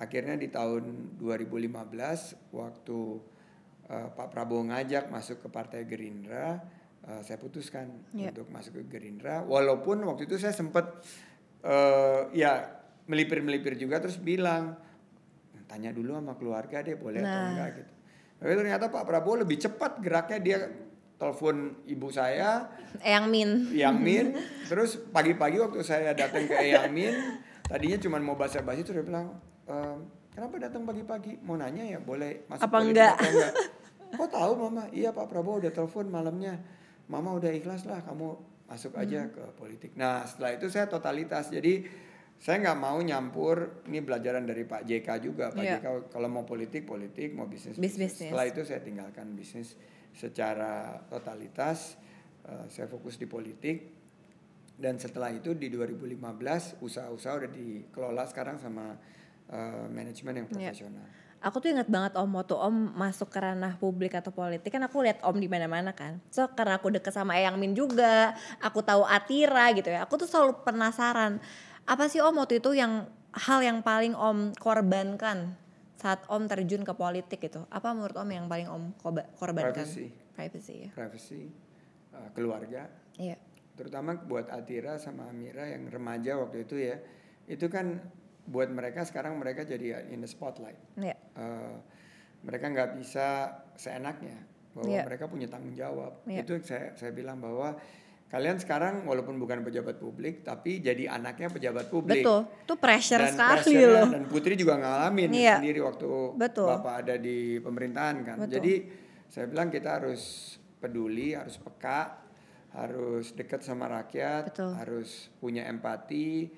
akhirnya 0.00 0.40
di 0.40 0.48
tahun 0.48 1.16
2015 1.20 2.52
waktu 2.52 3.00
eh, 3.86 4.08
Pak 4.08 4.28
Prabowo 4.28 4.64
ngajak 4.64 5.08
masuk 5.08 5.40
ke 5.40 5.48
Partai 5.48 5.84
Gerindra, 5.84 6.60
eh, 7.02 7.20
saya 7.20 7.36
putuskan 7.36 7.88
Iya. 8.10 8.30
untuk 8.30 8.48
masuk 8.48 8.78
ke 8.78 8.84
Gerindra. 8.90 9.42
Walaupun 9.42 10.04
waktu 10.04 10.24
itu 10.24 10.36
saya 10.36 10.52
sempat 10.52 11.00
eh, 11.60 12.20
ya 12.34 12.68
melipir-melipir 13.04 13.72
juga 13.74 13.96
terus 13.98 14.16
bilang 14.16 14.76
tanya 15.64 15.90
dulu 15.90 16.12
sama 16.12 16.34
keluarga 16.34 16.80
deh 16.80 16.94
boleh 16.94 17.18
atau 17.18 17.28
Nah. 17.30 17.50
enggak 17.50 17.70
gitu. 17.78 17.92
Tapi 18.36 18.52
ternyata 18.54 18.84
Pak 18.86 19.04
Prabowo 19.04 19.40
lebih 19.40 19.56
cepat 19.58 19.96
geraknya 19.98 20.38
dia 20.38 20.58
telepon 21.14 21.56
ibu 21.84 22.08
saya 22.10 22.68
Eyang 23.00 23.26
Min. 23.26 23.50
Yang 23.72 23.96
Min 23.98 24.26
terus 24.68 25.00
pagi-pagi 25.00 25.56
waktu 25.56 25.80
saya 25.80 26.12
datang 26.12 26.44
ke 26.44 26.52
Yang 26.52 26.88
Min 26.90 27.14
tadinya 27.62 27.96
cuma 27.98 28.16
mau 28.18 28.34
basa-basi 28.34 28.84
terus 28.84 29.00
dia 29.00 29.06
bilang 29.06 29.40
"Ehm, 29.64 30.04
kenapa 30.34 30.54
datang 30.60 30.82
pagi-pagi? 30.82 31.38
Mau 31.40 31.54
nanya 31.54 31.86
ya 31.86 31.98
boleh 31.98 32.44
masuk 32.46 32.66
Apa 32.66 32.78
enggak?" 32.82 33.14
atau 33.16 33.30
enggak? 33.30 33.52
Kok 34.18 34.30
tahu 34.30 34.52
mama? 34.56 34.84
Iya 34.90 35.10
Pak 35.10 35.26
Prabowo 35.26 35.58
udah 35.58 35.72
telepon 35.72 36.06
malamnya. 36.06 36.54
Mama 37.06 37.34
udah 37.34 37.50
ikhlas 37.50 37.82
lah 37.84 37.98
kamu 38.00 38.30
masuk 38.64 38.94
aja 38.94 39.26
ke 39.26 39.42
politik. 39.54 39.90
Nah 39.94 40.22
setelah 40.22 40.54
itu 40.54 40.70
saya 40.70 40.86
totalitas. 40.86 41.50
Jadi 41.50 41.82
saya 42.38 42.62
nggak 42.62 42.78
mau 42.78 42.94
nyampur. 42.96 43.82
Ini 43.86 43.98
pelajaran 44.00 44.46
dari 44.46 44.62
Pak 44.62 44.86
JK 44.86 45.08
juga. 45.18 45.50
Pak 45.50 45.58
Iya. 45.58 45.82
JK 45.82 46.14
kalau 46.14 46.28
mau 46.30 46.46
politik 46.46 46.86
politik 46.86 47.34
mau 47.34 47.50
bisnis 47.50 47.74
Bis-bisnis. 47.74 48.30
setelah 48.30 48.46
itu 48.46 48.62
saya 48.62 48.80
tinggalkan 48.80 49.34
bisnis 49.34 49.74
secara 50.14 51.02
totalitas. 51.10 51.98
Eh, 52.46 52.66
saya 52.70 52.86
fokus 52.86 53.18
di 53.18 53.26
politik. 53.26 53.90
Dan 54.74 54.98
setelah 54.98 55.30
itu 55.30 55.54
di 55.54 55.70
2015 55.70 56.78
usaha-usaha 56.82 57.34
udah 57.36 57.50
dikelola 57.50 58.26
sekarang 58.26 58.58
sama 58.58 58.94
eh, 59.48 59.86
manajemen 59.88 60.32
yang 60.40 60.46
Iya. 60.48 60.72
profesional. 60.72 61.06
Aku 61.44 61.60
tuh 61.60 61.68
inget 61.68 61.92
banget 61.92 62.16
Om 62.16 62.40
waktu 62.40 62.56
Om 62.56 62.96
masuk 62.96 63.28
ke 63.28 63.36
ranah 63.36 63.76
publik 63.76 64.16
atau 64.16 64.32
politik 64.32 64.72
kan 64.72 64.80
aku 64.80 65.04
lihat 65.04 65.20
Om 65.20 65.36
di 65.36 65.44
mana-mana 65.44 65.92
kan. 65.92 66.16
So 66.32 66.48
karena 66.48 66.80
aku 66.80 66.88
deket 66.88 67.12
sama 67.12 67.36
Eyang 67.36 67.60
Min 67.60 67.76
juga, 67.76 68.32
aku 68.64 68.80
tahu 68.80 69.04
Atira 69.04 69.68
gitu 69.76 69.92
ya. 69.92 70.08
Aku 70.08 70.16
tuh 70.16 70.24
selalu 70.24 70.64
penasaran 70.64 71.44
apa 71.84 72.08
sih 72.08 72.24
Om 72.24 72.40
waktu 72.40 72.64
itu 72.64 72.72
yang 72.72 73.04
hal 73.36 73.60
yang 73.60 73.84
paling 73.84 74.16
Om 74.16 74.56
korbankan 74.56 75.52
saat 76.00 76.24
Om 76.32 76.48
terjun 76.48 76.80
ke 76.80 76.96
politik 76.96 77.44
gitu. 77.44 77.68
Apa 77.68 77.92
menurut 77.92 78.16
Om 78.16 78.30
yang 78.32 78.48
paling 78.48 78.64
Om 78.64 78.96
korbankan? 79.36 79.76
Privacy. 79.76 80.08
Privacy 80.32 80.74
ya. 80.88 80.90
Privacy, 80.96 81.42
eh, 82.10 82.28
keluarga, 82.32 82.88
Iya. 83.14 83.36
terutama 83.76 84.16
buat 84.16 84.48
Atira 84.48 84.96
sama 84.96 85.28
Amira 85.28 85.68
yang 85.68 85.92
remaja 85.92 86.40
waktu 86.40 86.64
itu 86.64 86.80
ya, 86.80 86.96
itu 87.46 87.68
kan 87.68 88.00
buat 88.44 88.68
mereka 88.68 89.02
sekarang 89.02 89.36
mereka 89.36 89.64
jadi 89.64 90.04
in 90.08 90.20
the 90.20 90.28
spotlight. 90.28 90.76
Iya. 90.94 91.16
Eh, 91.16 91.76
mereka 92.44 92.68
nggak 92.68 92.90
bisa 92.96 93.50
seenaknya 93.74 94.36
bahwa 94.76 94.90
Iya. 94.90 95.02
mereka 95.06 95.24
punya 95.26 95.48
tanggung 95.48 95.72
jawab. 95.72 96.20
Iya. 96.28 96.44
Itu 96.44 96.60
saya 96.60 96.92
saya 96.94 97.10
bilang 97.10 97.40
bahwa 97.40 97.78
kalian 98.28 98.58
sekarang 98.58 99.06
walaupun 99.06 99.38
bukan 99.38 99.62
pejabat 99.62 99.96
publik 99.96 100.42
tapi 100.42 100.82
jadi 100.82 101.08
anaknya 101.08 101.48
pejabat 101.48 101.88
publik. 101.88 102.20
Betul. 102.20 102.40
Itu 102.66 102.74
pressure 102.76 103.22
Dan 103.22 103.32
sekali 103.32 103.80
loh. 103.80 104.08
Dan 104.10 104.24
Putri 104.28 104.58
juga 104.58 104.76
ngalamin 104.76 105.30
Iya. 105.32 105.56
sendiri 105.62 105.80
waktu 105.80 106.10
Betul. 106.36 106.68
Bapak 106.68 106.94
ada 107.06 107.14
di 107.16 107.56
pemerintahan 107.62 108.16
kan. 108.26 108.36
Betul. 108.44 108.52
Jadi 108.60 108.74
saya 109.30 109.46
bilang 109.48 109.72
kita 109.72 110.02
harus 110.02 110.54
peduli, 110.82 111.32
harus 111.32 111.56
peka, 111.56 112.20
harus 112.74 113.30
dekat 113.32 113.62
sama 113.62 113.86
rakyat, 113.86 114.50
Betul. 114.50 114.74
harus 114.74 115.30
punya 115.38 115.64
empati, 115.64 116.50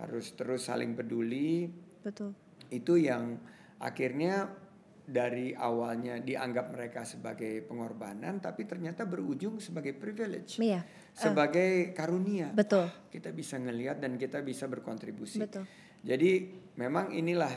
harus 0.00 0.32
terus 0.32 0.68
saling 0.68 0.96
peduli. 0.96 1.68
Betul. 2.00 2.32
Itu 2.72 2.96
yang 2.96 3.36
akhirnya 3.82 4.48
dari 5.02 5.50
awalnya 5.52 6.22
dianggap 6.22 6.70
mereka 6.70 7.02
sebagai 7.02 7.66
pengorbanan 7.66 8.38
tapi 8.38 8.64
ternyata 8.64 9.02
berujung 9.02 9.58
sebagai 9.58 9.98
privilege. 9.98 10.62
Iya. 10.62 10.86
Sebagai 11.12 11.92
karunia. 11.92 12.54
Betul. 12.54 12.88
Kita 13.10 13.34
bisa 13.34 13.58
ngelihat 13.58 13.98
dan 13.98 14.16
kita 14.16 14.40
bisa 14.40 14.70
berkontribusi. 14.70 15.42
Betul. 15.42 15.66
Jadi 16.02 16.50
memang 16.78 17.12
inilah 17.12 17.52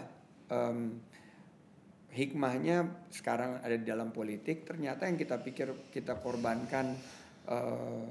em, 0.51 0.99
hikmahnya 2.11 3.07
sekarang 3.13 3.61
ada 3.61 3.75
di 3.77 3.85
dalam 3.85 4.09
politik. 4.09 4.65
Ternyata 4.65 5.05
yang 5.07 5.17
kita 5.17 5.39
pikir 5.39 5.91
kita 5.93 6.17
korbankan 6.19 6.97
eh, 7.47 8.05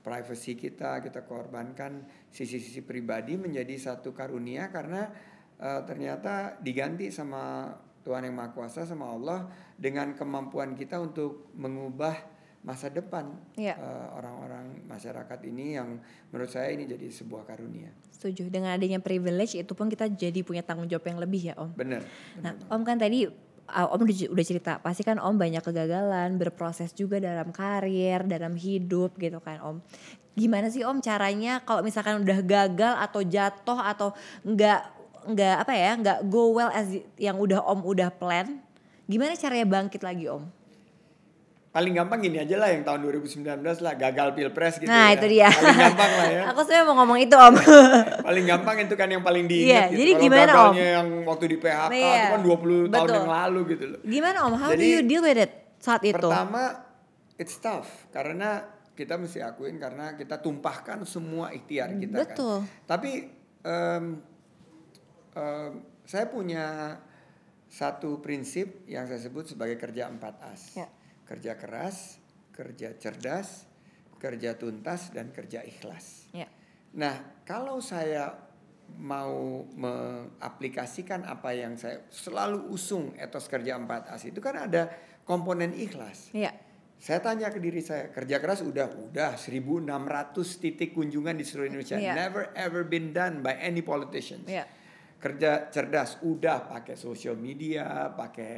privacy 0.00 0.56
kita, 0.56 1.04
kita 1.04 1.24
korbankan 1.28 2.04
sisi-sisi 2.32 2.80
pribadi 2.80 3.36
menjadi 3.36 3.76
satu 3.76 4.16
karunia 4.16 4.72
karena 4.72 5.08
eh, 5.60 5.80
ternyata 5.84 6.56
diganti 6.60 7.12
sama 7.12 7.72
Tuhan 8.00 8.24
yang 8.24 8.36
Maha 8.36 8.50
Kuasa 8.56 8.88
sama 8.88 9.12
Allah 9.12 9.48
dengan 9.76 10.16
kemampuan 10.16 10.72
kita 10.72 10.96
untuk 10.96 11.52
mengubah 11.52 12.16
masa 12.60 12.92
depan 12.92 13.24
Iya. 13.56 13.72
eh, 13.72 14.08
orang-orang 14.20 14.84
masyarakat 14.84 15.38
ini 15.48 15.80
yang 15.80 15.96
menurut 16.28 16.52
saya 16.52 16.68
ini 16.76 16.84
jadi 16.84 17.08
sebuah 17.08 17.48
karunia. 17.48 17.88
Setuju. 18.12 18.52
Dengan 18.52 18.76
adanya 18.76 19.00
privilege 19.00 19.56
itu 19.56 19.72
pun 19.72 19.88
kita 19.88 20.12
jadi 20.12 20.44
punya 20.44 20.60
tanggung 20.60 20.84
jawab 20.84 21.08
yang 21.08 21.20
lebih 21.24 21.40
ya 21.52 21.54
Om. 21.56 21.72
Bener. 21.72 22.04
Nah, 22.44 22.52
Om 22.68 22.84
kan 22.84 23.00
tadi 23.00 23.24
uh, 23.24 23.32
Om 23.70 24.00
udah 24.02 24.16
udah 24.34 24.44
cerita, 24.46 24.72
pasti 24.82 25.06
kan 25.06 25.22
Om 25.22 25.38
banyak 25.38 25.62
kegagalan, 25.62 26.36
berproses 26.36 26.90
juga 26.92 27.22
dalam 27.22 27.54
karir, 27.54 28.26
dalam 28.26 28.58
hidup 28.58 29.14
gitu 29.16 29.38
kan 29.38 29.62
Om. 29.62 29.76
Gimana 30.34 30.68
sih 30.68 30.82
Om 30.82 30.98
caranya 30.98 31.62
kalau 31.62 31.80
misalkan 31.80 32.22
udah 32.22 32.40
gagal 32.42 32.94
atau 32.98 33.20
jatuh 33.22 33.78
atau 33.78 34.08
nggak 34.44 34.80
nggak 35.30 35.56
apa 35.62 35.72
ya, 35.76 35.90
nggak 36.00 36.18
go 36.26 36.52
well 36.56 36.72
as 36.72 36.90
yang 37.20 37.36
udah 37.38 37.60
Om 37.62 37.86
udah 37.86 38.10
plan, 38.10 38.58
gimana 39.06 39.36
caranya 39.36 39.66
bangkit 39.68 40.02
lagi 40.02 40.26
Om? 40.26 40.59
Paling 41.70 41.94
gampang 41.94 42.18
gini 42.18 42.34
aja 42.34 42.58
lah 42.58 42.74
yang 42.74 42.82
tahun 42.82 42.98
2019 43.06 43.46
lah 43.62 43.94
gagal 43.94 44.28
pilpres 44.34 44.82
gitu 44.82 44.90
nah 44.90 45.14
ya. 45.14 45.14
itu 45.14 45.26
dia. 45.30 45.46
Paling 45.46 45.78
gampang 45.78 46.10
lah 46.18 46.26
ya. 46.26 46.42
Aku 46.50 46.60
sebenarnya 46.66 46.84
mau 46.84 46.94
ngomong 46.98 47.18
itu 47.22 47.36
Om. 47.38 47.54
paling 48.26 48.44
gampang 48.44 48.76
itu 48.82 48.94
kan 48.98 49.06
yang 49.06 49.22
paling 49.22 49.46
Iya, 49.46 49.54
diingat 49.54 49.86
gitu. 49.86 49.98
jadi 50.02 50.10
Kalau 50.10 50.22
gimana, 50.26 50.52
Om? 50.52 50.74
yang 50.74 51.08
waktu 51.22 51.44
di 51.46 51.56
PHK 51.62 51.92
Iya, 51.94 52.10
itu 52.10 52.26
kan 52.34 52.40
20 52.42 52.50
tahun 52.90 53.06
betul. 53.06 53.14
yang 53.14 53.30
lalu 53.30 53.60
gitu 53.70 53.84
loh. 53.86 54.00
gimana 54.02 54.38
Om? 54.42 54.54
How 54.58 54.68
do 54.68 54.72
Jadi, 54.74 54.86
you 54.90 55.00
deal 55.06 55.22
with 55.22 55.38
it 55.38 55.52
saat 55.78 56.02
itu? 56.02 56.18
Pertama 56.18 56.62
it's 57.38 57.56
tough 57.56 57.88
karena 58.10 58.50
kita 58.92 59.14
mesti 59.14 59.38
akuin 59.40 59.78
karena 59.78 60.12
kita 60.12 60.42
tumpahkan 60.42 61.06
semua 61.06 61.54
ikhtiar 61.54 61.94
kita 61.94 62.18
Betul. 62.26 62.66
kan. 62.66 62.82
Tapi 62.84 63.10
em, 63.62 64.04
em, 65.32 65.70
saya 66.02 66.26
punya 66.26 66.98
satu 67.64 68.18
prinsip 68.18 68.82
yang 68.84 69.06
saya 69.06 69.22
sebut 69.22 69.46
sebagai 69.46 69.78
kerja 69.78 70.10
empat 70.10 70.34
as. 70.42 70.74
Ya. 70.74 70.90
Kerja 71.30 71.54
keras, 71.54 72.18
kerja 72.50 72.90
cerdas, 72.98 73.70
kerja 74.18 74.58
tuntas 74.58 75.14
dan 75.14 75.30
kerja 75.30 75.62
ikhlas. 75.62 76.26
Ya. 76.34 76.50
Nah, 76.98 77.46
kalau 77.46 77.78
saya 77.78 78.50
mau 78.98 79.62
mengaplikasikan 79.78 81.22
apa 81.22 81.54
yang 81.54 81.78
saya 81.78 82.02
selalu 82.10 82.66
usung 82.74 83.14
etos 83.14 83.46
kerja 83.46 83.78
4As 83.78 84.26
itu 84.26 84.42
kan 84.42 84.66
ada 84.66 84.90
komponen 85.22 85.70
ikhlas. 85.78 86.34
Iya. 86.34 86.50
Saya 87.00 87.22
tanya 87.24 87.48
ke 87.48 87.62
diri 87.62 87.80
saya, 87.80 88.12
kerja 88.12 88.36
keras 88.42 88.60
udah 88.60 88.92
udah 89.08 89.32
1600 89.38 90.36
titik 90.60 90.92
kunjungan 90.92 91.32
di 91.38 91.46
seluruh 91.46 91.70
Indonesia. 91.70 91.96
Iya. 91.96 92.12
Never 92.12 92.52
ever 92.58 92.82
been 92.84 93.14
done 93.14 93.40
by 93.40 93.56
any 93.56 93.80
politicians. 93.80 94.44
Iya. 94.44 94.66
Kerja 95.20 95.70
cerdas 95.72 96.20
udah 96.26 96.68
pakai 96.68 96.98
social 96.98 97.38
media, 97.38 98.12
pakai 98.12 98.52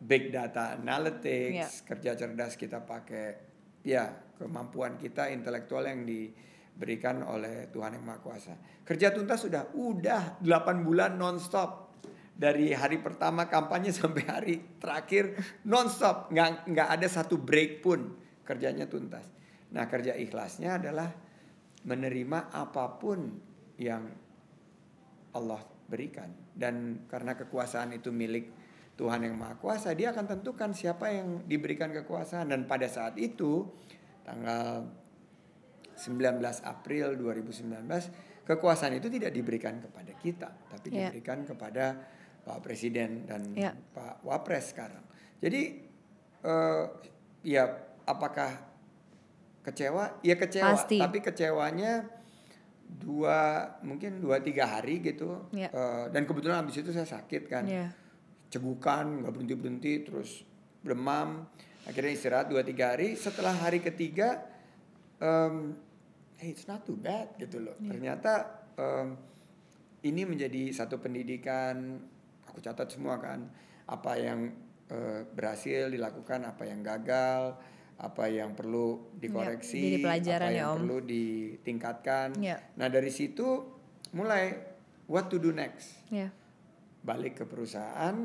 big 0.00 0.28
data 0.32 0.76
analytics, 0.76 1.56
Iya. 1.56 1.68
kerja 1.88 2.10
cerdas 2.14 2.54
kita 2.54 2.84
pakai 2.84 3.26
ya 3.86 4.12
kemampuan 4.36 5.00
kita 5.00 5.32
intelektual 5.32 5.86
yang 5.88 6.04
diberikan 6.04 7.24
oleh 7.24 7.72
Tuhan 7.72 7.96
yang 7.96 8.04
Maha 8.04 8.20
Kuasa. 8.20 8.54
Kerja 8.84 9.14
tuntas 9.14 9.42
sudah 9.42 9.72
udah 9.72 10.42
8 10.44 10.84
bulan 10.84 11.16
nonstop 11.16 11.86
dari 12.36 12.76
hari 12.76 13.00
pertama 13.00 13.48
kampanye 13.48 13.90
sampai 13.96 14.22
hari 14.28 14.54
terakhir 14.76 15.32
nonstop 15.64 16.28
nggak 16.28 16.68
nggak 16.68 16.88
ada 17.00 17.08
satu 17.08 17.40
break 17.40 17.80
pun 17.80 18.12
kerjanya 18.44 18.86
tuntas 18.86 19.24
nah 19.72 19.88
kerja 19.90 20.14
ikhlasnya 20.14 20.78
adalah 20.78 21.10
menerima 21.88 22.52
apa 22.52 22.84
pun 23.00 23.40
yang 23.80 24.06
Allah 25.34 25.60
berikan 25.88 26.30
dan 26.54 27.06
karena 27.10 27.34
kekuasaan 27.34 27.96
itu 27.96 28.12
milik 28.12 28.65
Tuhan 28.96 29.20
yang 29.22 29.36
Maha 29.36 29.60
Kuasa 29.60 29.92
dia 29.92 30.10
akan 30.10 30.24
tentukan 30.26 30.72
siapa 30.72 31.12
yang 31.12 31.44
diberikan 31.44 31.92
kekuasaan 31.92 32.48
dan 32.48 32.64
pada 32.64 32.88
saat 32.88 33.20
itu 33.20 33.68
tanggal 34.24 34.88
19 35.96 36.40
April 36.64 37.16
2019 37.16 37.84
kekuasaan 38.44 38.96
itu 38.96 39.08
tidak 39.12 39.32
diberikan 39.32 39.80
kepada 39.80 40.12
kita 40.16 40.48
tapi 40.68 40.86
Yeah. 40.92 41.12
diberikan 41.12 41.44
kepada 41.44 41.84
Pak 42.42 42.58
Presiden 42.62 43.28
dan 43.28 43.52
Yeah. 43.52 43.76
Pak 43.92 44.22
Wapres 44.22 44.72
sekarang. 44.72 45.04
Jadi 45.40 45.82
eh, 46.40 46.84
ya 47.42 47.64
apakah 48.06 48.54
kecewa? 49.60 50.22
Ya 50.22 50.38
kecewa, 50.38 50.72
Pasti. 50.72 51.02
tapi 51.02 51.18
kecewanya 51.18 52.06
dua 52.86 53.66
mungkin 53.82 54.22
dua 54.22 54.38
tiga 54.38 54.78
hari 54.78 55.02
gitu. 55.02 55.50
Yeah. 55.50 55.74
Eh, 55.74 56.04
dan 56.14 56.22
kebetulan 56.22 56.62
habis 56.62 56.78
itu 56.78 56.94
saya 56.94 57.04
sakit 57.04 57.50
kan, 57.50 57.66
Iya. 57.66 57.90
Cegukan 58.50 59.22
nggak 59.22 59.32
berhenti 59.32 59.54
berhenti 59.54 59.92
terus 60.06 60.30
demam. 60.82 61.46
Akhirnya 61.86 62.12
istirahat 62.14 62.50
dua 62.50 62.66
tiga 62.66 62.94
hari. 62.94 63.14
Setelah 63.14 63.54
hari 63.54 63.78
ketiga, 63.78 64.42
em, 65.22 65.78
hey 66.38 66.50
it's 66.50 66.66
not 66.66 66.82
too 66.82 66.98
bad 66.98 67.34
gitu 67.38 67.62
loh. 67.62 67.78
Iya. 67.78 67.88
Ternyata 67.94 68.32
em, 68.74 69.08
ini 70.02 70.22
menjadi 70.26 70.74
satu 70.74 70.98
pendidikan. 70.98 72.02
Aku 72.46 72.58
catat 72.62 72.90
semua 72.90 73.18
kan 73.18 73.46
apa 73.86 74.18
yang 74.18 74.50
eh, 74.90 75.22
berhasil 75.30 75.90
dilakukan, 75.90 76.46
apa 76.46 76.62
yang 76.66 76.82
gagal, 76.82 77.58
apa 77.96 78.24
yang 78.28 78.52
perlu 78.52 79.16
dikoreksi, 79.16 80.04
pelajaran 80.04 80.52
apa 80.52 80.54
ya, 80.54 80.58
yang 80.60 80.68
Om. 80.68 80.76
perlu 80.82 80.98
ditingkatkan. 81.06 82.28
Iya. 82.38 82.56
Nah 82.76 82.88
dari 82.92 83.08
situ 83.08 83.64
mulai 84.12 84.52
what 85.08 85.32
to 85.32 85.40
do 85.40 85.54
next. 85.54 85.96
Iya. 86.12 86.28
Balik 87.06 87.42
ke 87.42 87.44
perusahaan 87.46 88.16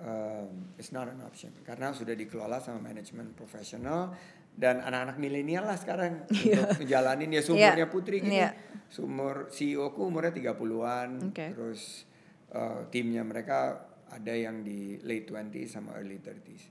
um, 0.00 0.50
it's 0.76 0.92
not 0.92 1.08
an 1.08 1.24
option 1.24 1.52
karena 1.64 1.92
sudah 1.96 2.12
dikelola 2.12 2.60
sama 2.60 2.92
manajemen 2.92 3.32
profesional 3.32 4.12
dan 4.56 4.82
anak-anak 4.84 5.16
milenial 5.16 5.64
lah 5.64 5.78
sekarang 5.78 6.26
untuk 6.28 6.84
menjalanin 6.84 7.30
ya 7.32 7.42
seumurnya 7.44 7.86
Putri 7.88 8.20
gini. 8.20 8.44
Iya. 8.44 8.50
Sumur 8.90 9.48
CEO 9.48 9.94
ku 9.94 10.10
umurnya 10.10 10.34
30-an. 10.34 11.32
Oke. 11.32 11.46
Terus 11.54 12.04
uh, 12.52 12.84
timnya 12.90 13.22
mereka 13.22 13.88
ada 14.10 14.34
yang 14.34 14.66
di 14.66 14.98
late 15.06 15.30
20 15.30 15.70
sama 15.70 15.94
early 15.96 16.18
30s. 16.18 16.64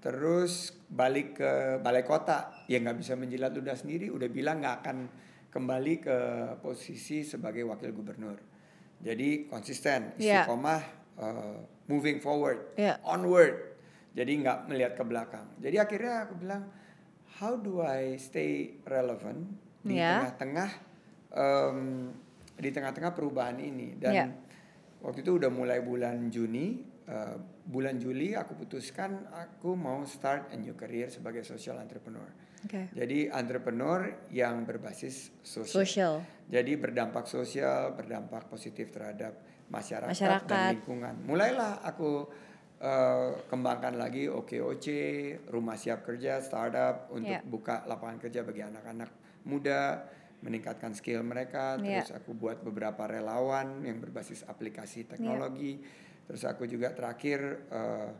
Terus 0.00 0.72
balik 0.88 1.40
ke 1.40 1.80
balai 1.80 2.04
kota, 2.04 2.64
ya 2.68 2.80
nggak 2.80 3.04
bisa 3.04 3.16
menjilat 3.16 3.52
ludah 3.52 3.76
sendiri, 3.76 4.08
udah 4.08 4.28
bilang 4.32 4.64
nggak 4.64 4.76
akan 4.84 4.98
kembali 5.52 5.94
ke 6.00 6.18
posisi 6.64 7.20
sebagai 7.20 7.68
wakil 7.68 7.92
gubernur. 7.92 8.49
Jadi 9.00 9.48
konsisten, 9.48 10.12
Iya. 10.20 10.44
istiqomah, 10.44 10.82
uh, 11.16 11.56
moving 11.88 12.20
forward, 12.20 12.76
Iya. 12.76 13.00
onward. 13.02 13.72
Jadi 14.12 14.32
nggak 14.42 14.58
melihat 14.68 14.92
ke 14.94 15.04
belakang. 15.06 15.46
Jadi 15.56 15.76
akhirnya 15.78 16.14
aku 16.28 16.34
bilang, 16.36 16.62
how 17.40 17.56
do 17.56 17.80
I 17.80 18.20
stay 18.20 18.76
relevant 18.84 19.48
di 19.80 19.96
Iya. 19.96 20.20
tengah-tengah 20.20 20.70
em, 21.30 22.10
di 22.58 22.68
tengah-tengah 22.68 23.14
perubahan 23.14 23.56
ini 23.56 23.96
dan 23.96 24.12
Iya. 24.12 24.26
waktu 25.00 25.22
itu 25.22 25.38
udah 25.38 25.48
mulai 25.48 25.78
bulan 25.80 26.28
Juni, 26.28 26.82
eh, 27.06 27.36
bulan 27.64 27.96
Juli 27.96 28.34
aku 28.34 28.58
putuskan 28.58 29.30
aku 29.30 29.72
mau 29.72 30.02
start 30.04 30.50
a 30.52 30.58
new 30.58 30.74
career 30.74 31.06
sebagai 31.08 31.46
social 31.46 31.78
entrepreneur. 31.78 32.26
Oke. 32.64 32.92
Jadi 32.92 33.28
entrepreneur 33.28 34.04
yang 34.28 34.68
berbasis 34.68 35.32
sosial. 35.40 35.74
Social. 35.84 36.14
Jadi 36.50 36.76
berdampak 36.76 37.24
sosial, 37.24 37.94
berdampak 37.94 38.50
positif 38.50 38.90
terhadap 38.90 39.38
masyarakat, 39.70 40.10
Masyarakat. 40.10 40.50
dan 40.50 40.74
lingkungan. 40.76 41.14
Mulailah 41.24 41.80
aku 41.86 42.26
eh, 42.80 43.32
kembangkan 43.52 44.00
lagi 44.00 44.24
OKOC, 44.24 44.86
rumah 45.52 45.76
siap 45.76 46.00
kerja, 46.00 46.40
startup 46.40 47.12
untuk 47.12 47.28
Iya. 47.36 47.44
buka 47.44 47.84
lapangan 47.84 48.16
kerja 48.16 48.40
bagi 48.40 48.64
anak-anak 48.64 49.10
muda, 49.44 50.08
meningkatkan 50.40 50.96
skill 50.96 51.20
mereka. 51.20 51.76
Iya. 51.76 52.00
Terus 52.00 52.16
aku 52.16 52.32
buat 52.32 52.64
beberapa 52.64 53.04
relawan 53.04 53.84
yang 53.84 54.00
berbasis 54.00 54.48
aplikasi 54.48 55.04
teknologi. 55.04 55.76
Terus 56.24 56.40
aku 56.48 56.64
juga 56.64 56.96
terakhir 56.96 57.68
eh, 57.68 58.10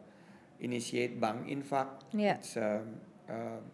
initiate 0.61 1.17
Bank 1.17 1.49
Infak. 1.49 2.13
It's, 2.13 2.61
um, 2.61 3.01
um, 3.33 3.65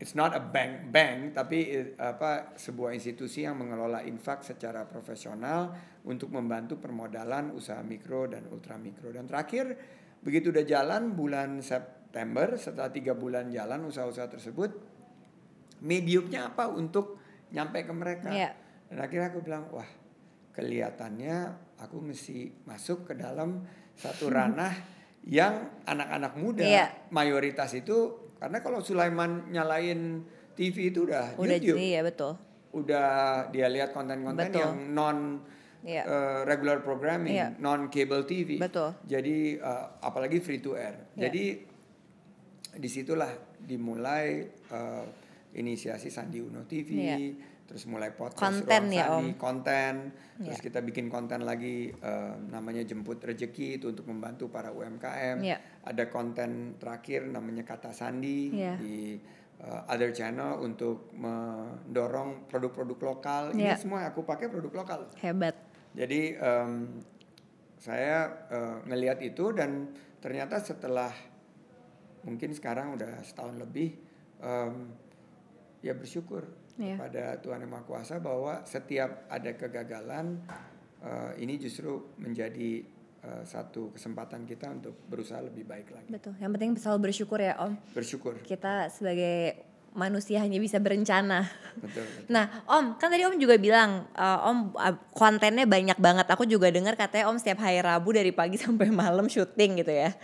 it's 0.00 0.16
not 0.16 0.32
a 0.32 0.40
bank 0.40 0.88
bank 0.88 1.32
tapi 1.32 1.58
i- 1.68 1.92
apa 1.94 2.56
sebuah 2.56 2.90
institusi 2.90 3.44
yang 3.44 3.54
mengelola 3.54 4.00
infak 4.02 4.40
secara 4.40 4.82
profesional 4.84 5.76
untuk 6.02 6.32
membantu 6.32 6.80
permodalan 6.80 7.52
usaha 7.52 7.78
mikro 7.80 8.24
dan 8.26 8.48
ultra 8.48 8.74
mikro 8.74 9.12
dan 9.12 9.28
terakhir 9.28 9.76
begitu 10.20 10.48
udah 10.48 10.64
jalan 10.64 11.12
bulan 11.12 11.60
September 11.60 12.56
setelah 12.56 12.88
tiga 12.88 13.12
bulan 13.12 13.48
jalan 13.48 13.84
usaha-usaha 13.84 14.28
tersebut 14.30 14.70
mediumnya 15.80 16.48
apa 16.48 16.68
untuk 16.68 17.20
nyampe 17.50 17.82
ke 17.82 17.92
mereka 17.92 18.28
Iya. 18.28 18.50
dan 18.88 18.96
akhirnya 19.00 19.28
aku 19.28 19.40
bilang 19.40 19.68
wah 19.70 19.88
kelihatannya 20.54 21.36
aku 21.80 21.96
mesti 22.00 22.52
masuk 22.64 23.08
ke 23.08 23.14
dalam 23.16 23.64
satu 23.96 24.28
ranah 24.28 24.72
yang 25.28 25.84
anak-anak 25.84 26.32
muda 26.36 26.64
Iya. 26.64 26.86
mayoritas 27.12 27.72
itu 27.72 28.16
karena 28.40 28.58
kalau 28.58 28.80
Sulaiman 28.80 29.52
nyalain 29.52 30.24
TV 30.56 30.90
itu 30.90 31.04
udah, 31.04 31.36
Udah 31.36 31.56
YouTube 31.56 31.76
iya 31.76 32.00
betul. 32.00 32.34
udah 32.72 33.08
dia 33.48 33.68
lihat 33.68 33.92
konten-konten 33.92 34.48
yang 34.50 34.74
non 34.90 35.18
Iya. 35.80 36.04
eh, 36.04 36.40
regular 36.44 36.84
programming, 36.84 37.40
Iya. 37.40 37.56
non 37.56 37.88
cable 37.88 38.28
TV. 38.28 38.60
Betul. 38.60 38.92
Jadi 39.08 39.56
eh, 39.56 39.84
apalagi 40.04 40.36
free 40.36 40.60
to 40.60 40.76
air. 40.76 41.08
Iya. 41.16 41.28
Jadi 41.28 41.44
di 42.76 42.88
situlah 42.88 43.32
dimulai 43.56 44.44
eh, 44.44 45.04
inisiasi 45.56 46.12
Sandi 46.12 46.36
Uno 46.36 46.68
TV, 46.68 46.88
Iya. 46.92 47.16
Terus 47.70 47.86
mulai 47.86 48.10
podcast 48.10 48.66
Konten 48.66 48.90
Ruang 48.90 48.90
ya, 48.90 49.06
Sandi, 49.06 49.30
Om. 49.30 49.38
konten, 49.38 49.94
terus 50.42 50.58
Iya. 50.58 50.64
kita 50.66 50.82
bikin 50.82 51.06
konten 51.06 51.46
lagi 51.46 51.94
eh, 51.94 52.34
namanya 52.50 52.82
Jemput 52.82 53.22
Rezeki 53.22 53.78
itu 53.78 53.94
untuk 53.94 54.10
membantu 54.10 54.50
para 54.50 54.74
UMKM. 54.74 55.38
Iya. 55.38 55.62
Ada 55.86 56.10
konten 56.10 56.74
terakhir 56.82 57.30
namanya 57.30 57.62
Kata 57.62 57.94
Sandi 57.94 58.50
Iya. 58.50 58.74
di 58.74 59.22
uh, 59.62 59.86
other 59.86 60.10
channel 60.10 60.58
untuk 60.58 61.14
mendorong 61.14 62.50
produk-produk 62.50 62.98
lokal. 63.06 63.42
Ini 63.54 63.70
Iya. 63.70 63.78
semua 63.78 64.02
aku 64.02 64.26
pakai 64.26 64.50
produk 64.50 64.82
lokal. 64.82 65.06
Hebat. 65.22 65.54
Jadi 65.94 66.34
em, 66.34 66.98
saya 67.78 68.34
uh, 68.50 68.82
ngelihat 68.82 69.22
itu 69.22 69.54
dan 69.54 69.94
ternyata 70.18 70.58
setelah 70.58 71.14
mungkin 72.26 72.50
sekarang 72.50 72.98
udah 72.98 73.22
setahun 73.22 73.56
lebih 73.56 73.94
em, 74.42 74.90
ya 75.80 75.94
bersyukur 75.94 76.44
Iya. 76.80 76.96
kepada 76.96 77.24
Tuhan 77.44 77.60
Yang 77.60 77.72
Maha 77.76 77.84
Kuasa 77.84 78.14
bahwa 78.18 78.64
setiap 78.64 79.28
ada 79.28 79.50
kegagalan 79.52 80.40
uh, 81.04 81.32
ini 81.36 81.60
justru 81.60 82.16
menjadi 82.16 82.84
uh, 83.20 83.44
satu 83.44 83.92
kesempatan 83.92 84.48
kita 84.48 84.72
untuk 84.72 84.96
berusaha 85.04 85.44
lebih 85.44 85.68
baik 85.68 85.92
lagi. 85.92 86.08
Betul. 86.08 86.34
Yang 86.40 86.50
penting 86.56 86.70
selalu 86.80 87.00
bersyukur 87.12 87.38
ya 87.38 87.54
Om. 87.60 87.72
Bersyukur. 87.92 88.40
Kita 88.40 88.88
sebagai 88.88 89.68
manusia 89.90 90.38
hanya 90.38 90.56
bisa 90.62 90.78
berencana. 90.78 91.50
Betul. 91.76 92.06
betul. 92.06 92.30
Nah, 92.30 92.64
Om, 92.64 92.96
kan 92.96 93.10
tadi 93.10 93.26
Om 93.26 93.36
juga 93.36 93.58
bilang 93.58 94.06
uh, 94.14 94.48
Om 94.48 94.58
uh, 94.78 94.94
kontennya 95.12 95.66
banyak 95.66 95.98
banget. 95.98 96.26
Aku 96.30 96.46
juga 96.46 96.70
dengar 96.70 96.94
katanya 96.94 97.28
Om 97.28 97.36
setiap 97.36 97.60
hari 97.66 97.82
Rabu 97.82 98.14
dari 98.14 98.30
pagi 98.30 98.56
sampai 98.64 98.88
malam 98.88 99.26
syuting 99.26 99.82
gitu 99.82 99.92
ya. 99.92 100.14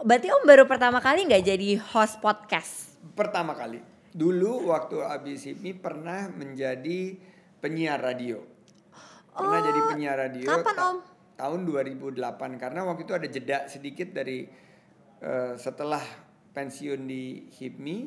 Berarti 0.00 0.32
Om 0.32 0.42
baru 0.48 0.64
pertama 0.64 0.98
kali 0.98 1.28
nggak 1.28 1.44
jadi 1.44 1.78
host 1.94 2.18
podcast? 2.18 2.96
Pertama 3.14 3.54
kali. 3.54 3.99
Dulu 4.10 4.74
waktu 4.74 5.06
abis 5.06 5.46
ini 5.46 5.70
pernah 5.70 6.26
menjadi 6.26 7.14
penyiar 7.62 8.02
radio. 8.02 8.42
Pernah 9.30 9.60
Oh, 9.62 9.66
jadi 9.70 9.80
penyiar 9.94 10.16
radio. 10.18 10.50
kapan, 10.50 10.76
Om? 10.82 10.96
Tahun 11.38 11.60
2008 11.62 12.58
karena 12.58 12.80
waktu 12.82 13.02
itu 13.06 13.14
ada 13.14 13.28
jeda 13.30 13.58
sedikit 13.70 14.10
dari 14.10 14.44
eh, 15.22 15.54
setelah 15.54 16.02
pensiun 16.50 17.06
di 17.06 17.46
HIPMI, 17.54 17.98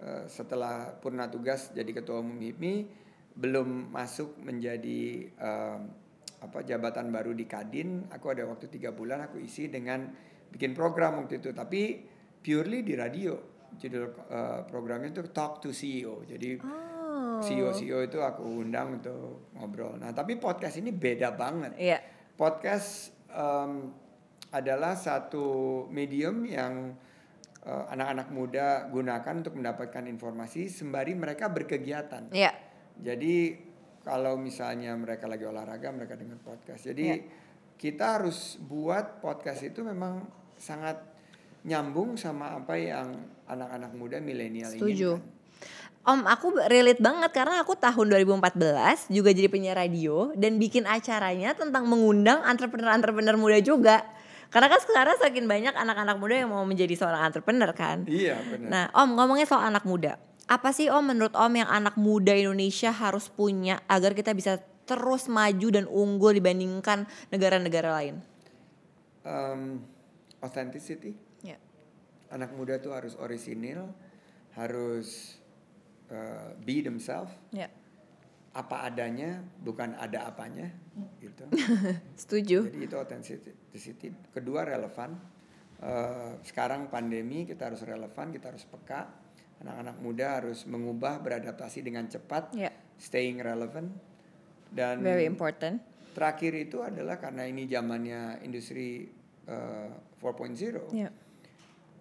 eh, 0.00 0.24
setelah 0.26 0.96
purna 0.96 1.28
tugas 1.28 1.70
jadi 1.76 1.92
ketua 1.92 2.24
umum 2.24 2.40
HIPMI, 2.40 2.74
belum 3.36 3.92
masuk 3.92 4.40
menjadi 4.40 5.28
eh, 5.28 5.78
apa 6.40 6.58
jabatan 6.64 7.12
baru 7.12 7.36
di 7.36 7.44
Kadin. 7.44 8.08
Aku 8.08 8.32
ada 8.32 8.48
waktu 8.48 8.72
tiga 8.72 8.96
bulan 8.96 9.28
aku 9.28 9.36
isi 9.44 9.68
dengan 9.68 10.08
bikin 10.48 10.72
program 10.72 11.20
waktu 11.20 11.44
itu, 11.44 11.52
tapi 11.52 12.00
purely 12.40 12.80
di 12.80 12.96
radio. 12.96 13.55
Judul 13.74 14.04
eh, 14.30 14.60
programnya 14.64 15.10
itu 15.10 15.22
Talk 15.30 15.58
to 15.60 15.70
CEO. 15.70 16.22
Jadi 16.22 16.58
Oh. 17.16 17.40
CEO 17.40 17.68
CEO 17.70 18.00
itu 18.00 18.20
aku 18.20 18.64
undang 18.64 18.96
untuk 18.96 19.52
ngobrol. 19.52 19.96
Nah 19.96 20.12
tapi 20.12 20.36
podcast 20.36 20.78
ini 20.78 20.92
beda 20.92 21.32
banget. 21.32 21.72
Iya. 21.76 21.98
podcast 22.32 23.08
em, 23.28 23.88
adalah 24.50 24.92
satu 24.92 25.44
medium 25.88 26.44
yang 26.44 26.92
eh, 27.60 27.84
anak-anak 27.90 28.28
muda 28.30 28.66
gunakan 28.88 29.34
untuk 29.40 29.56
mendapatkan 29.56 30.04
informasi 30.06 30.68
sembari 30.68 31.12
mereka 31.12 31.48
berkegiatan. 31.48 32.28
Iya. 32.30 32.52
Jadi 32.96 33.56
kalau 34.00 34.38
misalnya 34.38 34.94
mereka 34.94 35.26
lagi 35.26 35.44
olahraga 35.44 35.90
mereka 35.90 36.14
dengar 36.14 36.38
podcast. 36.38 36.86
Jadi 36.86 37.04
Ya. 37.04 37.16
kita 37.76 38.20
harus 38.20 38.56
buat 38.60 39.18
podcast 39.20 39.66
itu 39.66 39.82
memang 39.82 40.24
sangat 40.56 41.00
nyambung 41.66 42.14
sama 42.14 42.54
apa 42.54 42.78
yang 42.78 43.35
anak-anak 43.46 43.90
muda 43.94 44.18
milenial 44.18 44.70
Setuju. 44.70 45.18
inginkan. 45.18 45.34
Om, 46.06 46.22
aku 46.22 46.54
relate 46.70 47.02
banget 47.02 47.34
karena 47.34 47.66
aku 47.66 47.74
tahun 47.74 48.14
2014 48.14 49.10
juga 49.10 49.34
jadi 49.34 49.50
penyiar 49.50 49.74
radio 49.74 50.30
dan 50.38 50.54
bikin 50.54 50.86
acaranya 50.86 51.50
tentang 51.58 51.82
mengundang 51.90 52.46
entrepreneur-entrepreneur 52.46 53.34
muda 53.34 53.58
juga. 53.58 54.06
Karena 54.54 54.70
kan 54.70 54.78
sekarang 54.86 55.18
semakin 55.18 55.50
banyak 55.50 55.74
anak-anak 55.74 56.16
muda 56.22 56.34
yang 56.46 56.54
mau 56.54 56.62
menjadi 56.62 56.94
seorang 56.94 57.26
entrepreneur 57.26 57.74
kan. 57.74 58.06
Iya 58.06 58.38
benar. 58.46 58.68
Nah, 58.70 58.84
Om 58.94 59.18
ngomongnya 59.18 59.50
soal 59.50 59.66
anak 59.66 59.82
muda. 59.82 60.14
Apa 60.46 60.70
sih 60.70 60.86
Om 60.86 61.10
menurut 61.10 61.34
Om 61.34 61.52
yang 61.58 61.70
anak 61.74 61.98
muda 61.98 62.30
Indonesia 62.38 62.94
harus 62.94 63.26
punya 63.26 63.82
agar 63.90 64.14
kita 64.14 64.30
bisa 64.30 64.62
terus 64.86 65.26
maju 65.26 65.68
dan 65.74 65.90
unggul 65.90 66.30
dibandingkan 66.38 67.10
negara-negara 67.34 67.90
lain? 67.98 68.22
Em, 69.26 69.82
authenticity. 70.38 71.25
Anak 72.28 72.50
muda 72.52 72.78
tuh 72.78 72.90
harus 72.90 73.14
orisinil, 73.14 73.86
harus 74.54 75.38
eh, 76.10 76.50
be 76.58 76.82
themselves, 76.82 77.30
Ya. 77.50 77.66
apa 78.54 78.88
adanya, 78.88 79.42
bukan 79.60 79.94
ada 79.94 80.26
apanya, 80.26 80.70
gitu. 81.20 81.44
Setuju. 82.22 82.70
Jadi 82.72 82.78
itu 82.82 82.96
authenticity. 82.96 84.08
Kedua 84.32 84.64
relevan. 84.64 85.18
Eh, 85.76 86.32
sekarang 86.42 86.88
pandemi 86.88 87.44
kita 87.44 87.68
harus 87.68 87.84
relevan, 87.84 88.32
kita 88.32 88.48
harus 88.48 88.64
peka. 88.64 89.12
Anak-anak 89.60 89.96
muda 90.00 90.26
harus 90.40 90.64
mengubah, 90.64 91.20
beradaptasi 91.20 91.80
dengan 91.80 92.08
cepat, 92.08 92.52
Ya. 92.52 92.72
staying 92.96 93.40
relevant. 93.40 93.92
Dan 94.66 95.00
Very 95.00 95.24
important. 95.24 95.78
terakhir 96.16 96.56
itu 96.56 96.80
adalah 96.80 97.20
karena 97.20 97.44
ini 97.44 97.68
zamannya 97.68 98.40
industri 98.40 99.04
eh, 99.46 99.90
4.0. 100.18 100.90
Ya. 100.90 101.12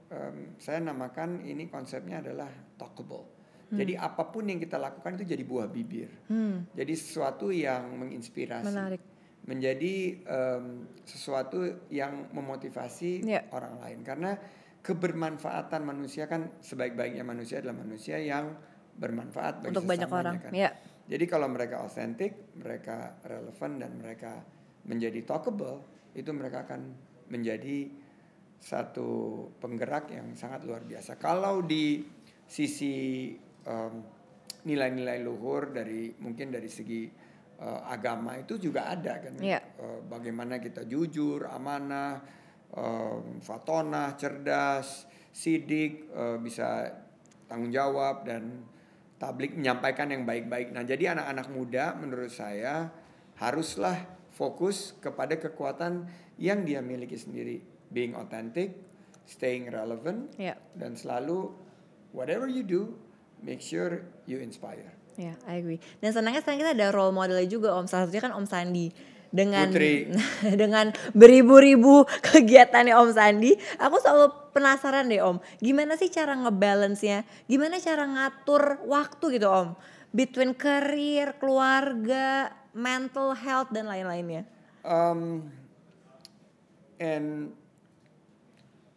Em, 0.07 0.55
saya 0.57 0.79
namakan 0.79 1.41
ini 1.41 1.67
konsepnya 1.67 2.19
adalah 2.19 2.49
talkable. 2.75 3.33
Jadi 3.65 3.97
apa 3.97 4.29
pun 4.29 4.45
yang 4.45 4.61
kita 4.61 4.77
lakukan 4.77 5.17
itu 5.17 5.35
jadi 5.35 5.41
buah 5.43 5.67
bibir. 5.67 6.07
Hmm, 6.29 6.69
Jadi 6.77 6.93
sesuatu 6.95 7.49
yang 7.49 7.97
menginspirasi. 7.97 8.61
menarik. 8.71 9.01
Menjadi 9.45 9.95
em, 10.21 10.65
sesuatu 11.03 11.65
yang 11.89 12.29
memotivasi 12.31 13.25
Ya. 13.25 13.43
orang 13.51 13.81
lain. 13.81 13.99
Karena 14.05 14.31
kebermanfaatan 14.85 15.81
manusia 15.81 16.29
kan 16.29 16.53
sebaik-baiknya 16.61 17.25
manusia 17.25 17.57
adalah 17.59 17.73
manusia 17.75 18.21
yang 18.21 18.53
bermanfaat 18.95 19.65
bagi 19.65 19.73
Untuk 19.73 19.89
banyak 19.89 20.09
orang. 20.13 20.35
kan. 20.39 20.51
Ya. 20.53 20.71
Jadi 21.09 21.25
kalau 21.25 21.49
mereka 21.49 21.81
otentik, 21.83 22.53
mereka 22.55 23.17
relevan 23.25 23.81
dan 23.81 23.91
mereka 23.97 24.45
menjadi 24.85 25.25
talkable, 25.25 25.81
itu 26.13 26.29
mereka 26.31 26.63
akan 26.63 26.93
menjadi 27.27 27.89
satu 28.65 29.45
penggerak 29.61 30.09
yang 30.09 30.33
sangat 30.33 30.65
luar 30.65 30.81
biasa. 30.81 31.21
Kalau 31.21 31.61
di 31.61 32.01
sisi 32.49 33.29
em, 33.61 33.93
nilai-nilai 34.65 35.21
luhur 35.21 35.69
dari 35.69 36.09
mungkin 36.17 36.49
dari 36.49 36.65
segi 36.65 37.05
eh, 37.61 37.81
agama 37.85 38.33
itu 38.41 38.57
juga 38.57 38.89
ada 38.89 39.21
kan. 39.21 39.37
Iya. 39.37 39.61
Eh, 39.61 39.99
bagaimana 40.09 40.57
kita 40.57 40.89
jujur, 40.89 41.45
amanah, 41.45 42.25
em, 42.73 43.37
fatonah, 43.45 44.17
cerdas, 44.17 45.05
sidik, 45.29 46.09
eh, 46.09 46.37
bisa 46.41 46.89
tanggung 47.45 47.69
jawab 47.69 48.25
dan 48.25 48.65
tablik 49.21 49.53
menyampaikan 49.53 50.09
yang 50.09 50.25
baik-baik. 50.25 50.73
Nah, 50.73 50.81
jadi 50.81 51.13
anak-anak 51.13 51.47
muda 51.53 51.93
menurut 51.95 52.33
saya 52.33 52.89
haruslah 53.37 53.95
fokus 54.35 54.97
kepada 54.99 55.39
kekuatan 55.39 56.09
yang 56.35 56.67
dia 56.67 56.83
miliki 56.83 57.15
sendiri, 57.15 57.63
being 57.91 58.13
authentic, 58.17 58.73
staying 59.25 59.69
relevant, 59.73 60.33
Ya. 60.37 60.57
dan 60.77 60.93
selalu 60.97 61.51
whatever 62.13 62.47
you 62.47 62.63
do, 62.63 62.95
make 63.41 63.59
sure 63.59 64.05
you 64.29 64.39
inspire. 64.39 64.95
Ya, 65.15 65.39
I 65.47 65.63
agree. 65.63 65.79
Dan 66.03 66.11
senangnya 66.11 66.43
sekarang 66.43 66.59
kita 66.59 66.71
ada 66.75 66.87
role 66.91 67.15
modelnya 67.15 67.47
juga 67.47 67.71
Om. 67.79 67.87
Salah 67.87 68.07
satunya 68.07 68.23
kan 68.23 68.35
Om 68.35 68.47
Sandi. 68.47 68.91
Dengan 69.35 69.67
Putri. 69.67 70.11
dengan 70.61 70.95
beribu-ribu 71.11 72.07
kegiatannya 72.31 72.95
Om 72.95 73.09
Sandi, 73.15 73.55
aku 73.79 73.95
selalu 73.99 74.51
penasaran 74.55 75.07
deh 75.07 75.23
Om. 75.23 75.39
Gimana 75.59 75.95
sih 75.95 76.11
cara 76.11 76.35
ngebalance-nya? 76.35 77.23
Gimana 77.47 77.79
cara 77.79 78.03
ngatur 78.07 78.83
waktu 78.87 79.39
gitu 79.39 79.47
Om? 79.47 79.75
Between 80.15 80.55
career, 80.55 81.35
keluarga, 81.39 82.51
mental 82.75 83.35
health 83.35 83.71
dan 83.71 83.87
lain-lainnya. 83.87 84.47
Um, 84.83 85.51
and 86.99 87.51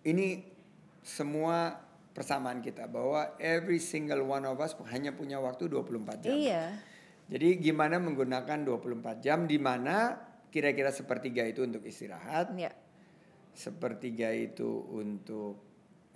ini 0.05 0.45
semua 1.03 1.81
persamaan 2.13 2.59
kita 2.59 2.87
bahwa 2.87 3.39
every 3.39 3.79
single 3.79 4.27
one 4.27 4.45
of 4.45 4.59
us 4.59 4.75
hanya 4.91 5.15
punya 5.15 5.39
waktu 5.39 5.71
24 5.71 6.27
jam. 6.27 6.35
Iya. 6.35 6.65
Jadi 7.29 7.61
gimana 7.61 8.01
menggunakan 8.01 8.65
24 8.65 9.21
jam 9.21 9.45
di 9.45 9.61
mana 9.61 10.17
kira-kira 10.49 10.89
sepertiga 10.89 11.45
itu 11.45 11.61
untuk 11.63 11.85
istirahat, 11.85 12.57
Ya. 12.57 12.73
sepertiga 13.53 14.33
itu 14.33 14.89
untuk 14.91 15.61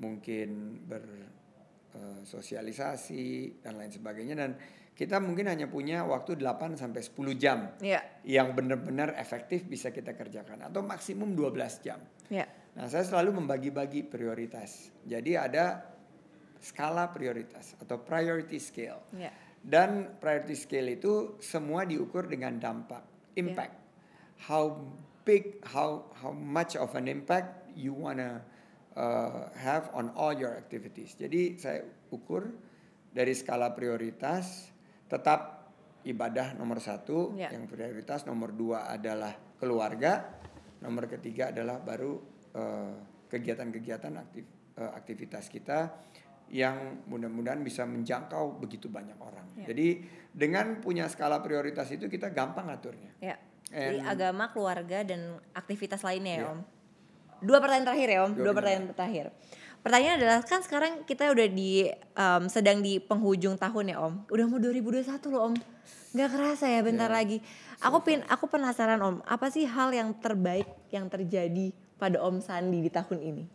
mungkin 0.00 0.80
bersosialisasi 0.88 3.60
dan 3.60 3.76
lain 3.76 3.92
sebagainya 3.92 4.34
dan 4.34 4.56
kita 4.92 5.20
mungkin 5.20 5.48
hanya 5.48 5.68
punya 5.68 6.04
waktu 6.04 6.36
8 6.36 6.76
sampai 6.76 7.00
10 7.04 7.34
jam 7.36 7.72
Ya. 7.80 8.00
yang 8.24 8.56
benar-benar 8.56 9.12
efektif 9.16 9.64
bisa 9.64 9.92
kita 9.92 10.16
kerjakan 10.16 10.62
atau 10.68 10.80
maksimum 10.80 11.36
12 11.36 11.80
jam. 11.84 12.00
Ya. 12.32 12.48
Nah, 12.72 12.88
saya 12.88 13.04
selalu 13.04 13.44
membagi-bagi 13.44 14.08
prioritas. 14.08 14.88
Jadi 15.04 15.36
ada 15.36 15.84
skala 16.62 17.10
prioritas 17.12 17.76
atau 17.76 18.00
priority 18.00 18.56
scale. 18.56 19.02
Ya. 19.12 19.34
Dan 19.62 20.18
priority 20.18 20.56
scale 20.56 20.96
itu 20.96 21.36
semua 21.38 21.84
diukur 21.84 22.26
dengan 22.26 22.56
dampak, 22.56 23.34
impact. 23.38 23.76
How 24.48 24.74
big, 25.22 25.62
how 25.62 26.10
how 26.18 26.34
much 26.34 26.74
of 26.74 26.90
an 26.98 27.06
impact 27.06 27.70
you 27.78 27.94
wanna 27.94 28.42
uh, 28.96 29.52
have 29.54 29.92
on 29.94 30.10
all 30.18 30.34
your 30.34 30.56
activities. 30.56 31.14
Jadi 31.14 31.60
saya 31.60 31.84
ukur 32.10 32.50
dari 33.12 33.36
skala 33.36 33.70
prioritas 33.76 34.72
tetap 35.06 35.68
ibadah 36.02 36.56
nomor 36.58 36.82
satu, 36.82 37.36
Ya. 37.36 37.52
yang 37.52 37.68
prioritas 37.68 38.26
nomor 38.26 38.50
dua 38.50 38.90
adalah 38.90 39.36
keluarga, 39.60 40.26
nomor 40.82 41.06
ketiga 41.06 41.54
adalah 41.54 41.78
baru 41.78 42.31
uh, 42.54 42.92
kegiatan-kegiatan 43.28 44.12
aktif, 44.16 44.44
uh, 44.76 44.92
aktivitas 44.96 45.48
kita 45.48 45.92
yang 46.52 47.00
mudah-mudahan 47.08 47.64
bisa 47.64 47.88
menjangkau 47.88 48.60
begitu 48.60 48.92
banyak 48.92 49.16
orang. 49.16 49.48
Ya. 49.56 49.72
Jadi 49.72 50.04
dengan 50.28 50.80
punya 50.84 51.08
skala 51.08 51.40
prioritas 51.40 51.88
itu 51.88 52.12
kita 52.12 52.28
gampang 52.28 52.68
ngaturnya. 52.68 53.12
Ya. 53.24 53.36
Jadi 53.72 54.04
agama, 54.04 54.52
keluarga 54.52 55.00
dan 55.00 55.40
aktivitas 55.56 56.04
lainnya 56.04 56.34
ya, 56.36 56.40
Iya. 56.44 56.52
Om. 56.52 56.60
Dua 57.42 57.58
pertanyaan 57.58 57.86
terakhir 57.88 58.08
ya, 58.12 58.18
Om. 58.28 58.32
Dua 58.36 58.44
Dua, 58.44 58.52
pertanyaan 58.52 58.86
terakhir. 58.92 59.26
Pertanyaan 59.82 60.14
adalah 60.20 60.38
kan 60.44 60.60
sekarang 60.62 60.92
kita 61.08 61.32
udah 61.32 61.48
di 61.48 61.88
em, 61.90 62.42
sedang 62.52 62.84
di 62.84 63.00
penghujung 63.00 63.56
tahun 63.56 63.84
ya, 63.90 63.98
Om. 64.04 64.14
Udah 64.28 64.44
mau 64.46 64.60
2021 64.60 65.32
loh, 65.32 65.50
Om. 65.50 65.54
Nggak 66.12 66.28
kerasa 66.36 66.68
ya 66.68 66.84
bentar 66.84 67.08
Iya. 67.08 67.16
lagi. 67.16 67.38
Aku 67.80 68.04
pin 68.04 68.20
aku 68.28 68.44
penasaran, 68.46 69.00
Om. 69.00 69.24
Apa 69.24 69.48
sih 69.48 69.64
hal 69.64 69.88
yang 69.90 70.12
terbaik 70.20 70.68
yang 70.92 71.08
terjadi 71.08 71.72
pada 72.02 72.18
Om 72.18 72.42
Sandi 72.42 72.82
di 72.82 72.90
tahun 72.90 73.22
ini? 73.22 73.46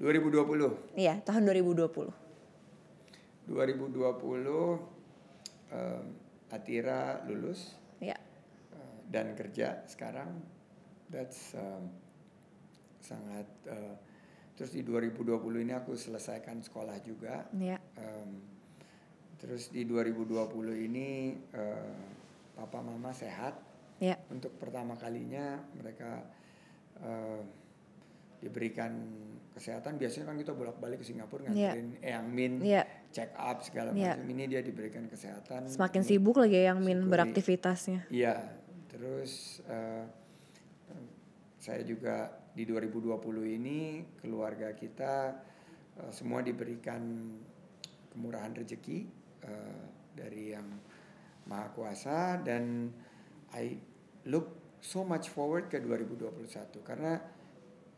2020. 0.00 0.96
Iya, 0.96 1.20
tahun 1.20 1.44
2020. 1.44 2.08
2020 3.44 4.00
em, 5.68 6.04
Atira 6.48 7.20
lulus 7.28 7.76
Iya. 8.00 8.16
eh, 8.72 8.96
dan 9.12 9.36
kerja 9.36 9.84
sekarang. 9.84 10.40
That's 11.12 11.52
um, 11.52 11.92
sangat 13.04 13.44
eh, 13.68 13.94
terus 14.56 14.72
di 14.72 14.80
2020 14.80 15.36
ini 15.60 15.76
aku 15.76 15.92
selesaikan 15.92 16.64
sekolah 16.64 16.96
juga. 17.04 17.44
Iya. 17.52 17.76
Em, 18.00 18.40
terus 19.36 19.68
di 19.68 19.84
2020 19.84 20.88
ini 20.88 21.36
eh, 21.52 22.00
papa 22.56 22.80
mama 22.80 23.12
sehat. 23.12 23.60
Iya. 24.00 24.16
Untuk 24.32 24.56
pertama 24.56 24.96
kalinya 24.96 25.60
mereka 25.76 26.24
eh, 27.04 27.59
diberikan 28.40 28.92
kesehatan. 29.52 30.00
Biasanya 30.00 30.32
kan 30.32 30.36
kita 30.40 30.52
bolak-balik 30.56 31.04
ke 31.04 31.06
Singapura 31.06 31.44
Iya. 31.48 31.76
nganterin 31.76 31.88
Eyang 32.00 32.28
Min, 32.32 32.52
Iya. 32.64 32.82
check 33.12 33.30
up 33.36 33.60
segala 33.60 33.92
Iya. 33.92 34.16
macam. 34.16 34.26
Ini 34.32 34.42
dia 34.48 34.60
diberikan 34.64 35.04
kesehatan. 35.06 35.68
Semakin 35.68 36.02
sibuk 36.02 36.40
lagi 36.40 36.56
ya 36.56 36.72
yang 36.72 36.80
Min 36.80 37.04
Syukuri. 37.04 37.12
beraktivitasnya. 37.12 38.00
Iya, 38.08 38.34
terus 38.88 39.60
eh, 39.68 40.04
saya 41.60 41.84
juga 41.84 42.32
di 42.56 42.64
2020 42.64 43.46
ini 43.46 44.02
keluarga 44.18 44.72
kita 44.74 45.36
uh, 46.00 46.10
semua 46.10 46.40
diberikan 46.42 46.98
kemurahan 48.10 48.56
rezeki 48.56 49.06
uh, 49.44 49.84
dari 50.16 50.56
yang 50.56 50.66
maha 51.46 51.68
kuasa 51.76 52.40
dan 52.42 52.90
I 53.54 53.78
look 54.26 54.56
so 54.82 55.04
much 55.06 55.30
forward 55.30 55.68
ke 55.70 55.78
2021 55.78 56.80
karena 56.82 57.20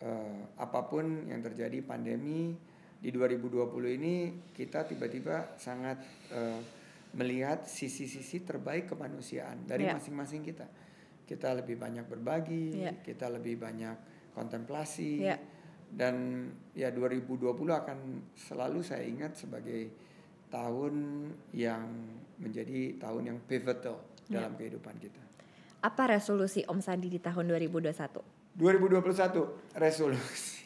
uh, 0.03 0.41
apa 0.59 0.81
pun 0.91 1.31
yang 1.31 1.41
terjadi 1.41 1.79
pandemi 1.87 2.53
di 3.03 3.11
2020 3.11 3.99
ini 3.99 4.15
kita 4.55 4.87
tiba-tiba 4.87 5.59
sangat 5.59 5.99
uh, 6.31 6.61
melihat 7.19 7.67
sisi-sisi 7.69 8.43
terbaik 8.47 8.93
kemanusiaan 8.95 9.69
dari 9.69 9.85
Yeah. 9.87 9.99
masing-masing 9.99 10.43
kita. 10.47 10.67
Kita 11.29 11.53
lebih 11.57 11.77
banyak 11.77 12.07
berbagi, 12.09 12.83
Yeah. 12.83 12.97
kita 13.05 13.29
lebih 13.29 13.61
banyak 13.61 13.97
kontemplasi 14.33 15.21
Yeah. 15.21 15.39
dan 15.93 16.49
ya 16.73 16.89
2020 16.89 17.53
akan 17.75 17.99
selalu 18.33 18.81
saya 18.81 19.05
ingat 19.05 19.37
sebagai 19.37 19.93
tahun 20.49 21.29
yang 21.53 21.85
menjadi 22.41 22.97
tahun 22.97 23.23
yang 23.35 23.39
pivotal 23.45 24.01
Yeah. 24.31 24.41
dalam 24.41 24.57
kehidupan 24.57 24.97
kita. 24.97 25.21
Apa 25.83 26.15
resolusi 26.15 26.63
Om 26.65 26.79
Sandi 26.79 27.11
di 27.11 27.19
tahun 27.19 27.51
2021? 27.51 28.55
2021 28.55 29.75
resolusi 29.75 30.63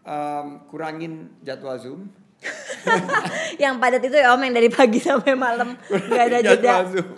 Em, 0.00 0.64
kurangin 0.64 1.28
jadwal 1.44 1.76
Zoom. 1.76 2.08
yang 3.62 3.76
padat 3.76 4.00
itu 4.00 4.16
ya 4.16 4.32
Om 4.32 4.40
yang 4.48 4.54
dari 4.56 4.72
pagi 4.72 4.96
sampai 4.96 5.36
malam 5.36 5.76
nggak 5.76 6.24
ada 6.24 6.38
jeda. 6.40 6.74
Zoom. 6.88 7.10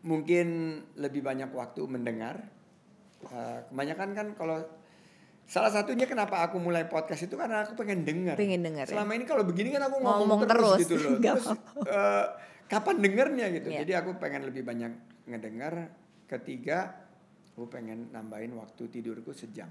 Mungkin 0.00 0.46
lebih 0.94 1.20
banyak 1.26 1.50
waktu 1.50 1.82
mendengar. 1.90 2.38
Eh, 3.20 3.58
kebanyakan 3.68 4.08
kan 4.16 4.26
kalau 4.38 4.62
salah 5.44 5.68
satunya 5.68 6.06
kenapa 6.06 6.46
aku 6.46 6.62
mulai 6.62 6.86
podcast 6.86 7.26
itu 7.26 7.34
karena 7.34 7.66
aku 7.66 7.74
pengen 7.76 8.06
dengar. 8.06 8.38
Pengen 8.38 8.62
dengar, 8.62 8.86
ya. 8.86 8.94
Selama 8.94 9.12
ini 9.18 9.26
kalau 9.26 9.44
begini 9.44 9.74
kan 9.74 9.90
aku 9.90 10.00
ngomong, 10.00 10.24
Ngomong 10.24 10.40
terus, 10.46 10.78
terus, 10.80 10.80
gitu 10.86 10.94
loh. 10.96 11.18
Terus 11.20 11.46
eh, 11.84 12.26
kapan 12.70 13.02
dengernya 13.02 13.46
gitu. 13.50 13.68
Iya. 13.68 13.82
Jadi 13.82 13.92
aku 13.98 14.10
pengen 14.16 14.46
lebih 14.46 14.62
banyak 14.62 14.92
ngedengar. 15.26 15.90
Ketiga, 16.30 16.94
aku 17.50 17.66
pengen 17.66 18.14
nambahin 18.14 18.54
waktu 18.54 18.86
tidurku 18.86 19.34
sejam. 19.34 19.66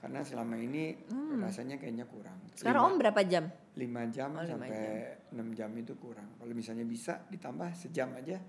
Karena 0.00 0.24
selama 0.24 0.58
ini 0.58 0.96
rasanya 1.38 1.78
kayaknya 1.78 2.08
kurang. 2.10 2.34
Hmm. 2.34 2.56
Sekarang 2.58 2.82
Lima- 2.82 2.90
Om 2.90 2.98
berapa 2.98 3.20
jam? 3.22 3.44
5 3.78 4.02
jam 4.10 4.28
Oh, 4.34 4.42
lima 4.42 4.50
sampai 4.50 4.80
6 5.30 5.48
jam 5.54 5.70
itu 5.78 5.92
kurang. 5.94 6.26
Kalau 6.34 6.50
misalnya 6.50 6.82
bisa 6.82 7.22
ditambah 7.30 7.70
sejam 7.78 8.10
aja, 8.16 8.40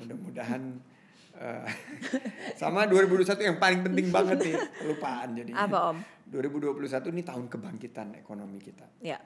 mudah-mudahan 0.00 0.62
eh, 1.46 1.68
sama 2.58 2.88
2021 2.90 3.38
yang 3.44 3.58
paling 3.62 3.86
penting 3.86 4.08
banget 4.16 4.38
nih 4.42 4.56
kelupaan 4.82 5.28
jadi. 5.36 5.52
Apa 5.54 5.78
Om? 5.94 5.98
2021 6.32 7.12
ini 7.12 7.22
tahun 7.22 7.44
kebangkitan 7.46 8.08
ekonomi 8.18 8.58
kita. 8.58 8.88
Ya. 9.04 9.20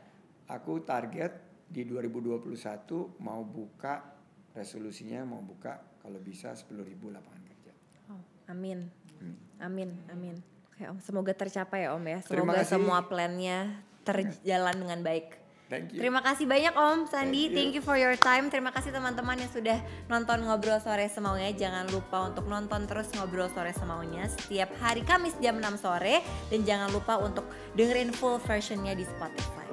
Aku 0.50 0.84
target 0.84 1.53
di 1.68 1.82
2021 1.88 3.20
mau 3.20 3.42
buka 3.42 4.14
resolusinya 4.54 5.26
mau 5.26 5.42
buka 5.42 5.98
kalau 5.98 6.20
bisa 6.22 6.54
10.000 6.54 6.78
lapangan 7.10 7.42
kerja. 7.42 7.72
Oh, 8.12 8.22
amin. 8.48 8.86
Hmm. 9.18 9.36
Amin, 9.58 9.90
amin. 10.12 10.36
Oke 10.70 10.90
Om, 10.90 10.98
semoga 11.02 11.32
tercapai 11.34 11.86
ya 11.86 11.94
Om 11.94 12.04
ya. 12.06 12.18
Semoga 12.26 12.62
semua 12.66 13.06
plannya 13.06 13.78
terjalan 14.02 14.74
dengan 14.74 15.00
baik. 15.02 15.44
Thank 15.64 15.96
you. 15.96 16.04
Terima 16.04 16.20
kasih 16.20 16.44
banyak 16.44 16.76
Om 16.76 17.08
Sandi, 17.08 17.48
Thank 17.48 17.50
you. 17.50 17.56
thank 17.56 17.72
you 17.72 17.82
for 17.82 17.96
your 17.96 18.14
time. 18.20 18.52
Terima 18.52 18.68
kasih 18.68 18.92
teman-teman 18.92 19.40
yang 19.40 19.48
sudah 19.48 19.80
nonton 20.12 20.44
Ngobrol 20.44 20.76
Sore 20.78 21.08
Semaunya. 21.08 21.56
Jangan 21.56 21.88
lupa 21.88 22.28
untuk 22.28 22.44
nonton 22.46 22.84
terus 22.84 23.08
Ngobrol 23.16 23.48
Sore 23.48 23.72
Semaunya 23.72 24.28
setiap 24.28 24.70
hari 24.78 25.00
Kamis 25.02 25.34
jam 25.40 25.56
6 25.56 25.80
sore 25.80 26.20
dan 26.52 26.60
jangan 26.68 26.92
lupa 26.92 27.16
untuk 27.16 27.48
dengerin 27.74 28.12
full 28.12 28.36
versionnya 28.44 28.92
di 28.92 29.08
Spotify. 29.08 29.66